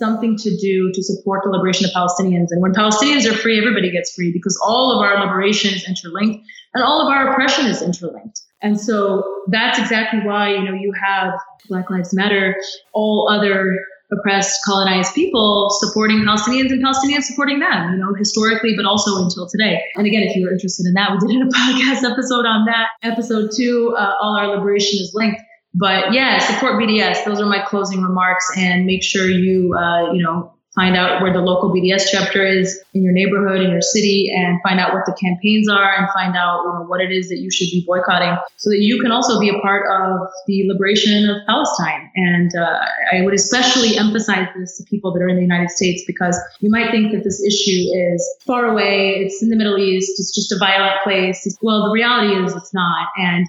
something 0.00 0.36
to 0.38 0.56
do 0.56 0.90
to 0.92 1.02
support 1.02 1.42
the 1.44 1.50
liberation 1.50 1.84
of 1.84 1.92
Palestinians. 1.92 2.48
And 2.50 2.62
when 2.62 2.72
Palestinians 2.72 3.30
are 3.30 3.36
free, 3.36 3.58
everybody 3.58 3.90
gets 3.92 4.14
free 4.14 4.32
because 4.32 4.58
all 4.64 4.96
of 4.96 5.04
our 5.04 5.24
liberation 5.24 5.74
is 5.74 5.86
interlinked 5.86 6.44
and 6.74 6.82
all 6.82 7.06
of 7.06 7.12
our 7.12 7.32
oppression 7.32 7.66
is 7.66 7.82
interlinked. 7.82 8.39
And 8.62 8.78
so 8.78 9.22
that's 9.48 9.78
exactly 9.78 10.20
why, 10.20 10.50
you 10.54 10.62
know, 10.62 10.74
you 10.74 10.92
have 11.02 11.32
Black 11.68 11.90
Lives 11.90 12.14
Matter, 12.14 12.56
all 12.92 13.28
other 13.30 13.78
oppressed, 14.12 14.60
colonized 14.64 15.14
people 15.14 15.68
supporting 15.70 16.18
Palestinians 16.18 16.70
and 16.70 16.82
Palestinians 16.82 17.22
supporting 17.22 17.60
them, 17.60 17.92
you 17.92 17.98
know, 17.98 18.12
historically, 18.14 18.74
but 18.76 18.84
also 18.84 19.22
until 19.22 19.48
today. 19.48 19.80
And 19.94 20.06
again, 20.06 20.22
if 20.22 20.36
you're 20.36 20.52
interested 20.52 20.86
in 20.86 20.94
that, 20.94 21.10
we 21.22 21.32
did 21.32 21.46
a 21.46 21.50
podcast 21.50 22.10
episode 22.10 22.44
on 22.44 22.66
that. 22.66 22.88
Episode 23.02 23.50
two, 23.56 23.94
uh, 23.96 24.14
All 24.20 24.36
Our 24.36 24.56
Liberation 24.56 24.98
is 25.00 25.12
linked. 25.14 25.40
But 25.72 26.12
yeah, 26.12 26.38
support 26.38 26.82
BDS. 26.82 27.24
Those 27.24 27.40
are 27.40 27.46
my 27.46 27.64
closing 27.64 28.02
remarks 28.02 28.44
and 28.56 28.86
make 28.86 29.04
sure 29.04 29.28
you, 29.28 29.74
uh, 29.74 30.12
you 30.12 30.22
know, 30.22 30.52
find 30.80 30.96
out 30.96 31.20
where 31.20 31.30
the 31.30 31.40
local 31.40 31.68
BDS 31.68 32.06
chapter 32.10 32.46
is 32.46 32.80
in 32.94 33.02
your 33.02 33.12
neighborhood, 33.12 33.60
in 33.60 33.70
your 33.70 33.82
city, 33.82 34.32
and 34.34 34.58
find 34.62 34.80
out 34.80 34.94
what 34.94 35.04
the 35.04 35.12
campaigns 35.20 35.68
are 35.68 35.92
and 35.94 36.08
find 36.14 36.34
out 36.34 36.62
you 36.64 36.72
know, 36.72 36.86
what 36.88 37.02
it 37.02 37.12
is 37.12 37.28
that 37.28 37.36
you 37.36 37.50
should 37.50 37.68
be 37.70 37.84
boycotting 37.86 38.34
so 38.56 38.70
that 38.70 38.78
you 38.80 38.98
can 39.02 39.12
also 39.12 39.38
be 39.38 39.50
a 39.50 39.58
part 39.60 39.84
of 39.92 40.26
the 40.46 40.66
liberation 40.66 41.28
of 41.28 41.36
Palestine. 41.46 42.10
And 42.16 42.50
uh, 42.56 42.80
I 43.12 43.20
would 43.20 43.34
especially 43.34 43.98
emphasize 43.98 44.48
this 44.56 44.78
to 44.78 44.84
people 44.84 45.12
that 45.12 45.20
are 45.20 45.28
in 45.28 45.36
the 45.36 45.42
United 45.42 45.68
States 45.68 46.02
because 46.06 46.40
you 46.60 46.70
might 46.70 46.90
think 46.90 47.12
that 47.12 47.24
this 47.24 47.44
issue 47.44 47.84
is 47.92 48.24
far 48.46 48.64
away, 48.64 49.20
it's 49.20 49.42
in 49.42 49.50
the 49.50 49.56
Middle 49.56 49.76
East, 49.76 50.12
it's 50.16 50.34
just 50.34 50.50
a 50.50 50.58
violent 50.58 50.96
place. 51.04 51.44
Well, 51.60 51.84
the 51.84 51.92
reality 51.92 52.32
is 52.42 52.56
it's 52.56 52.72
not. 52.72 53.08
And 53.18 53.46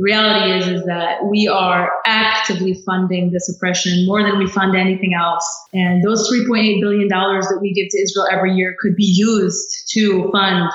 the 0.00 0.04
reality 0.04 0.52
is, 0.52 0.80
is 0.80 0.86
that 0.86 1.26
we 1.26 1.46
are 1.46 1.90
actively 2.06 2.74
funding 2.86 3.30
this 3.32 3.54
oppression 3.54 4.06
more 4.06 4.22
than 4.22 4.38
we 4.38 4.46
fund 4.46 4.74
anything 4.74 5.12
else. 5.14 5.44
And 5.74 6.02
those 6.02 6.30
$3.8 6.30 6.80
billion 6.80 7.08
that 7.08 7.58
we 7.60 7.74
give 7.74 7.88
to 7.90 8.02
Israel 8.02 8.26
every 8.32 8.54
year 8.54 8.74
could 8.80 8.96
be 8.96 9.04
used 9.04 9.90
to 9.92 10.30
fund 10.32 10.70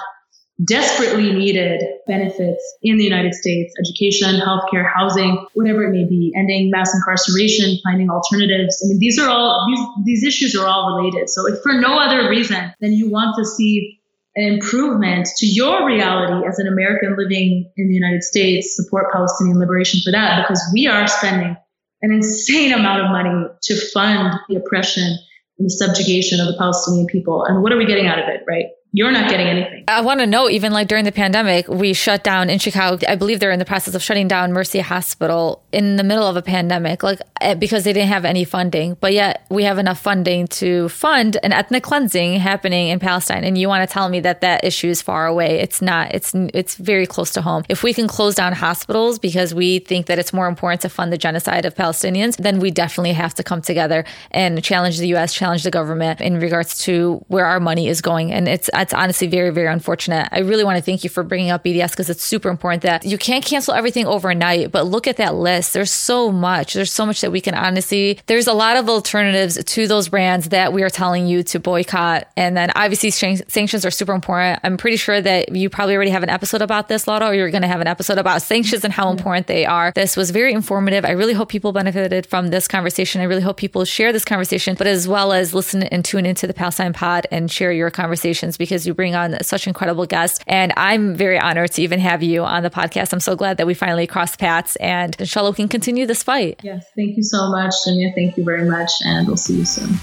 desperately 0.63 1.34
needed 1.34 1.82
benefits 2.07 2.63
in 2.82 2.97
the 2.97 3.03
United 3.03 3.34
States, 3.34 3.73
education, 3.80 4.39
healthcare, 4.39 4.86
housing, 4.88 5.45
whatever 5.53 5.84
it 5.84 5.91
may 5.91 6.05
be, 6.05 6.32
ending 6.38 6.69
mass 6.71 6.93
incarceration, 6.93 7.78
finding 7.84 8.09
alternatives. 8.09 8.82
I 8.84 8.88
mean, 8.88 8.99
these 8.99 9.19
are 9.19 9.30
all, 9.30 9.65
these, 9.67 10.21
these 10.21 10.23
issues 10.23 10.55
are 10.55 10.67
all 10.67 10.95
related. 10.95 11.30
So 11.30 11.47
if 11.47 11.61
for 11.61 11.73
no 11.73 11.99
other 11.99 12.30
reason 12.30 12.71
than 12.80 12.93
you 12.93 13.09
want 13.09 13.36
to 13.38 13.43
see 13.43 13.95
an 14.36 14.54
improvement 14.54 15.28
to 15.38 15.46
your 15.46 15.86
reality 15.86 16.46
as 16.48 16.60
an 16.60 16.68
American 16.68 17.16
living 17.18 17.72
in 17.78 17.88
the 17.88 17.94
United 17.94 18.24
States, 18.24 18.76
support 18.76 19.12
Palestinian 19.12 19.58
liberation 19.58 20.02
for 20.04 20.12
that, 20.12 20.44
because 20.44 20.62
we 20.74 20.88
are 20.88 21.08
spending 21.08 21.56
an 22.02 22.12
insane 22.12 22.74
amount 22.74 23.02
of 23.02 23.12
money 23.12 23.48
to 23.64 23.92
fund 23.92 24.38
the 24.50 24.56
oppression 24.58 25.18
and 25.58 25.66
the 25.68 25.70
subjugation 25.70 26.40
of 26.40 26.48
the 26.48 26.58
Palestinian 26.58 27.08
people. 27.08 27.46
And 27.46 27.64
what 27.64 27.72
are 27.72 27.78
we 27.78 27.86
getting 27.86 28.08
out 28.08 28.20
of 28.20 28.28
it, 28.28 28.42
right? 28.48 28.66
You're 28.96 29.12
not 29.12 29.30
getting 29.30 29.48
anything. 29.48 29.84
I 29.89 30.00
want 30.02 30.22
to 30.22 30.26
know, 30.26 30.50
even 30.50 30.72
like 30.72 30.88
during 30.88 31.04
the 31.04 31.12
pandemic, 31.12 31.68
we 31.68 31.91
shut 31.93 32.24
down 32.24 32.50
in 32.50 32.60
Chicago. 32.60 33.06
I 33.10 33.16
believe 33.16 33.41
they're 33.41 33.52
in 33.52 33.60
the 33.60 33.66
process 33.66 33.93
of 33.93 34.02
shutting 34.02 34.30
down 34.30 34.54
Mercy 34.54 34.80
Hospital 34.80 35.62
in 35.74 35.98
the 35.98 36.04
middle 36.04 36.26
of 36.26 36.38
a 36.38 36.41
pandemic, 36.41 37.04
like 37.04 37.20
eh, 37.41 37.56
because 37.56 37.84
they 37.84 37.91
didn't 37.91 38.08
have 38.08 38.24
any 38.24 38.46
funding. 38.46 38.96
But 39.02 39.12
yet 39.12 39.46
we 39.50 39.66
have 39.66 39.80
enough 39.80 40.00
funding 40.00 40.48
to 40.48 40.88
fund 40.88 41.38
an 41.43 41.52
ethnic 41.52 41.84
cleansing 41.84 42.39
happening 42.39 42.88
in 42.88 43.00
Palestine. 43.00 43.43
And 43.43 43.58
you 43.58 43.68
want 43.68 43.88
to 43.88 43.93
tell 43.93 44.08
me 44.08 44.22
that 44.22 44.39
that 44.41 44.64
issue 44.64 44.88
is 44.88 45.02
far 45.02 45.28
away? 45.28 45.60
It's 45.60 45.82
not. 45.82 46.16
It's 46.16 46.34
it's 46.34 46.76
very 46.76 47.06
close 47.06 47.32
to 47.32 47.41
home. 47.41 47.64
If 47.68 47.84
we 47.84 47.93
can 47.93 48.08
close 48.08 48.34
down 48.34 48.54
hospitals 48.54 49.20
because 49.20 49.54
we 49.54 49.80
think 49.80 50.06
that 50.06 50.20
it's 50.20 50.32
more 50.32 50.48
important 50.48 50.80
to 50.82 50.89
fund 50.89 51.12
the 51.12 51.18
genocide 51.18 51.66
of 51.66 51.76
Palestinians, 51.76 52.38
then 52.38 52.60
we 52.60 52.72
definitely 52.72 53.14
have 53.14 53.34
to 53.34 53.43
come 53.43 53.62
together 53.62 54.06
and 54.32 54.64
challenge 54.64 55.00
the 55.00 55.10
U.S., 55.10 55.34
challenge 55.34 55.64
the 55.64 55.72
government 55.72 56.22
in 56.22 56.39
regards 56.39 56.78
to 56.86 57.24
where 57.28 57.46
our 57.46 57.60
money 57.60 57.89
is 57.89 58.02
going. 58.02 58.32
And 58.32 58.48
it's 58.48 58.70
it's 58.86 58.94
honestly 58.94 59.28
very, 59.28 59.50
very 59.50 59.68
unfortunate. 59.68 60.30
I 60.32 60.40
really 60.40 60.64
want 60.64 60.78
to 60.78 60.82
thank 60.84 61.04
you 61.04 61.10
for 61.10 61.24
bringing 61.24 61.50
up 61.50 61.64
BDS 61.64 61.90
because 61.90 62.10
it's 62.10 62.24
super 62.24 62.50
important 62.50 62.84
that 62.84 63.04
you 63.04 63.18
can't 63.18 63.44
cancel 63.44 63.74
everything 63.74 64.06
overnight, 64.06 64.72
but 64.72 64.86
look 64.86 65.08
at 65.08 65.18
that 65.18 65.34
list. 65.34 65.74
There's 65.74 65.92
so 65.92 66.32
much. 66.32 66.76
There's 66.76 66.92
so 66.92 67.06
much 67.06 67.22
that 67.22 67.32
we 67.32 67.42
can 67.42 67.56
honestly, 67.56 68.20
there's 68.28 68.46
a 68.46 68.54
lot 68.54 68.78
of 68.78 68.88
alternatives 68.88 69.64
to 69.64 69.88
those 69.88 70.10
brands 70.10 70.50
that 70.50 70.72
we 70.72 70.84
are 70.84 70.90
telling 70.90 71.26
you 71.26 71.42
to 71.44 71.60
boycott. 71.60 72.28
And 72.38 72.56
then 72.56 72.72
obviously 72.76 73.10
sanctions 73.10 73.86
are 73.86 73.92
super 73.92 74.14
important. 74.14 74.60
I'm 74.64 74.78
pretty 74.78 74.98
sure 74.98 75.20
that 75.20 75.56
you 75.56 75.70
probably 75.70 75.96
already 75.96 76.12
have 76.12 76.24
an 76.24 76.30
episode 76.30 76.62
about 76.62 76.88
this, 76.88 77.08
Laura, 77.08 77.28
or 77.28 77.34
you're 77.34 77.50
going 77.50 77.64
to 77.64 77.68
have 77.68 77.82
an 77.82 77.88
episode 77.88 78.20
about 78.20 78.44
sanctions 78.44 78.84
and 78.84 78.94
how 78.94 79.10
important 79.10 79.48
they 79.48 79.66
are. 79.66 79.92
This 79.96 80.16
was 80.16 80.30
very 80.30 80.54
informative. 80.54 81.06
I 81.06 81.12
really 81.12 81.34
hope 81.34 81.50
people 81.50 81.72
benefited 81.72 82.28
from 82.28 82.50
this 82.50 82.68
conversation. 82.68 83.22
I 83.22 83.24
really 83.24 83.42
hope 83.42 83.58
people 83.58 83.86
share 83.86 84.14
this 84.14 84.26
conversation, 84.26 84.76
but 84.76 84.86
as 84.86 85.08
well 85.08 85.34
as 85.34 85.54
listen 85.56 85.82
and 85.84 86.06
tune 86.06 86.26
into 86.26 86.46
the 86.46 86.54
Palestine 86.54 86.94
pod 86.94 87.26
and 87.32 87.50
share 87.50 87.72
your 87.72 87.90
conversations 87.90 88.58
because 88.58 88.74
you 88.84 88.93
bring 88.93 89.15
on 89.15 89.43
such 89.43 89.67
incredible 89.67 90.05
guests. 90.05 90.39
And 90.47 90.73
I'm 90.76 91.15
very 91.15 91.39
honored 91.39 91.71
to 91.73 91.82
even 91.82 91.99
have 91.99 92.23
you 92.23 92.43
on 92.43 92.63
the 92.63 92.69
podcast. 92.69 93.13
I'm 93.13 93.19
so 93.19 93.36
glad 93.36 93.57
that 93.57 93.67
we 93.67 93.73
finally 93.73 94.07
crossed 94.07 94.39
paths 94.39 94.76
and 94.78 95.15
inshallah 95.19 95.51
we 95.51 95.55
can 95.55 95.67
continue 95.67 96.05
this 96.05 96.23
fight. 96.23 96.59
Yes, 96.63 96.89
thank 96.95 97.15
you 97.15 97.23
so 97.23 97.49
much, 97.51 97.73
Dunya. 97.88 98.13
Thank 98.15 98.38
you 98.38 98.43
very 98.43 98.67
much. 98.67 98.91
And 99.05 99.28
we'll 99.28 99.38
see 99.38 99.57
you 99.57 99.65
soon. 99.65 99.99